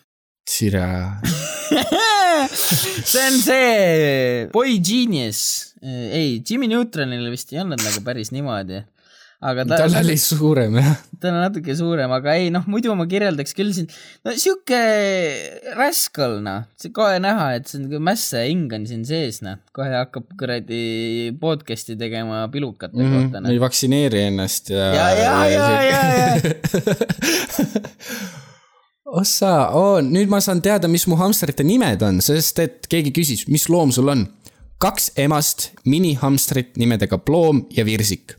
Sira. 0.50 1.20
see 3.10 3.26
on 3.26 3.36
see 3.42 4.46
Boy 4.52 4.78
Genius, 4.84 5.74
ei, 5.82 6.40
Jimmy 6.46 6.70
Neutronil 6.70 7.28
vist 7.32 7.52
ei 7.54 7.60
olnud 7.62 7.82
nagu 7.82 8.02
päris 8.06 8.32
niimoodi. 8.34 8.82
aga 9.40 9.64
ta, 9.64 9.76
tal 9.80 9.94
oli 10.02 10.18
suurem 10.20 10.74
jah. 10.76 10.98
ta 11.16 11.30
on 11.30 11.38
natuke 11.40 11.72
suurem, 11.76 12.12
aga 12.12 12.34
ei 12.36 12.50
noh, 12.52 12.66
muidu 12.68 12.92
ma 12.98 13.06
kirjeldaks 13.08 13.56
küll 13.56 13.72
siin, 13.72 13.88
no 14.26 14.34
sihuke 14.36 14.80
rascal 15.78 16.36
noh, 16.44 16.66
see 16.76 16.92
kohe 16.92 17.16
näha, 17.24 17.46
et 17.56 17.70
see 17.70 17.80
on 17.80 18.04
mässa 18.04 18.44
hing 18.44 18.68
on 18.76 18.84
siin 18.90 19.06
sees 19.08 19.40
noh, 19.46 19.56
kohe 19.76 19.88
hakkab 19.96 20.28
kuradi 20.40 21.32
podcast'i 21.40 21.96
tegema 22.00 22.44
pilukate 22.52 23.00
mm 23.00 23.06
-hmm. 23.06 23.16
kohta 23.16 23.40
noh. 23.40 23.54
ei 23.54 23.64
vaktsineeri 23.64 24.26
ennast 24.28 24.70
ja. 24.76 24.92
ja, 24.92 25.08
ja, 25.24 25.34
ja, 25.56 25.66
ja, 25.88 26.04
ja. 26.36 26.44
ossa 29.16 29.70
oh,, 29.74 29.98
nüüd 30.04 30.30
ma 30.30 30.40
saan 30.42 30.62
teada, 30.62 30.88
mis 30.88 31.06
mu 31.10 31.18
hamstrite 31.18 31.64
nimed 31.66 32.02
on, 32.06 32.20
sest 32.24 32.60
et 32.62 32.90
keegi 32.90 33.12
küsis, 33.14 33.46
mis 33.50 33.68
loom 33.72 33.92
sul 33.94 34.10
on. 34.12 34.26
kaks 34.80 35.10
emast 35.20 35.70
minihamstrit 35.84 36.78
nimedega 36.80 37.18
Ploom 37.20 37.66
ja 37.76 37.84
Virsik. 37.84 38.32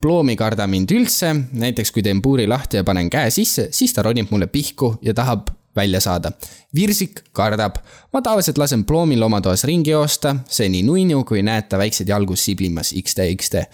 Ploom 0.00 0.30
ei 0.30 0.36
karda 0.38 0.68
mind 0.70 0.92
üldse, 0.94 1.32
näiteks 1.34 1.90
kui 1.90 2.04
teen 2.06 2.22
puuri 2.22 2.46
lahti 2.46 2.78
ja 2.78 2.84
panen 2.86 3.10
käe 3.10 3.30
sisse, 3.34 3.68
siis 3.74 3.92
ta 3.92 4.04
ronib 4.06 4.30
mulle 4.30 4.46
pihku 4.46 4.94
ja 5.02 5.14
tahab 5.14 5.50
välja 5.76 6.00
saada. 6.00 6.30
Virsik 6.74 7.24
kardab, 7.32 7.80
ma 8.12 8.22
tavaliselt 8.22 8.58
lasen 8.58 8.84
Ploomil 8.84 9.22
oma 9.22 9.40
toas 9.40 9.64
ringi 9.66 9.90
joosta, 9.90 10.36
see 10.48 10.70
nii 10.70 10.86
nunnu, 10.86 11.24
kui 11.26 11.42
näed 11.42 11.68
ta 11.70 11.78
väikseid 11.78 12.08
jalgu 12.08 12.36
siblimas 12.38 12.94
XD, 12.94 13.26
XD. 13.34 13.66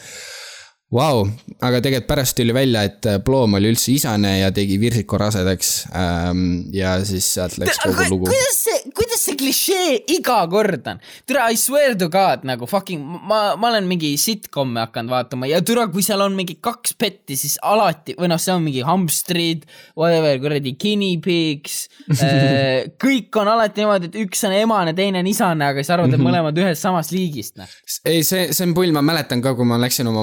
Vau, 0.94 1.24
aga 1.66 1.80
tegelikult 1.82 2.06
pärast 2.06 2.36
tuli 2.38 2.54
välja, 2.54 2.84
et 2.86 3.06
Ploom 3.26 3.56
oli 3.58 3.72
üldse 3.72 3.88
isane 3.90 4.36
ja 4.38 4.52
tegi 4.54 4.76
Virsiku 4.78 5.18
rasedaks 5.18 5.70
ähm,. 5.98 6.44
ja 6.70 6.92
siis 7.02 7.26
sealt 7.34 7.56
läks 7.58 7.80
kogu 7.82 8.04
lugu. 8.12 8.28
kuidas 8.28 8.60
see, 8.68 8.92
kuidas 8.94 9.24
see 9.26 9.34
klišee 9.40 9.96
iga 10.14 10.36
kord 10.46 10.86
on? 10.86 11.00
türa, 11.26 11.48
I 11.50 11.58
swear 11.58 11.96
to 11.98 12.06
god 12.06 12.44
nagu 12.46 12.68
fucking, 12.70 13.02
ma, 13.02 13.56
ma 13.58 13.72
olen 13.72 13.88
mingi 13.90 14.12
sitcom'e 14.14 14.84
hakanud 14.84 15.10
vaatama 15.10 15.48
ja 15.50 15.58
türa, 15.66 15.88
kui 15.90 16.04
seal 16.06 16.22
on 16.22 16.36
mingi 16.38 16.54
kaks 16.62 16.94
petti, 16.94 17.34
siis 17.34 17.58
alati 17.66 18.14
või 18.14 18.30
noh, 18.30 18.38
see 18.38 18.54
on 18.54 18.62
mingi 18.68 18.86
hamstrid, 18.86 19.66
whatever, 19.98 20.38
kuradi 20.46 20.76
guinea 20.78 21.18
pigs 21.18 21.80
äh. 22.14 22.86
kõik 23.08 23.40
on 23.42 23.50
alati 23.56 23.82
niimoodi, 23.82 24.12
et 24.12 24.20
üks 24.22 24.46
on 24.46 24.54
emane, 24.54 24.94
teine 24.94 25.24
on 25.26 25.32
isane, 25.34 25.66
aga 25.66 25.82
siis 25.82 25.90
arvad, 25.98 26.14
et 26.14 26.22
mõlemad 26.22 26.62
ühest 26.62 26.86
samast 26.86 27.10
liigist, 27.10 27.58
noh. 27.58 27.76
ei, 28.06 28.22
see, 28.22 28.52
see 28.54 28.70
on 28.70 28.78
pull, 28.78 28.94
ma 28.94 29.02
mäletan 29.02 29.42
ka, 29.42 29.58
kui 29.58 29.66
ma 29.66 29.82
läksin 29.82 30.14
oma 30.14 30.22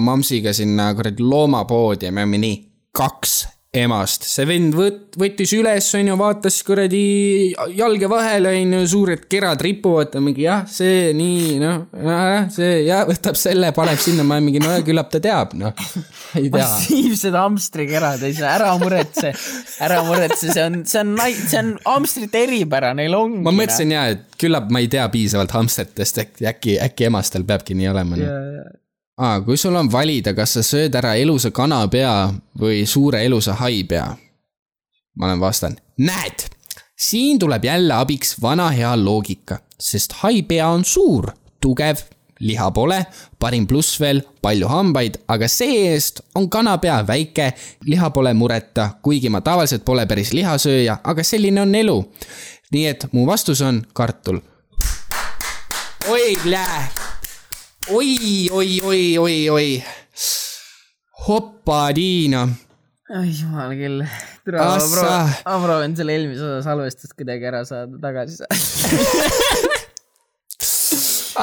mamsiga 0.53 0.61
sinna 0.61 0.93
kuradi 0.93 1.23
loomapoodi 1.23 2.05
ja 2.05 2.11
me 2.11 2.23
olime 2.23 2.37
nii, 2.37 2.61
kaks 2.93 3.47
emast, 3.73 4.21
see 4.29 4.45
vend 4.45 4.75
võt-, 4.77 5.15
võttis 5.17 5.49
üles, 5.57 5.87
onju, 5.97 6.13
vaatas 6.19 6.59
kuradi 6.61 7.55
jalge 7.73 8.05
vahele, 8.05 8.51
onju, 8.59 8.81
suured 8.85 9.23
kerad 9.25 9.63
ripuvad, 9.65 10.13
mingi 10.21 10.45
jah, 10.45 10.61
see 10.69 11.07
nii, 11.17 11.55
noh, 11.57 11.79
see 12.53 12.83
jah, 12.85 13.01
võtab 13.09 13.39
selle, 13.39 13.71
paneb 13.73 13.97
sinna, 13.97 14.21
ma 14.29 14.37
mingi, 14.45 14.61
no 14.61 14.75
küllap 14.85 15.09
ta 15.09 15.23
teab, 15.23 15.55
noh. 15.57 15.73
ei 16.37 16.51
tea. 16.51 16.53
massiivsed 16.53 17.39
hamstrikerad, 17.39 18.21
ei 18.29 18.37
saa, 18.37 18.53
ära 18.59 18.75
muretse, 18.77 19.33
ära 19.81 20.03
muretse, 20.05 20.53
see 20.53 20.67
on, 20.67 20.79
see 20.85 21.01
on, 21.01 21.17
see 21.33 21.63
on 21.63 21.73
hamstrite 21.87 22.45
eripära, 22.45 22.93
neil 22.99 23.17
ongi. 23.17 23.41
ma 23.41 23.57
mõtlesin 23.57 23.97
ja, 23.97 24.05
et 24.13 24.37
küllap 24.37 24.69
ma 24.69 24.85
ei 24.85 24.91
tea 24.93 25.09
piisavalt 25.17 25.57
hamstritest, 25.57 26.21
äkki, 26.27 26.45
äkki, 26.53 26.77
äkki 26.91 27.09
emastel 27.09 27.49
peabki 27.49 27.81
nii 27.81 27.89
olema 27.95 28.21
no.. 28.21 28.31
aa, 29.17 29.41
kui 29.41 29.57
sul 29.57 29.75
on 29.75 29.91
valida, 29.91 30.33
kas 30.33 30.57
sa 30.57 30.63
sööd 30.65 30.95
ära 30.97 31.15
elusa 31.19 31.51
kanapea 31.53 32.33
või 32.59 32.83
suure 32.89 33.23
elusa 33.25 33.57
haipea? 33.61 34.07
ma 35.13 35.27
olen 35.27 35.39
vastanud, 35.39 35.77
näed, 36.01 36.47
siin 36.97 37.37
tuleb 37.39 37.65
jälle 37.67 37.93
abiks 37.93 38.33
vana 38.41 38.71
hea 38.73 38.95
loogika, 38.97 39.59
sest 39.77 40.15
haipea 40.23 40.67
on 40.73 40.81
suur, 40.85 41.27
tugev, 41.61 42.01
liha 42.39 42.71
pole, 42.73 42.97
parim 43.39 43.67
pluss 43.69 43.99
veel, 44.01 44.23
palju 44.41 44.71
hambaid, 44.71 45.19
aga 45.29 45.47
see-eest 45.47 46.23
on 46.35 46.49
kanapea 46.49 47.03
väike, 47.07 47.51
liha 47.85 48.09
pole 48.09 48.33
mureta, 48.33 48.89
kuigi 49.05 49.29
ma 49.29 49.43
tavaliselt 49.45 49.85
pole 49.85 50.07
päris 50.09 50.33
lihasööja, 50.33 50.97
aga 51.03 51.23
selline 51.23 51.61
on 51.61 51.75
elu. 51.75 51.99
nii 52.73 52.85
et 52.89 53.05
mu 53.13 53.27
vastus 53.29 53.61
on 53.61 53.83
kartul. 53.93 54.41
oi, 56.09 56.39
lää 56.45 57.12
oi, 57.91 58.49
oi, 58.51 58.81
oi, 58.81 59.17
oi, 59.17 59.49
oi. 59.49 59.83
hoppa-Tiina. 61.27 62.47
ai 63.11 63.31
jumal 63.35 63.73
küll. 63.75 64.03
ma 64.03 64.77
proovin, 64.79 65.33
ma 65.43 65.57
proovin 65.65 65.95
selle 65.97 66.15
eelmise 66.15 66.45
osa 66.47 66.61
salvestust 66.69 67.15
kuidagi 67.17 67.49
ära 67.51 67.63
saada 67.67 67.99
tagasi 68.05 68.39
saada. 68.39 68.55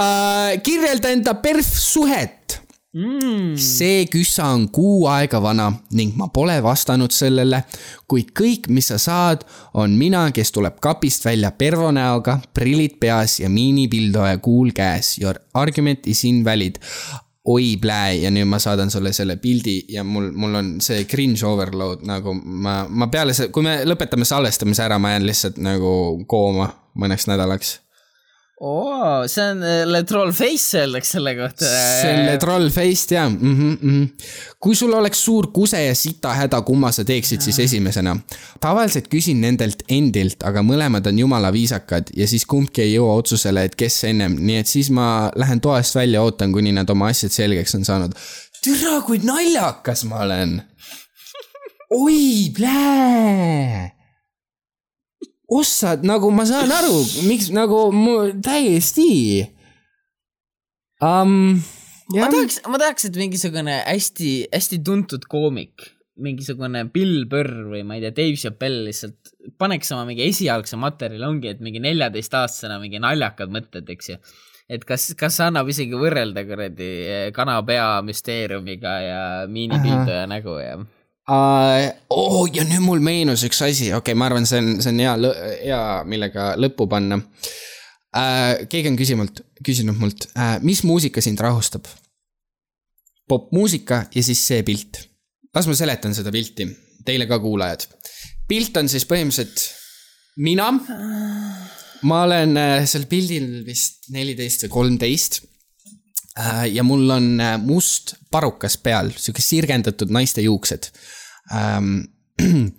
uh,. 0.01 0.57
kirjelda 0.64 1.12
enda 1.12 1.36
perfsuhet 1.45 2.39
mm.. 2.97 3.55
see 3.57 4.05
küssa 4.11 4.49
on 4.55 4.66
kuu 4.72 5.07
aega 5.11 5.41
vana 5.43 5.70
ning 5.97 6.16
ma 6.18 6.28
pole 6.34 6.57
vastanud 6.64 7.14
sellele, 7.14 7.62
kuid 8.11 8.32
kõik, 8.36 8.68
mis 8.72 8.91
sa 8.93 8.99
saad, 9.01 9.47
on 9.78 9.97
mina, 9.99 10.26
kes 10.34 10.53
tuleb 10.57 10.80
kapist 10.82 11.26
välja 11.26 11.53
pervo 11.53 11.91
näoga, 11.95 12.38
prillid 12.55 12.99
peas 13.01 13.38
ja 13.41 13.51
miinipildoja 13.51 14.38
kuul 14.43 14.74
käes. 14.76 15.16
Your 15.22 15.41
argument 15.55 16.07
is 16.07 16.24
invalid. 16.24 16.80
oi 17.51 17.78
plää 17.80 18.12
ja 18.12 18.30
nüüd 18.30 18.45
ma 18.47 18.59
saadan 18.61 18.91
sulle 18.93 19.14
selle 19.16 19.38
pildi 19.41 19.86
ja 19.88 20.05
mul, 20.05 20.26
mul 20.36 20.55
on 20.55 20.66
see 20.84 21.07
cringe 21.09 21.41
overload 21.49 22.05
nagu 22.07 22.34
ma, 22.36 22.84
ma 22.84 23.09
peale 23.09 23.32
see, 23.34 23.49
kui 23.49 23.64
me 23.64 23.78
lõpetame 23.88 24.28
salvestamise 24.28 24.84
ära, 24.84 24.99
ma 25.01 25.14
jään 25.14 25.24
lihtsalt 25.26 25.57
nagu 25.64 25.93
kooma 26.28 26.68
mõneks 27.01 27.26
nädalaks. 27.32 27.78
oo, 28.61 29.26
see 29.30 29.44
on 29.54 29.62
äh, 29.64 30.02
troll 30.04 30.32
face 30.36 30.82
öeldakse 30.82 31.16
selle 31.16 31.32
kohta. 31.38 31.64
selle 31.64 32.36
troll 32.40 32.68
face'd 32.72 33.14
ja 33.14 33.28
mm. 33.28 33.36
-hmm, 33.40 33.76
mm 33.80 33.90
-hmm. 33.90 34.26
kui 34.61 34.74
sul 34.74 34.92
oleks 34.92 35.24
suur 35.24 35.48
kuse 35.52 35.84
ja 35.84 35.94
sita 35.94 36.34
häda, 36.34 36.61
kumma 36.61 36.92
sa 36.92 37.04
teeksid 37.04 37.40
siis 37.40 37.58
esimesena? 37.58 38.16
tavaliselt 38.61 39.08
küsin 39.08 39.40
nendelt 39.40 39.82
endilt, 39.88 40.42
aga 40.42 40.62
mõlemad 40.62 41.08
on 41.08 41.18
jumala 41.18 41.52
viisakad 41.52 42.12
ja 42.16 42.28
siis 42.28 42.44
kumbki 42.46 42.82
ei 42.82 42.94
jõua 42.94 43.14
otsusele, 43.14 43.64
et 43.64 43.76
kes 43.76 44.04
ennem, 44.04 44.36
nii 44.38 44.56
et 44.56 44.66
siis 44.66 44.90
ma 44.90 45.30
lähen 45.36 45.61
toast 45.61 45.94
välja, 45.94 46.22
ootan, 46.22 46.52
kuni 46.52 46.72
nad 46.72 46.90
oma 46.90 47.08
asjad 47.08 47.32
selgeks 47.32 47.74
on 47.74 47.84
saanud. 47.84 48.12
türa, 48.64 49.00
kui 49.00 49.20
naljakas 49.22 50.04
ma 50.04 50.16
olen. 50.16 50.62
oi, 51.90 52.52
plää 52.56 53.99
ossad, 55.51 56.05
nagu 56.07 56.30
ma 56.34 56.46
saan 56.48 56.70
aru, 56.72 57.01
miks 57.26 57.51
nagu 57.55 57.88
mu 57.94 58.16
täiesti 58.42 59.46
um,. 61.03 61.59
ma 62.14 62.28
tahaks, 62.30 62.61
ma 62.70 62.78
tahaks, 62.82 63.09
et 63.09 63.18
mingisugune 63.18 63.80
hästi-hästi 63.82 64.80
tuntud 64.86 65.26
koomik, 65.30 65.88
mingisugune 66.20 66.84
Bill 66.94 67.24
Burr 67.30 67.72
või 67.72 67.82
ma 67.86 67.98
ei 67.98 68.05
tea, 68.05 68.14
Dave 68.20 68.38
Chappelle 68.38 68.84
lihtsalt 68.86 69.34
paneks 69.59 69.90
oma 69.96 70.07
mingi 70.09 70.28
esialgse 70.28 70.78
materjali, 70.80 71.26
ongi, 71.26 71.51
et 71.55 71.64
mingi 71.64 71.82
neljateistaastasena 71.82 72.78
mingi 72.82 73.03
naljakad 73.03 73.51
mõtted, 73.51 73.90
eks 73.90 74.12
ju. 74.12 74.20
et 74.70 74.86
kas, 74.86 75.11
kas 75.18 75.40
annab 75.42 75.70
isegi 75.72 75.98
võrrelda 75.98 76.46
kuradi 76.46 76.92
kanapea 77.34 77.90
müsteeriumiga 78.07 78.96
ja 79.03 79.22
miinipilduja 79.51 80.26
nägu 80.30 80.59
ja 80.62 80.78
uh,. 81.31 81.89
oh, 82.11 82.45
ja 82.53 82.64
nüüd 82.66 82.85
mul 82.85 83.03
meenus 83.05 83.45
üks 83.47 83.62
asi, 83.64 83.91
okei 83.91 84.12
okay,, 84.12 84.18
ma 84.18 84.28
arvan, 84.31 84.49
see 84.49 84.61
on, 84.62 84.70
see 84.83 84.93
on 84.93 85.03
hea, 85.05 85.16
hea, 85.62 85.81
millega 86.11 86.53
lõppu 86.61 86.89
panna 86.91 87.20
uh,. 87.20 88.62
keegi 88.70 88.93
on 88.93 88.99
küsinud, 89.01 89.43
küsinud 89.66 89.99
mult 90.01 90.28
uh,, 90.35 90.59
mis 90.66 90.85
muusika 90.89 91.22
sind 91.24 91.43
rahustab? 91.43 91.89
popmuusika 93.31 94.05
ja 94.14 94.22
siis 94.26 94.41
see 94.43 94.64
pilt. 94.66 95.05
las 95.55 95.68
ma 95.70 95.76
seletan 95.78 96.14
seda 96.16 96.33
pilti, 96.35 96.66
teile 97.07 97.28
ka 97.31 97.39
kuulajad. 97.43 97.87
pilt 98.51 98.76
on 98.81 98.91
siis 98.91 99.07
põhimõtteliselt 99.07 99.68
mina. 100.43 100.72
ma 102.03 102.24
olen 102.24 102.59
seal 102.91 103.07
pildil 103.07 103.62
vist 103.66 104.11
neliteist 104.11 104.66
või 104.66 104.74
kolmteist 104.78 105.41
ja 106.72 106.83
mul 106.87 107.11
on 107.12 107.31
must 107.62 108.14
parukas 108.33 108.78
peal, 108.81 109.11
sihuke 109.14 109.43
sirgendatud 109.45 110.11
naiste 110.14 110.43
juuksed 110.43 110.91
um. 111.55 111.94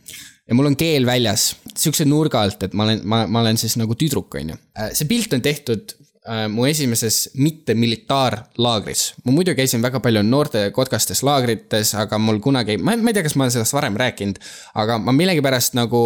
ja 0.52 0.56
mul 0.58 0.68
on 0.72 0.76
keel 0.76 1.06
väljas, 1.08 1.52
siukse 1.78 2.06
nurga 2.10 2.42
alt, 2.44 2.64
et 2.66 2.74
ma 2.76 2.84
olen, 2.88 3.04
ma, 3.08 3.24
ma 3.32 3.44
olen 3.44 3.60
siis 3.62 3.78
nagu 3.80 3.96
tüdruk, 3.96 4.36
onju. 4.42 4.58
see 4.92 5.08
pilt 5.08 5.32
on 5.38 5.44
tehtud 5.46 5.94
uh, 6.28 6.48
mu 6.52 6.66
esimeses 6.68 7.30
mittemilitaarlaagris. 7.40 9.06
ma 9.26 9.36
muidu 9.36 9.56
käisin 9.56 9.82
väga 9.86 10.02
palju 10.04 10.24
noorte 10.28 10.66
kotkastes 10.76 11.24
laagrites, 11.24 11.94
aga 11.96 12.20
mul 12.20 12.42
kunagi, 12.44 12.76
ma, 12.82 12.98
ma 12.98 13.14
ei 13.14 13.18
tea, 13.18 13.26
kas 13.28 13.38
ma 13.38 13.48
olen 13.48 13.56
sellest 13.56 13.78
varem 13.78 13.98
rääkinud, 14.02 14.42
aga 14.84 15.00
ma 15.00 15.16
millegipärast 15.16 15.78
nagu 15.80 16.04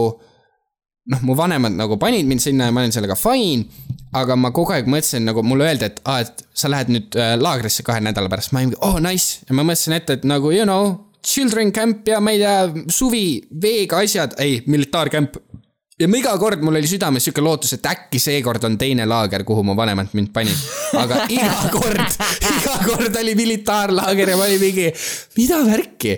noh, 1.11 1.25
mu 1.25 1.35
vanemad 1.37 1.73
nagu 1.77 1.97
panid 2.01 2.29
mind 2.29 2.43
sinna 2.43 2.69
ja 2.69 2.75
ma 2.75 2.83
olin 2.83 2.93
sellega 2.93 3.17
fine, 3.19 3.65
aga 4.15 4.37
ma 4.39 4.51
kogu 4.55 4.75
aeg 4.75 4.87
mõtlesin 4.89 5.25
nagu 5.27 5.43
mulle 5.45 5.67
öeldi, 5.67 5.89
et 5.89 5.99
aa, 6.05 6.21
et 6.25 6.45
sa 6.53 6.69
lähed 6.71 6.93
nüüd 6.93 7.17
äh, 7.19 7.35
laagrisse 7.39 7.85
kahe 7.85 8.01
nädala 8.03 8.31
pärast, 8.31 8.53
ma 8.53 8.63
olin, 8.63 8.77
oh 8.85 9.01
nice 9.03 9.45
ja 9.49 9.57
ma 9.57 9.65
mõtlesin 9.67 9.97
ette, 9.97 10.19
et 10.19 10.25
nagu 10.29 10.53
you 10.53 10.65
know, 10.67 10.95
children 11.25 11.71
camp 11.71 12.07
ja 12.07 12.19
ma 12.21 12.33
ei 12.33 12.39
tea, 12.39 12.85
suvi, 12.91 13.25
veega 13.61 14.01
asjad, 14.03 14.35
ei, 14.41 14.59
militaarcamp. 14.67 15.37
ja 15.99 16.07
ma 16.11 16.19
iga 16.19 16.33
kord 16.39 16.63
mul 16.65 16.75
oli 16.75 16.89
südames 16.89 17.23
sihuke 17.25 17.43
lootus, 17.43 17.73
et 17.77 17.85
äkki 17.89 18.19
seekord 18.19 18.63
on 18.67 18.77
teine 18.77 19.05
laager, 19.09 19.45
kuhu 19.47 19.63
mu 19.63 19.75
vanemad 19.77 20.11
mind 20.13 20.31
panid. 20.35 20.65
aga 20.99 21.23
iga 21.37 21.69
kord, 21.73 22.17
iga 22.51 22.79
kord 22.85 23.21
oli 23.21 23.35
militaarlaager 23.35 24.33
ja 24.33 24.39
ma 24.39 24.47
olin 24.49 24.61
mingi, 24.61 24.89
mida 25.37 25.61
värki. 25.65 26.17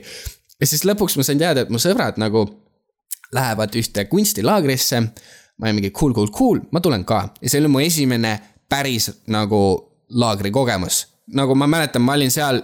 ja 0.60 0.70
siis 0.70 0.86
lõpuks 0.88 1.18
ma 1.18 1.28
sain 1.28 1.42
teada, 1.42 1.66
et 1.66 1.74
mu 1.74 1.82
sõbrad 1.82 2.20
nagu 2.22 2.46
lähevad 3.34 3.76
ühte 3.76 4.08
kunstilaagrisse. 4.12 5.02
ma 5.58 5.70
olin 5.70 5.82
mingi 5.82 5.92
cool, 5.92 6.14
cool, 6.14 6.32
cool, 6.34 6.64
ma 6.72 6.82
tulen 6.82 7.06
ka 7.06 7.28
ja 7.42 7.50
see 7.50 7.62
oli 7.64 7.72
mu 7.72 7.84
esimene 7.84 8.38
päris 8.70 9.12
nagu 9.28 9.62
laagrikogemus. 10.10 11.06
nagu 11.36 11.56
ma 11.56 11.68
mäletan, 11.68 12.02
ma 12.02 12.14
olin 12.14 12.32
seal 12.32 12.62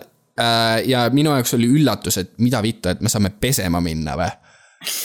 ja 0.86 1.04
minu 1.14 1.30
jaoks 1.30 1.54
oli 1.54 1.68
üllatus, 1.70 2.18
et 2.18 2.32
mida 2.42 2.62
vittu, 2.66 2.90
et 2.90 3.02
me 3.02 3.10
saame 3.12 3.30
pesema 3.40 3.82
minna 3.84 4.16
või 4.18 4.32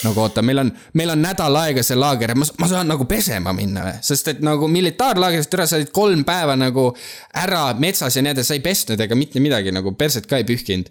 nagu 0.04 0.20
oota, 0.20 0.42
meil 0.42 0.58
on, 0.58 0.70
meil 0.98 1.12
on 1.12 1.20
nädal 1.22 1.56
aega 1.60 1.82
see 1.86 1.98
laager 1.98 2.34
ma, 2.38 2.46
ma 2.58 2.68
saan 2.70 2.88
nagu 2.90 3.06
pesema 3.08 3.52
minna 3.56 3.84
või, 3.86 3.94
sest 4.04 4.32
et 4.32 4.42
nagu 4.44 4.68
militaarlaagris, 4.70 5.50
tere, 5.50 5.66
sa 5.70 5.78
olid 5.78 5.92
kolm 5.94 6.24
päeva 6.26 6.56
nagu 6.58 6.88
ära 7.38 7.68
metsas 7.78 8.16
ja 8.16 8.24
nii 8.24 8.34
edasi, 8.34 8.50
sa 8.50 8.58
ei 8.58 8.64
pesnud 8.64 9.00
ega 9.04 9.18
mitte 9.18 9.42
midagi 9.44 9.74
nagu 9.74 9.94
perset 9.98 10.26
ka 10.30 10.40
ei 10.40 10.46
pühkinud. 10.48 10.90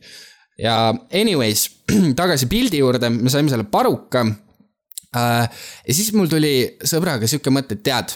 ja 0.61 0.77
anyways, 1.13 1.67
tagasi 2.21 2.49
pildi 2.51 2.81
juurde, 2.83 3.11
me 3.13 3.33
saime 3.33 3.51
selle 3.51 3.67
paruka 3.71 4.23
äh,. 4.23 5.49
ja 5.87 5.93
siis 5.93 6.13
mul 6.15 6.31
tuli 6.31 6.53
sõbraga 6.83 7.27
sihuke 7.27 7.53
mõte, 7.53 7.79
et 7.79 7.83
tead, 7.83 8.15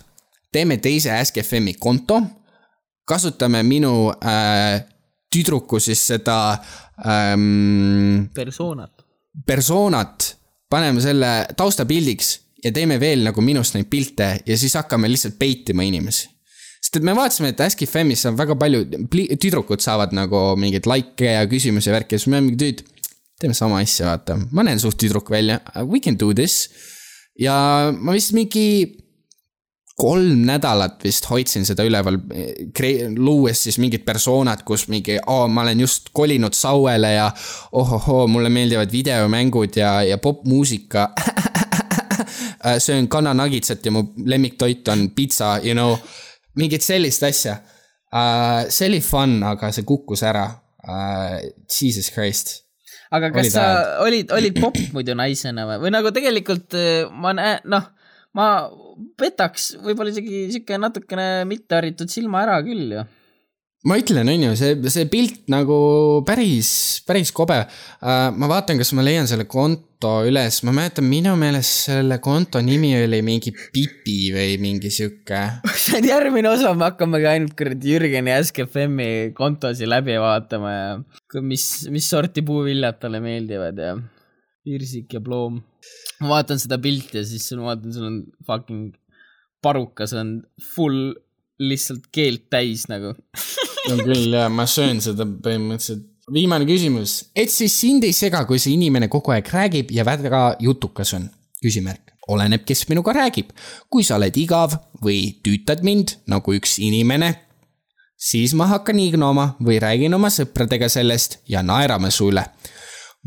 teeme 0.51 0.78
teise 0.78 1.11
Ask.fm-i 1.17 1.76
konto, 1.80 2.22
kasutame 3.07 3.63
minu 3.67 4.11
äh, 4.24 4.80
tüdruku 5.32 5.79
siis 5.79 6.03
seda 6.13 6.38
ähm, 7.05 8.27
persoonat. 8.36 9.05
persoonat, 9.47 10.27
paneme 10.69 11.01
selle 11.03 11.32
taustapildiks 11.57 12.34
ja 12.63 12.71
teeme 12.75 12.99
veel 13.01 13.25
nagu 13.25 13.43
minust 13.45 13.75
neid 13.77 13.89
pilte 13.91 14.34
ja 14.45 14.57
siis 14.57 14.75
hakkame 14.77 15.09
lihtsalt 15.11 15.39
peitima 15.39 15.86
inimesi. 15.88 16.29
sest 16.82 16.97
et 16.97 17.05
me 17.05 17.15
vaatasime, 17.15 17.51
et 17.53 17.61
Ask.fm-is 17.61 18.25
on 18.29 18.38
väga 18.38 18.55
palju, 18.59 18.86
tüdrukud 19.38 19.84
saavad 19.84 20.15
nagu 20.17 20.55
mingeid 20.59 20.89
likee 20.89 21.36
ja 21.36 21.45
küsimusi 21.49 21.89
ja 21.89 21.95
värki 21.95 22.15
ja 22.15 22.21
siis 22.21 22.32
me 22.32 22.39
oleme 22.39 22.51
mingi 22.51 22.63
tüüd, 22.63 22.82
teeme 23.41 23.57
sama 23.57 23.82
asja, 23.82 24.11
vaata, 24.11 24.38
ma 24.51 24.65
näen 24.65 24.82
suht 24.82 24.99
tüdruk 25.01 25.29
välja, 25.34 25.59
we 25.86 26.01
can 26.01 26.17
do 26.19 26.34
this. 26.34 26.69
ja 27.39 27.93
ma 27.97 28.13
vist 28.13 28.34
mingi 28.38 29.01
kolm 29.99 30.45
nädalat 30.47 31.03
vist 31.03 31.27
hoidsin 31.29 31.65
seda 31.67 31.83
üleval, 31.87 32.17
luues 33.17 33.63
siis 33.65 33.77
mingid 33.81 34.05
persoonad, 34.07 34.63
kus 34.67 34.87
mingi, 34.91 35.17
aa, 35.19 35.47
ma 35.51 35.65
olen 35.65 35.83
just 35.83 36.09
kolinud 36.13 36.55
Sauele 36.57 37.13
ja 37.13 37.27
ohohoo, 37.71 38.25
mulle 38.31 38.49
meeldivad 38.49 38.91
videomängud 38.91 39.77
ja, 39.77 39.99
ja 40.03 40.17
popmuusika. 40.17 41.09
söön 42.77 43.07
kananagitsat 43.07 43.85
ja 43.85 43.91
mu 43.91 44.03
lemmiktoit 44.25 44.87
on 44.87 45.09
pitsa, 45.15 45.55
you 45.63 45.73
know, 45.73 45.95
mingit 46.55 46.81
sellist 46.81 47.23
asja. 47.23 47.57
see 48.69 48.87
oli 48.87 48.99
fun, 49.01 49.43
aga 49.43 49.71
see 49.71 49.83
kukkus 49.87 50.23
ära. 50.23 50.49
Jesus 51.81 52.11
Christ 52.13 52.61
aga 53.11 53.31
kas 53.31 53.43
Olid 53.43 53.53
sa 53.53 53.63
ajad. 53.63 53.89
olid, 54.05 54.31
olid 54.31 54.59
popp 54.63 54.77
muidu 54.95 55.15
naisena 55.19 55.65
või, 55.67 55.79
või 55.83 55.91
nagu 55.93 56.11
tegelikult 56.15 56.77
äh, 56.79 57.09
ma 57.11 57.33
näen, 57.35 57.59
noh, 57.71 57.89
ma 58.38 58.47
petaks 59.19 59.73
võib-olla 59.84 60.13
isegi 60.13 60.45
sihuke 60.53 60.77
natukene 60.79 61.43
mitteharitud 61.49 62.11
silma 62.11 62.45
ära 62.45 62.59
küll 62.65 62.93
ju. 62.95 63.03
ma 63.89 63.97
ütlen, 63.97 64.29
on 64.29 64.43
ju, 64.45 64.51
see, 64.59 64.75
see 64.93 65.07
pilt 65.09 65.47
nagu 65.51 65.75
päris, 66.27 67.01
päris 67.07 67.32
kobe. 67.36 67.63
ma 68.01 68.51
vaatan, 68.51 68.79
kas 68.79 68.93
ma 68.93 69.03
leian 69.03 69.27
selle 69.29 69.47
konto 69.49 70.13
üles, 70.29 70.61
ma 70.67 70.73
mäletan, 70.75 71.07
minu 71.09 71.34
meelest 71.39 71.89
selle 71.89 72.19
konto 72.23 72.61
nimi 72.63 72.93
oli 72.99 73.23
mingi 73.25 73.53
Pipi 73.73 74.19
või 74.36 74.55
mingi 74.61 74.93
sihuke. 74.93 75.41
see 75.73 75.99
on 75.99 76.07
järgmine 76.11 76.53
osa, 76.53 76.75
me 76.77 76.88
hakkamegi 76.91 77.32
ainult 77.34 77.57
kuradi 77.57 77.95
Jürgeni 77.95 78.36
Ask 78.38 78.61
FM-i 78.63 79.34
kontosid 79.38 79.91
läbi 79.91 80.15
vaatama 80.21 80.77
ja 80.77 81.43
mis, 81.43 81.67
mis 81.91 82.07
sorti 82.13 82.45
puuviljad 82.45 83.01
talle 83.01 83.19
meeldivad 83.23 83.82
ja 83.82 83.97
pirsik 84.63 85.17
ja 85.17 85.25
ploom. 85.25 85.59
Ma 86.21 86.36
vaatan 86.36 86.61
seda 86.61 86.77
pilti 86.82 87.19
ja 87.19 87.25
siis 87.27 87.47
ma 87.57 87.71
vaatan, 87.71 87.93
sul 87.95 88.07
on 88.07 88.19
fucking 88.47 88.91
parukas 89.61 90.13
on 90.17 90.39
full 90.75 91.13
lihtsalt 91.61 92.07
keelt 92.13 92.47
täis 92.49 92.88
nagu. 92.89 93.13
on 93.91 94.01
küll 94.05 94.34
ja 94.34 94.47
ma 94.49 94.67
söön 94.69 95.01
seda 95.03 95.25
põhimõtteliselt. 95.25 96.07
viimane 96.32 96.65
küsimus, 96.69 97.17
et 97.36 97.51
siis 97.53 97.75
sind 97.82 98.05
ei 98.07 98.13
sega, 98.15 98.43
kui 98.49 98.61
see 98.61 98.75
inimene 98.77 99.09
kogu 99.11 99.34
aeg 99.36 99.49
räägib 99.53 99.93
ja 99.93 100.05
väga 100.07 100.55
jutukas 100.61 101.13
on? 101.17 101.29
küsimärk. 101.61 102.13
oleneb, 102.32 102.63
kes 102.65 102.88
minuga 102.89 103.13
räägib. 103.17 103.53
kui 103.89 104.03
sa 104.03 104.17
oled 104.17 104.38
igav 104.38 104.77
või 105.03 105.38
tüütad 105.45 105.86
mind 105.86 106.17
nagu 106.29 106.53
üks 106.57 106.77
inimene, 106.82 107.34
siis 108.17 108.53
ma 108.57 108.69
hakkan 108.69 108.99
ignoma 109.01 109.55
või 109.61 109.82
räägin 109.82 110.13
oma 110.13 110.29
sõpradega 110.34 110.89
sellest 110.89 111.41
ja 111.49 111.65
naerame 111.65 112.11
su 112.13 112.29
üle 112.34 112.45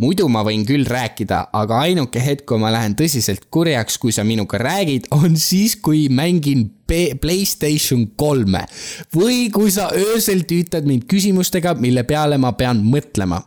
muidu 0.01 0.26
ma 0.30 0.42
võin 0.47 0.64
küll 0.66 0.86
rääkida, 0.88 1.40
aga 1.55 1.80
ainuke 1.86 2.22
hetk, 2.22 2.45
kui 2.49 2.59
ma 2.62 2.72
lähen 2.74 2.97
tõsiselt 2.99 3.47
kurjaks, 3.55 3.99
kui 4.03 4.14
sa 4.14 4.24
minuga 4.26 4.59
räägid, 4.59 5.09
on 5.14 5.36
siis, 5.38 5.76
kui 5.76 6.09
mängin 6.11 6.70
Playstation 6.84 8.11
kolme. 8.16 8.66
või 9.14 9.49
kui 9.51 9.70
sa 9.72 9.88
öösel 9.95 10.45
tüütad 10.45 10.84
mind 10.86 11.07
küsimustega, 11.11 11.74
mille 11.80 12.05
peale 12.05 12.38
ma 12.38 12.53
pean 12.53 12.82
mõtlema. 12.84 13.42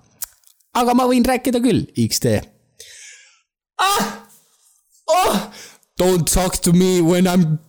aga 0.73 0.93
ma 0.93 1.05
võin 1.09 1.25
rääkida 1.25 1.61
küll, 1.61 1.85
XD. 2.07 2.39
ah! 3.79 4.23
Oh! 5.07 5.51
Don't 5.97 6.29
talk 6.29 6.61
to 6.61 6.73
me 6.73 7.01
when 7.01 7.25
I 7.25 7.37
m 7.37 7.59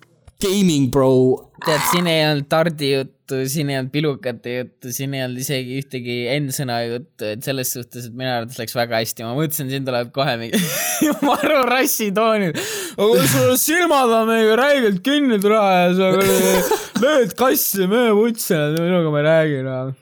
gaming, 0.40 0.90
bro. 0.90 1.50
tead, 1.64 1.80
siin 1.90 2.06
ei 2.06 2.26
olnud 2.30 2.48
tardi 2.48 2.92
juttu 2.92 3.17
juttu, 3.28 3.50
siin 3.50 3.70
ei 3.70 3.78
olnud 3.78 3.92
pilukate 3.92 4.54
juttu, 4.54 4.92
siin 4.92 5.14
ei 5.14 5.24
olnud 5.26 5.42
isegi 5.42 5.76
ühtegi 5.82 6.16
N-sõna 6.38 6.78
juttu, 6.86 7.26
et 7.34 7.44
selles 7.44 7.72
suhtes, 7.74 8.08
et 8.08 8.16
minu 8.16 8.30
arvates 8.32 8.58
läks 8.60 8.76
väga 8.76 9.02
hästi, 9.02 9.26
ma 9.26 9.34
mõtlesin, 9.36 9.68
siin 9.72 9.86
tuleb 9.86 10.10
kohe 10.14 10.36
mingi 10.40 10.60
maru 11.28 11.60
rassitoonid. 11.68 12.58
aga 12.96 13.28
sul 13.34 13.54
silmad 13.60 14.14
on 14.20 14.32
meiega 14.32 14.56
räigelt 14.62 15.02
kinni 15.04 15.38
tule 15.42 15.60
ja 15.60 15.92
sa 15.98 16.10
lööd 17.04 17.36
kassi 17.38 17.88
möö 17.90 18.16
vutsi, 18.16 18.56
minuga 18.78 19.12
ma 19.12 19.22
ei 19.22 19.28
räägi 19.28 19.60
enam 19.62 19.94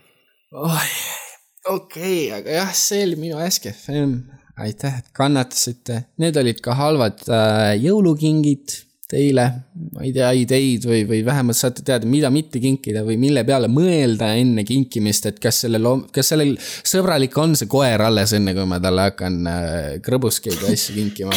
no.. 0.54 0.72
okei, 1.74 2.30
aga 2.38 2.58
jah, 2.60 2.74
see 2.76 3.04
oli 3.08 3.20
minu 3.26 3.42
äske 3.42 3.74
film. 3.74 4.20
aitäh, 4.56 5.02
et 5.02 5.10
kannatasite. 5.12 6.06
Need 6.22 6.38
olid 6.40 6.62
ka 6.64 6.76
halvad 6.78 7.26
äh, 7.28 7.74
jõulukingid 7.82 8.85
teile, 9.10 9.44
ma 9.94 10.02
ei 10.02 10.10
tea, 10.14 10.32
ideid 10.34 10.86
või, 10.88 11.04
või 11.06 11.20
vähemalt 11.26 11.58
saate 11.58 11.84
teada, 11.86 12.08
mida 12.10 12.30
mitte 12.34 12.58
kinkida 12.62 13.04
või 13.06 13.14
mille 13.22 13.44
peale 13.46 13.68
mõelda 13.70 14.32
enne 14.38 14.64
kinkimist, 14.66 15.28
et 15.30 15.38
kas 15.42 15.60
sellel, 15.62 15.86
kas 16.14 16.32
sellel 16.32 16.56
sõbralik 16.58 17.36
on 17.38 17.54
see 17.58 17.70
koer 17.70 18.02
alles, 18.02 18.34
enne 18.36 18.54
kui 18.56 18.66
ma 18.66 18.80
talle 18.82 19.06
hakkan 19.10 19.38
äh, 19.50 19.78
krõbuskeid 20.02 20.58
ja 20.58 20.72
asju 20.74 20.96
kinkima 20.98 21.34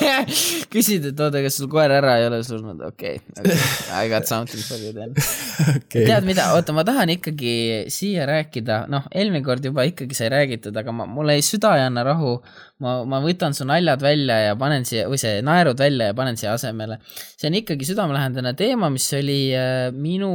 küsid, 0.72 1.10
et 1.10 1.24
oota, 1.26 1.42
kas 1.42 1.58
sul 1.58 1.70
koer 1.72 1.96
ära 1.98 2.18
ei 2.20 2.28
ole 2.30 2.42
surnud, 2.46 2.78
okei 2.92 3.18
okay, 3.18 3.50
okay., 3.50 3.58
I 3.98 4.08
got 4.12 4.30
something 4.30 4.62
for 4.62 4.78
you 4.78 4.94
then. 4.94 5.14
Okay.. 5.62 6.06
tead 6.06 6.24
mida, 6.26 6.48
oota, 6.56 6.72
ma 6.74 6.82
tahan 6.86 7.12
ikkagi 7.12 7.52
siia 7.92 8.24
rääkida, 8.28 8.84
noh, 8.92 9.06
eelmine 9.14 9.44
kord 9.46 9.64
juba 9.64 9.84
ikkagi 9.88 10.16
sai 10.16 10.30
räägitud, 10.32 10.76
aga 10.78 10.94
ma, 10.94 11.06
mul 11.08 11.32
ei, 11.34 11.42
süda 11.44 11.74
ei 11.78 11.86
anna 11.86 12.04
rahu. 12.06 12.38
Ma, 12.82 12.96
ma 13.06 13.20
võtan 13.22 13.54
su 13.54 13.62
naljad 13.68 14.02
välja 14.02 14.38
ja 14.48 14.54
panen 14.58 14.86
siia, 14.88 15.04
või 15.10 15.20
see 15.20 15.38
naerud 15.46 15.78
välja 15.78 16.08
ja 16.10 16.16
panen 16.18 16.38
siia 16.40 16.54
asemele. 16.56 16.91
See 17.04 17.48
on 17.48 17.58
ikkagi 17.60 17.88
südamelähedane 17.88 18.54
teema, 18.58 18.90
mis 18.92 19.08
oli 19.16 19.40
äh, 19.56 19.90
minu 19.94 20.30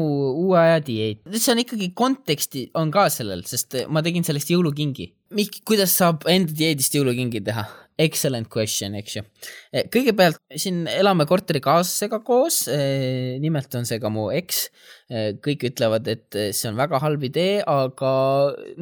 uue 0.46 0.60
aja 0.62 0.80
dieet. 0.84 1.24
see 1.34 1.54
on 1.54 1.64
ikkagi 1.64 1.92
konteksti 1.98 2.68
on 2.80 2.94
ka 2.94 3.08
sellel, 3.14 3.44
sest 3.48 3.84
ma 3.92 4.04
tegin 4.06 4.26
sellest 4.28 4.54
jõulukingi. 4.54 5.12
kuidas 5.68 5.98
saab 5.98 6.28
enda 6.32 6.56
dieedist 6.56 6.96
jõulukingi 6.98 7.44
teha? 7.46 7.68
Excellent 7.98 8.46
question, 8.54 8.94
eks 8.94 9.16
ju. 9.16 9.24
Eh, 9.74 9.88
kõigepealt 9.90 10.38
siin 10.62 10.84
elame 10.86 11.26
korterikaaslasega 11.26 12.20
koos. 12.22 12.60
Nimelt 13.42 13.74
on 13.74 13.90
see 13.90 13.98
ka 13.98 14.12
mu 14.14 14.28
eks. 14.30 14.68
Kõik 15.42 15.66
ütlevad, 15.72 16.06
et 16.14 16.38
see 16.54 16.70
on 16.70 16.78
väga 16.78 17.02
halb 17.02 17.26
idee, 17.26 17.64
aga 17.66 18.12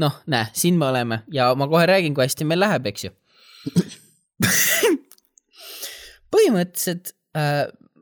noh, 0.04 0.20
näe, 0.28 0.52
siin 0.52 0.76
me 0.82 0.90
oleme 0.90 1.22
ja 1.32 1.54
ma 1.56 1.70
kohe 1.72 1.88
räägin, 1.88 2.12
kui 2.12 2.28
hästi 2.28 2.50
meil 2.50 2.60
läheb, 2.66 2.92
eks 2.92 3.08
ju 3.08 3.14
põhimõtteliselt 6.36 7.12
äh, 7.12 7.15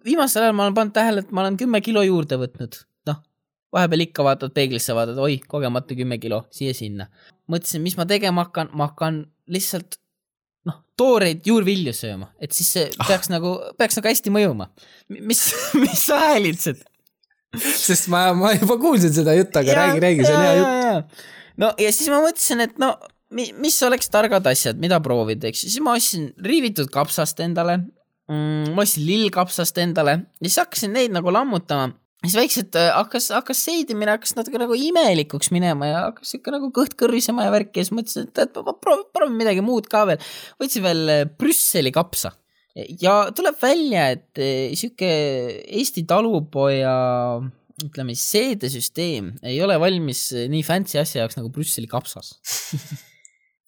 viimasel 0.06 0.48
ajal 0.48 0.56
ma 0.58 0.68
olen 0.68 0.78
pannud 0.78 0.96
tähele, 0.96 1.24
et 1.24 1.32
ma 1.32 1.44
olen 1.44 1.58
kümme 1.60 1.82
kilo 1.86 2.04
juurde 2.06 2.38
võtnud. 2.42 2.80
noh, 3.10 3.20
vahepeal 3.74 4.06
ikka 4.08 4.26
vaatad 4.28 4.54
peeglisse, 4.56 4.96
vaatad, 4.96 5.20
oi, 5.22 5.40
kogemata 5.48 5.98
kümme 5.98 6.20
kilo 6.22 6.44
siia-sinna. 6.54 7.10
mõtlesin, 7.52 7.84
mis 7.84 7.98
ma 7.98 8.06
tegema 8.10 8.48
hakkan, 8.48 8.72
ma 8.74 8.90
hakkan 8.92 9.24
lihtsalt 9.48 10.00
noh, 10.70 10.80
tooreid 10.98 11.46
juurvilju 11.48 11.94
sööma, 11.96 12.32
et 12.40 12.56
siis 12.56 12.72
see 12.78 12.90
ah. 12.90 13.08
peaks 13.08 13.32
nagu, 13.34 13.56
peaks 13.78 14.00
nagu 14.00 14.12
hästi 14.12 14.34
mõjuma. 14.34 14.70
mis, 15.10 15.46
mis 15.84 16.08
sa 16.10 16.20
häälitsed? 16.30 16.84
sest 17.54 18.08
ma, 18.10 18.32
ma 18.34 18.54
juba 18.56 18.80
kuulsin 18.82 19.14
seda 19.14 19.36
juttu, 19.38 19.60
aga 19.62 19.74
ja, 19.74 19.82
räägi, 19.82 20.00
räägi, 20.02 20.28
see 20.28 20.38
on 20.38 20.46
hea 20.46 20.54
jutt. 20.60 21.26
no 21.62 21.74
ja 21.78 21.92
siis 21.94 22.10
ma 22.10 22.22
mõtlesin, 22.24 22.64
et 22.66 22.80
no 22.82 22.96
mis 23.34 23.76
oleks 23.86 24.10
targad 24.14 24.46
asjad, 24.50 24.78
mida 24.82 25.00
proovida, 25.02 25.50
eks 25.50 25.64
ju, 25.66 25.74
siis 25.74 25.84
ma 25.86 25.96
ostsin 25.98 26.32
riivitud 26.46 26.90
kapsast 26.94 27.40
endale 27.46 27.80
mm,, 28.30 28.72
ma 28.76 28.86
ostsin 28.86 29.06
lillkapsast 29.08 29.80
endale 29.84 30.18
ja 30.22 30.48
siis 30.48 30.62
hakkasin 30.62 30.94
neid 30.96 31.14
nagu 31.16 31.32
lammutama. 31.34 31.92
siis 32.24 32.38
vaikselt 32.38 32.78
äh, 32.80 32.92
hakkas, 32.96 33.30
hakkas 33.36 33.64
seedimine 33.68 34.16
hakkas 34.16 34.36
natuke 34.38 34.62
nagu 34.62 34.78
imelikuks 34.78 35.52
minema 35.56 35.90
ja 35.90 36.06
hakkas 36.10 36.36
siuke 36.36 36.54
nagu 36.54 36.72
kõht 36.76 36.96
kõrvisema 37.00 37.48
ja 37.48 37.56
värk 37.56 37.76
ja 37.76 37.86
siis 37.86 37.96
mõtlesin, 37.96 38.30
et, 38.30 38.46
et 38.46 38.62
ma 38.64 38.76
proovin, 38.78 39.10
proovin 39.16 39.42
midagi 39.42 39.66
muud 39.66 39.90
ka 39.92 40.06
veel. 40.10 40.32
võtsin 40.62 40.86
veel 40.86 41.04
äh, 41.18 41.26
Brüsseli 41.40 41.94
kapsa 41.96 42.34
ja 42.74 43.18
tuleb 43.36 43.60
välja, 43.62 44.08
et 44.16 44.42
äh, 44.42 44.72
sihuke 44.80 45.12
Eesti 45.82 46.08
talupoja 46.10 46.96
ütleme 47.84 48.14
siis 48.16 48.30
seedesüsteem 48.38 49.34
ei 49.50 49.58
ole 49.66 49.76
valmis 49.82 50.30
nii 50.32 50.62
fancy 50.64 51.00
asja 51.02 51.24
jaoks 51.24 51.40
nagu 51.40 51.50
Brüsseli 51.52 51.90
kapsas 51.92 52.38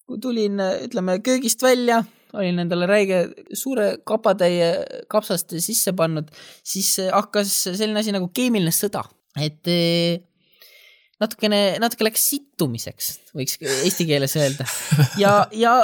kui 0.06 0.20
tulin, 0.22 0.60
ütleme, 0.86 1.18
köögist 1.24 1.62
välja, 1.66 2.04
olin 2.34 2.62
endale 2.64 2.88
räige 2.90 3.20
suure 3.54 3.96
kapatäie 4.06 4.70
kapsaste 5.12 5.60
sisse 5.62 5.94
pannud, 5.96 6.30
siis 6.66 6.96
hakkas 7.12 7.52
selline 7.68 8.02
asi 8.02 8.14
nagu 8.16 8.30
keemiline 8.34 8.74
sõda, 8.74 9.04
et 9.38 9.70
eh, 9.70 10.22
natukene, 11.22 11.60
natuke 11.82 12.08
läks 12.08 12.24
sittumiseks, 12.32 13.12
võiks 13.36 13.60
eesti 13.62 14.08
keeles 14.08 14.36
öelda. 14.40 14.66
ja, 15.22 15.38
ja 15.56 15.76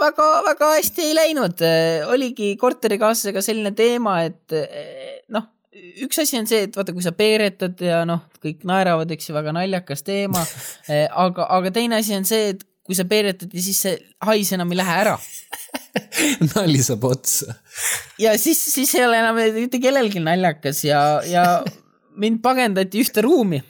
väga-väga 0.00 0.72
hästi 0.76 1.10
ei 1.10 1.18
läinud, 1.18 1.66
oligi 2.12 2.54
korterikaaslasega 2.60 3.44
selline 3.44 3.72
teema, 3.76 4.20
et 4.28 4.56
eh, 4.56 5.20
noh, 5.32 5.52
üks 6.04 6.20
asi 6.22 6.38
on 6.40 6.48
see, 6.48 6.66
et 6.66 6.76
vaata, 6.76 6.94
kui 6.96 7.04
sa 7.04 7.12
peeretad 7.16 7.80
ja 7.84 8.02
noh, 8.08 8.24
kõik 8.42 8.64
naeravad, 8.68 9.10
eks 9.12 9.30
ju, 9.30 9.36
väga 9.36 9.54
naljakas 9.56 10.06
teema. 10.06 10.44
Eh, 10.86 11.08
aga, 11.18 11.48
aga 11.50 11.72
teine 11.74 11.96
asi 11.98 12.14
on 12.14 12.22
see, 12.28 12.52
et 12.52 12.60
kui 12.86 12.96
sa 12.98 13.06
peeretad 13.08 13.52
ja 13.54 13.62
siis 13.62 13.80
see 13.84 13.96
hais 14.26 14.52
enam 14.56 14.72
ei 14.72 14.80
lähe 14.80 14.98
ära 15.02 15.16
nali 16.54 16.82
saab 16.84 17.06
otsa. 17.08 17.56
ja 18.22 18.36
siis, 18.40 18.60
siis 18.74 18.94
ei 18.96 19.06
ole 19.06 19.20
enam 19.22 19.40
mitte 19.56 19.80
kellelgi 19.82 20.22
naljakas 20.22 20.84
ja, 20.86 21.00
ja 21.26 21.46
mind 22.16 22.42
pagendati 22.44 23.02
ühte 23.04 23.24
ruumi. 23.26 23.62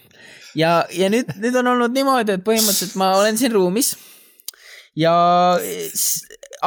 ja, 0.54 0.84
ja 0.92 1.10
nüüd, 1.12 1.32
nüüd 1.42 1.56
on 1.62 1.72
olnud 1.74 1.96
niimoodi, 1.96 2.36
et 2.36 2.44
põhimõtteliselt 2.46 2.98
ma 3.00 3.14
olen 3.20 3.40
siin 3.40 3.54
ruumis 3.56 3.94
ja 4.96 5.14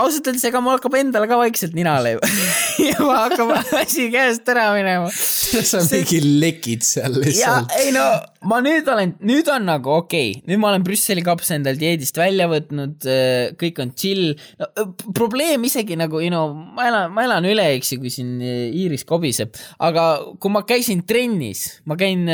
ausalt 0.02 0.30
öeldes, 0.30 0.45
ega 0.50 0.62
mul 0.64 0.78
hakkab 0.78 0.97
endale 1.00 1.30
ka 1.30 1.39
vaikselt 1.39 1.78
ninale 1.78 2.16
ju 2.16 2.24
juba 2.89 3.22
hakkab 3.26 3.54
asi 3.82 4.10
käest 4.14 4.50
ära 4.52 4.70
minema. 4.76 5.12
sa 5.72 5.84
mingi 5.86 6.22
lekid 6.41 6.86
seal 6.86 7.20
lihtsalt. 7.22 7.74
ei 7.80 7.93
no 7.95 8.06
ma 8.47 8.60
nüüd 8.64 8.88
olen, 8.88 9.14
nüüd 9.26 9.50
on 9.52 9.66
nagu 9.68 9.91
okei 9.97 10.32
okay., 10.32 10.43
nüüd 10.47 10.62
ma 10.62 10.70
olen 10.72 10.84
Brüsseli 10.86 11.24
kapsa 11.26 11.58
endal 11.58 11.80
dieedist 11.80 12.18
välja 12.20 12.47
võtnud, 12.52 13.08
äh, 13.10 13.52
kõik 13.60 13.82
on 13.84 13.93
chill 14.00 14.32
no,. 14.32 14.70
Äh, 14.70 14.91
probleem 15.16 15.66
isegi 15.68 15.97
nagu, 16.00 16.22
you 16.24 16.32
know, 16.32 16.54
ma 16.54 16.88
elan, 16.88 17.14
ma 17.16 17.26
elan 17.28 17.47
üle, 17.50 17.66
eks 17.78 17.93
ju, 17.93 18.00
kui 18.04 18.14
siin 18.14 18.38
äh, 18.39 18.70
Iiris 18.70 19.06
kobiseb, 19.10 19.58
aga 19.84 20.06
kui 20.39 20.54
ma 20.54 20.64
käisin 20.68 21.04
trennis, 21.10 21.66
ma 21.89 21.97
käin 22.00 22.28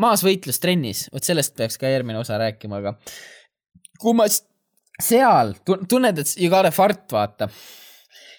maasvõitlustrennis, 0.00 1.08
vot 1.12 1.26
sellest 1.26 1.56
peaks 1.58 1.78
ka 1.80 1.90
järgmine 1.90 2.20
osa 2.20 2.38
rääkima, 2.40 2.80
aga 2.80 2.94
kui 3.98 4.14
ma 4.16 4.28
seal 5.02 5.54
tunned, 5.64 6.18
et 6.18 6.34
you 6.38 6.50
got 6.50 6.66
a 6.66 6.72
fart, 6.74 7.04
vaata. 7.12 7.48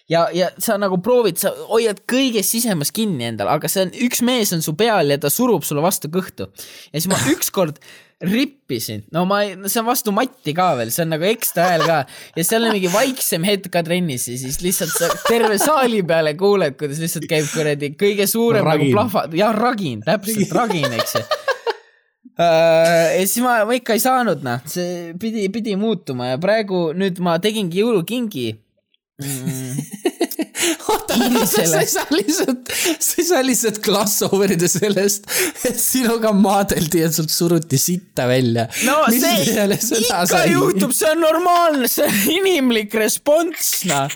ja, 0.09 0.25
ja 0.35 0.49
sa 0.59 0.75
nagu 0.81 0.99
proovid, 1.03 1.39
sa 1.39 1.53
hoiad 1.69 2.03
kõigest 2.09 2.55
sisemas 2.57 2.91
kinni 2.95 3.29
endal, 3.29 3.51
aga 3.53 3.71
see 3.71 3.87
on, 3.87 3.95
üks 4.09 4.23
mees 4.25 4.51
on 4.55 4.65
su 4.65 4.75
peal 4.79 5.13
ja 5.13 5.19
ta 5.21 5.31
surub 5.31 5.63
sulle 5.63 5.83
vastu 5.85 6.11
kõhtu. 6.11 6.49
ja 6.91 6.99
siis 6.99 7.09
ma 7.11 7.19
ükskord 7.33 7.79
rippisin, 8.19 9.05
no 9.15 9.23
ma 9.23 9.45
ei, 9.45 9.53
see 9.71 9.79
on 9.79 9.87
vastu 9.87 10.11
matti 10.11 10.51
ka 10.55 10.73
veel, 10.75 10.91
see 10.91 11.05
on 11.05 11.13
nagu 11.15 11.23
ekstra 11.29 11.69
hääl 11.69 11.85
ka 11.87 11.99
ja 12.35 12.43
seal 12.43 12.67
on 12.67 12.75
mingi 12.75 12.91
vaiksem 12.91 13.47
hetk 13.47 13.71
ka 13.71 13.85
trennis 13.87 14.27
ja 14.27 14.35
siis 14.41 14.59
lihtsalt 14.59 14.91
sa 14.91 15.07
terve 15.29 15.55
saali 15.61 16.01
peale 16.03 16.35
kuuled, 16.39 16.75
kuidas 16.81 16.99
lihtsalt 16.99 17.29
käib 17.31 17.47
kuradi 17.53 17.93
kõige 17.95 18.27
suurem 18.27 18.67
nagu 18.67 18.75
ragin. 18.75 18.91
nagu 18.91 18.97
plahva, 18.97 19.23
jah, 19.39 19.55
ragin, 19.55 20.03
täpselt 20.03 20.51
ragin, 20.59 20.99
eks 20.99 21.15
ju 21.15 21.23
ja 22.39 23.25
siis 23.25 23.43
ma, 23.43 23.59
ma 23.67 23.75
ikka 23.75 23.97
ei 23.97 24.03
saanud, 24.03 24.43
noh, 24.45 24.63
see 24.69 25.13
pidi, 25.19 25.47
pidi 25.53 25.75
muutuma 25.79 26.31
ja 26.31 26.39
praegu 26.41 26.89
nüüd 26.97 27.19
ma 27.23 27.37
tegingi 27.43 27.83
jõulukingi. 27.83 28.47
Mm.. 29.19 29.83
oota, 30.89 31.17
sa 31.49 31.81
ei 31.81 31.87
saa 31.89 32.05
lihtsalt, 32.13 32.71
sa 32.99 33.19
ei 33.21 33.27
saa 33.27 33.43
lihtsalt 33.45 33.81
glass 33.85 34.23
over 34.27 34.53
ida 34.55 34.69
sellest, 34.71 35.29
et 35.67 35.79
sinuga 35.79 36.33
maadeldi 36.35 37.03
ja 37.03 37.11
sult 37.13 37.33
suruti 37.33 37.79
sitta 37.81 38.27
välja. 38.29 38.67
no 38.87 39.01
see 39.13 39.45
ikka 40.03 40.43
juhtub, 40.49 40.93
see 40.95 41.13
on 41.13 41.23
normaalne, 41.23 41.89
see 41.91 42.07
on 42.07 42.19
inimlik 42.39 42.93
respons, 42.99 43.71
noh. 43.89 44.11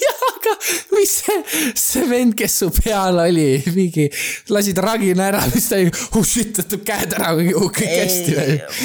jah, 0.00 0.20
aga 0.30 0.54
mis 0.94 1.10
see, 1.20 1.38
see 1.76 2.06
vend, 2.08 2.34
kes 2.38 2.54
su 2.62 2.70
peal 2.72 3.18
oli, 3.20 3.60
mingi, 3.74 4.06
lasid 4.52 4.78
ragina 4.80 5.26
ära, 5.28 5.42
mis 5.52 5.68
ta, 5.68 5.80
oh 6.16 6.24
shit, 6.26 6.62
võtab 6.62 6.84
käed 6.88 7.16
ära, 7.18 7.34
kõik 7.36 7.80
hästi? 7.84 8.36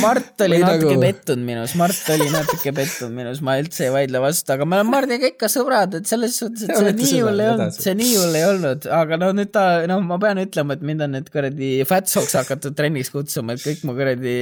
Mart 0.03 0.43
oli 0.45 0.59
Või 0.59 0.65
natuke 0.65 0.91
nagu- 0.91 1.05
pettunud 1.05 1.47
minus, 1.47 1.75
Mart 1.79 2.11
oli 2.15 2.27
natuke 2.33 2.75
pettunud 2.75 3.15
minus, 3.15 3.41
ma 3.45 3.57
üldse 3.61 3.87
ei 3.87 3.93
vaidle 3.93 4.21
vastu, 4.23 4.51
aga 4.55 4.67
me 4.67 4.81
oleme 4.81 4.95
Mardiga 4.95 5.31
ikka 5.31 5.49
sõbrad, 5.51 5.95
et 5.99 6.09
selles 6.09 6.35
suhtes, 6.39 6.67
et 6.67 6.75
see 6.75 6.84
nii 6.93 7.21
hull 7.23 7.41
ei 7.41 7.49
olnud, 7.51 7.75
see 7.75 7.93
nii 7.97 8.13
hull 8.19 8.37
ei 8.37 8.45
olnud, 8.47 8.87
aga 8.97 9.17
no 9.21 9.31
nüüd 9.35 9.51
ta, 9.55 9.65
noh, 9.89 10.03
ma 10.05 10.17
pean 10.21 10.41
ütlema, 10.43 10.77
et 10.77 10.85
mind 10.85 11.05
on 11.05 11.13
nüüd 11.17 11.29
kuradi 11.33 11.71
Fatsoks 11.89 12.37
hakatud 12.39 12.77
trenniks 12.77 13.11
kutsuma, 13.13 13.55
et 13.55 13.63
kõik 13.65 13.83
mu 13.87 13.95
kuradi 13.97 14.35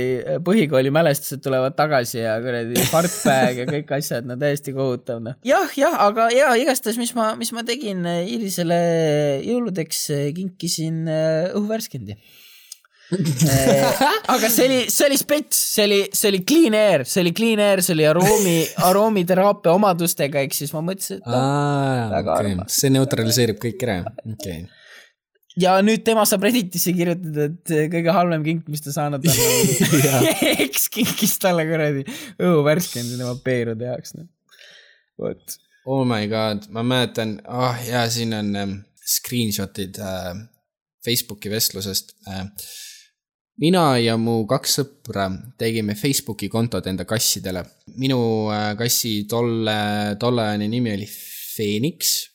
põhikooli 0.45 0.93
mälestused 0.93 1.43
tulevad 1.45 1.77
tagasi 1.79 2.21
ja 2.21 2.37
kuradi 2.43 2.85
fartbag 2.91 3.63
ja 3.63 3.67
kõik 3.69 3.95
asjad, 3.99 4.27
no 4.29 4.37
täiesti 4.39 4.75
kohutav, 4.75 5.23
noh. 5.23 5.39
jah, 5.47 5.71
jah, 5.79 5.97
aga 6.07 6.29
ja 6.35 6.53
igastahes, 6.59 6.99
mis 7.01 7.15
ma, 7.17 7.33
mis 7.39 7.53
ma 7.55 7.65
tegin 7.67 8.05
eh, 8.09 8.23
Irisele 8.35 8.79
jõuludeks, 9.47 10.05
kinkisin 10.37 11.03
eh, 11.07 11.51
õhuvärskendi 11.53 12.19
aga 14.34 14.49
see 14.51 14.68
oli, 14.68 14.80
see 14.91 15.07
oli 15.07 15.18
spets, 15.20 15.59
see 15.76 15.88
oli, 15.88 15.99
see 16.16 16.30
oli 16.32 16.43
clean 16.47 16.78
air, 16.78 17.03
see 17.07 17.24
oli 17.24 17.34
clean 17.36 17.61
air, 17.64 17.82
see 17.86 17.95
oli 17.95 18.05
aroomi, 18.09 18.55
aromiteraapia 18.89 19.74
omadustega, 19.78 20.43
ehk 20.45 20.55
siis 20.57 20.74
ma 20.76 20.84
mõtlesin, 20.86 21.22
et 21.22 21.28
aa, 21.30 22.07
Väga 22.14 22.38
okei, 22.38 22.53
armas. 22.53 22.78
see 22.82 22.93
neutraliseerib 22.93 23.59
kõik 23.64 23.86
ära, 23.88 23.97
okei. 24.36 24.61
ja 25.64 25.76
nüüd 25.86 26.05
tema 26.07 26.26
saab 26.30 26.45
Redditisse 26.47 26.95
kirjutada, 26.97 27.49
et 27.51 27.76
kõige 27.95 28.16
halvem 28.20 28.45
kink, 28.47 28.70
mis 28.74 28.86
ta 28.86 28.95
saanud 28.95 29.28
on. 29.28 29.43
eks 30.68 30.88
kinkis 30.93 31.36
talle 31.43 31.68
kuradi 31.70 32.07
õhuvärskend 32.38 33.18
tema 33.18 33.36
peerude 33.45 33.91
jaoks, 33.91 34.18
noh. 34.20 34.30
vot. 35.22 35.59
Oh 35.84 36.05
my 36.07 36.30
god, 36.32 36.70
ma 36.72 36.80
mäletan, 36.88 37.38
ah 37.43 37.74
oh, 37.74 37.86
jaa, 37.89 38.07
siin 38.11 38.32
on 38.38 38.55
ähm, 38.55 38.76
screenshot'id 39.03 39.99
äh, 39.99 40.34
Facebooki 41.03 41.51
vestlusest 41.51 42.16
äh,. 42.28 42.47
Mina 43.61 43.83
ja 44.01 44.15
mu 44.17 44.43
kaks 44.49 44.77
sõpra 44.79 45.27
tegime 45.59 45.95
Facebooki 45.95 46.49
kontod 46.49 46.87
enda 46.89 47.05
kassidele. 47.05 47.63
minu 47.97 48.49
äh, 48.51 48.73
kassi 48.77 49.25
tolle, 49.29 50.15
tolleajane 50.19 50.67
nimi 50.67 50.93
oli 50.93 51.07
Phoenix 51.55 52.29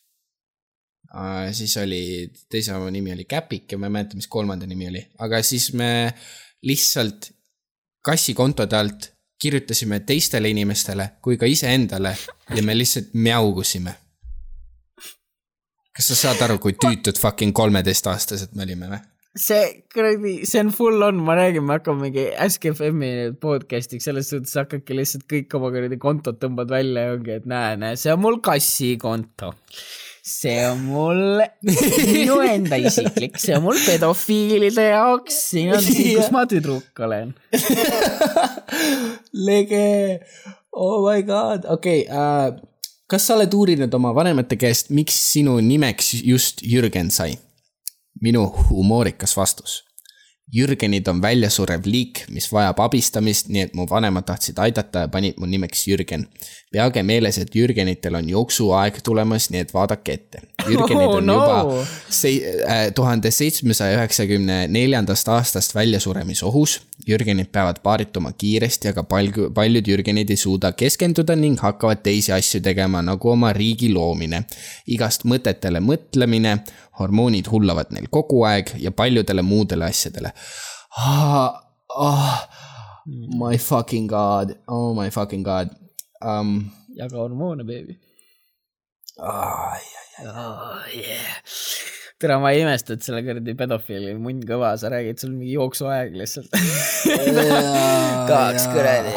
äh,. 1.14 1.52
siis 1.52 1.76
oli, 1.76 2.30
teise 2.50 2.74
oma 2.74 2.90
nimi 2.90 3.12
oli 3.12 3.24
Käpik 3.24 3.72
ja 3.72 3.78
ma 3.78 3.86
ei 3.86 3.96
mäleta, 3.98 4.16
mis 4.16 4.28
kolmanda 4.28 4.66
nimi 4.66 4.88
oli, 4.88 5.04
aga 5.18 5.42
siis 5.42 5.72
me 5.72 6.12
lihtsalt 6.62 7.32
kassikontode 8.04 8.76
alt 8.76 9.12
kirjutasime 9.38 10.00
teistele 10.00 10.50
inimestele 10.50 11.10
kui 11.22 11.36
ka 11.38 11.46
iseendale 11.46 12.16
ja 12.54 12.62
me 12.62 12.78
lihtsalt 12.78 13.14
mjaugusime. 13.14 13.94
kas 15.98 16.08
sa 16.12 16.14
saad 16.14 16.42
aru, 16.46 16.58
kui 16.62 16.76
tüütud 16.78 17.18
fucking 17.18 17.52
kolmeteistaastased 17.52 18.54
me 18.54 18.62
olime 18.62 18.86
või? 18.86 19.00
See 19.36 19.84
kuradi, 19.92 20.46
see 20.46 20.60
on 20.60 20.70
full 20.70 21.02
on, 21.02 21.20
ma 21.24 21.36
räägin, 21.36 21.64
me 21.64 21.76
hakkame 21.76 22.08
mingi 22.08 22.26
Ask 22.40 22.64
FM-i 22.70 23.30
podcast'iks, 23.42 24.08
selles 24.08 24.30
suhtes 24.32 24.54
hakkadki 24.58 24.96
lihtsalt 24.96 25.26
kõik 25.30 25.56
oma 25.58 25.70
kuradi 25.74 25.98
kontod 26.00 26.38
tõmbad 26.42 26.70
välja 26.72 27.08
ja 27.08 27.16
ongi, 27.16 27.34
et 27.36 27.48
näe, 27.48 27.78
näe, 27.80 27.96
see 28.00 28.12
on 28.14 28.22
mul 28.24 28.38
kassi 28.44 28.94
konto. 29.00 29.52
see 30.28 30.58
on 30.68 30.82
mul 30.84 31.40
minu 31.64 32.38
enda 32.44 32.76
isiklik, 32.76 33.38
see 33.40 33.54
on 33.56 33.64
mul 33.64 33.78
pedofiilide 33.80 34.88
jaoks, 34.90 35.42
siin 35.54 35.72
on 35.76 35.84
see, 35.84 36.14
kus 36.18 36.32
ma 36.34 36.44
tüdruk 36.48 37.04
olen. 37.06 37.34
lege, 39.48 39.84
oh 40.72 41.04
my 41.06 41.22
god, 41.28 41.68
okei 41.68 42.06
okay, 42.08 42.56
uh,. 42.56 42.56
kas 43.08 43.28
sa 43.28 43.38
oled 43.38 43.54
uurinud 43.56 43.94
oma 43.96 44.12
vanemate 44.16 44.58
käest, 44.60 44.90
miks 44.92 45.16
sinu 45.32 45.56
nimeks 45.64 46.16
just 46.20 46.64
Jürgen 46.64 47.12
sai? 47.14 47.36
Minu 48.20 48.46
humoorikas 48.70 49.36
vastus. 49.36 49.82
Jürgenid 50.52 51.08
on 51.08 51.18
väljasurev 51.20 51.84
liik, 51.84 52.22
mis 52.32 52.46
vajab 52.48 52.78
abistamist, 52.80 53.50
nii 53.52 53.66
et 53.66 53.74
mu 53.76 53.84
vanemad 53.88 54.24
tahtsid 54.30 54.56
aidata 54.64 55.02
ja 55.04 55.10
panid 55.12 55.36
mu 55.36 55.46
nimeks 55.46 55.82
Jürgen. 55.90 56.24
peage 56.72 57.02
meeles, 57.02 57.38
et 57.38 57.54
Jürgenitel 57.54 58.16
on 58.16 58.28
jooksuaeg 58.28 58.98
tulemas, 59.04 59.50
nii 59.50 59.60
et 59.64 59.74
vaadake 59.74 60.12
ette. 60.12 60.40
Jürgenid 60.68 61.08
Oh, 61.08 61.16
on 61.16 61.26
no. 61.26 61.34
juba 61.34 61.84
äh, 61.84 62.92
tuhande 62.94 63.30
seitsmesaja 63.30 63.96
üheksakümne 63.96 64.58
neljandast 64.68 65.28
aastast 65.28 65.74
väljasuremisohus. 65.74 66.80
Jürgenid 67.08 67.52
peavad 67.52 67.80
paarituma 67.82 68.32
kiiresti, 68.32 68.88
aga 68.92 69.04
palju, 69.04 69.50
paljud 69.54 69.88
Jürgenid 69.88 70.32
ei 70.32 70.36
suuda 70.36 70.72
keskenduda 70.72 71.36
ning 71.36 71.60
hakkavad 71.60 72.00
teisi 72.04 72.32
asju 72.32 72.60
tegema, 72.64 73.02
nagu 73.02 73.32
oma 73.32 73.52
riigi 73.52 73.92
loomine. 73.92 74.44
igast 74.86 75.24
mõtetele 75.24 75.80
mõtlemine, 75.84 76.58
hormoonid 76.98 77.48
hullavad 77.52 77.92
neil 77.94 78.08
kogu 78.10 78.44
aeg 78.48 78.74
ja 78.82 78.90
paljudele 78.90 79.42
muudele 79.42 79.88
asjadele 79.90 80.34
ah,. 80.98 81.64
Oh, 81.88 82.44
my 83.06 83.56
fucking 83.56 84.06
god, 84.06 84.58
oh 84.68 84.94
my 84.94 85.08
fucking 85.10 85.42
god 85.42 85.70
um,. 86.20 86.70
jaga 86.98 87.16
hormoone, 87.16 87.64
beebi. 87.64 87.96
Ah, 89.18 89.78
oh, 90.22 90.84
yeah. 90.92 91.38
tere, 92.20 92.36
ma 92.42 92.52
ei 92.52 92.62
imesta, 92.62 92.94
et 92.94 93.06
selle 93.06 93.22
kuradi 93.26 93.54
pedofiili 93.58 94.12
munn 94.18 94.42
kõva, 94.46 94.74
sa 94.78 94.90
räägid, 94.92 95.18
sul 95.22 95.32
mingi 95.34 95.54
jooksuaeg 95.56 96.14
lihtsalt. 96.18 96.52
tahaks 98.30 98.68
kuradi, 98.74 99.14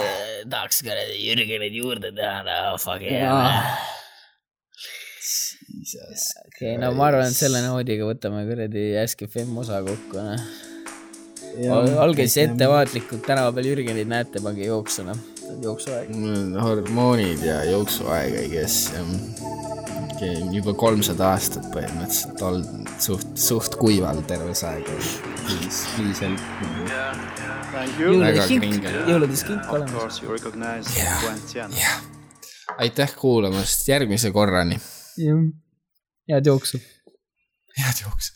tahaks 0.47 0.82
kuradi 0.86 1.17
Jürgenit 1.25 1.75
juurde 1.77 2.13
teha, 2.17 2.41
no 2.47 2.77
fuck 2.82 3.03
yeah. 3.05 3.75
okei, 6.62 6.78
no 6.78 6.91
ma 6.97 7.07
arvan, 7.09 7.26
et 7.32 7.38
selle 7.38 7.62
noodiga 7.66 8.05
võtame 8.05 8.43
kuradi 8.45 8.91
Ask 9.01 9.24
FM 9.26 9.57
osa 9.64 9.82
kokku, 9.86 10.22
noh. 10.22 10.43
olge 12.05 12.28
siis. 12.28 12.45
ettevaatlikud, 12.51 13.24
tänava 13.26 13.51
peal 13.55 13.72
Jürgenit 13.72 14.07
näete, 14.12 14.39
pange 14.45 14.68
jooksu, 14.68 15.03
noh, 15.07 15.18
jooksuaeg. 15.66 16.12
Mm, 16.14 16.53
hormoonid 16.62 17.41
ja 17.43 17.64
jooksuaeg, 17.68 18.38
I 18.45 18.49
guess, 18.53 18.91
jah. 18.93 19.09
juba 20.53 20.76
kolmsada 20.78 21.32
aastat 21.34 21.66
põhimõtteliselt 21.74 22.41
olnud 22.45 22.91
suht, 23.01 23.26
suht 23.41 23.76
kuival 23.82 24.22
terve 24.30 24.53
see 24.55 24.70
aeg. 24.70 24.86
Please, 25.41 25.82
please 25.97 26.22
help 26.22 26.38
me. 26.62 26.86
Thank 27.72 27.97
you. 27.99 28.12
jõuludes 28.14 28.28
Väga 28.28 28.45
kink 28.51 28.64
kringel., 28.68 28.97
jõuludes 29.09 29.43
kink 29.47 29.66
Of 29.66 29.74
olemas. 29.80 29.95
course, 29.97 30.22
you 30.24 30.32
recognize 30.32 30.93
Yeah. 30.95 31.18
Gwen 31.24 31.41
Tian. 31.49 31.74
jah, 31.74 31.97
aitäh 32.78 33.16
kuulamast, 33.18 33.88
järgmise 33.89 34.32
korrani. 34.32 34.78
Head 36.30 36.45
jooksu. 36.45 36.80
head 37.76 37.95
jooksu. 37.95 38.32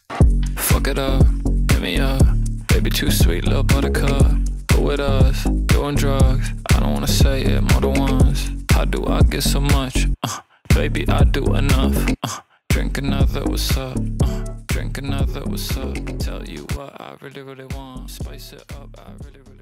Fuck 0.58 0.88
it 0.88 1.00
up, 1.00 1.26
hit 1.72 1.82
me 1.82 2.00
up. 2.00 2.24
Baby, 2.68 2.90
too 2.90 3.12
sweet, 3.12 3.46
little 3.46 3.64
buttercup. 3.64 4.32
Go 4.68 4.82
with 4.82 5.00
us, 5.00 5.44
doing 5.68 5.96
drugs. 5.96 6.52
I 6.74 6.80
don't 6.80 6.94
wanna 6.94 7.08
say 7.08 7.44
it 7.44 7.62
more 7.62 7.82
than 7.82 7.94
once. 8.00 8.50
How 8.72 8.86
do 8.86 9.06
I 9.08 9.22
get 9.22 9.44
so 9.44 9.62
much? 9.62 10.08
Uh, 10.24 10.40
baby, 10.74 11.08
I 11.08 11.24
do 11.24 11.44
enough. 11.56 11.96
Uh, 12.24 12.40
drink 12.70 12.98
another, 12.98 13.44
what's 13.46 13.78
up? 13.78 13.98
Uh, 14.24 14.44
drink 14.68 14.98
another, 14.98 15.42
what's 15.46 15.78
up? 15.78 15.96
Tell 16.20 16.44
you 16.46 16.66
what 16.76 17.00
I 17.00 17.16
really, 17.22 17.42
really 17.42 17.66
want. 17.66 18.10
Spice 18.10 18.54
it 18.54 18.64
up, 18.74 18.90
I 18.98 19.12
really, 19.24 19.40
really 19.48 19.55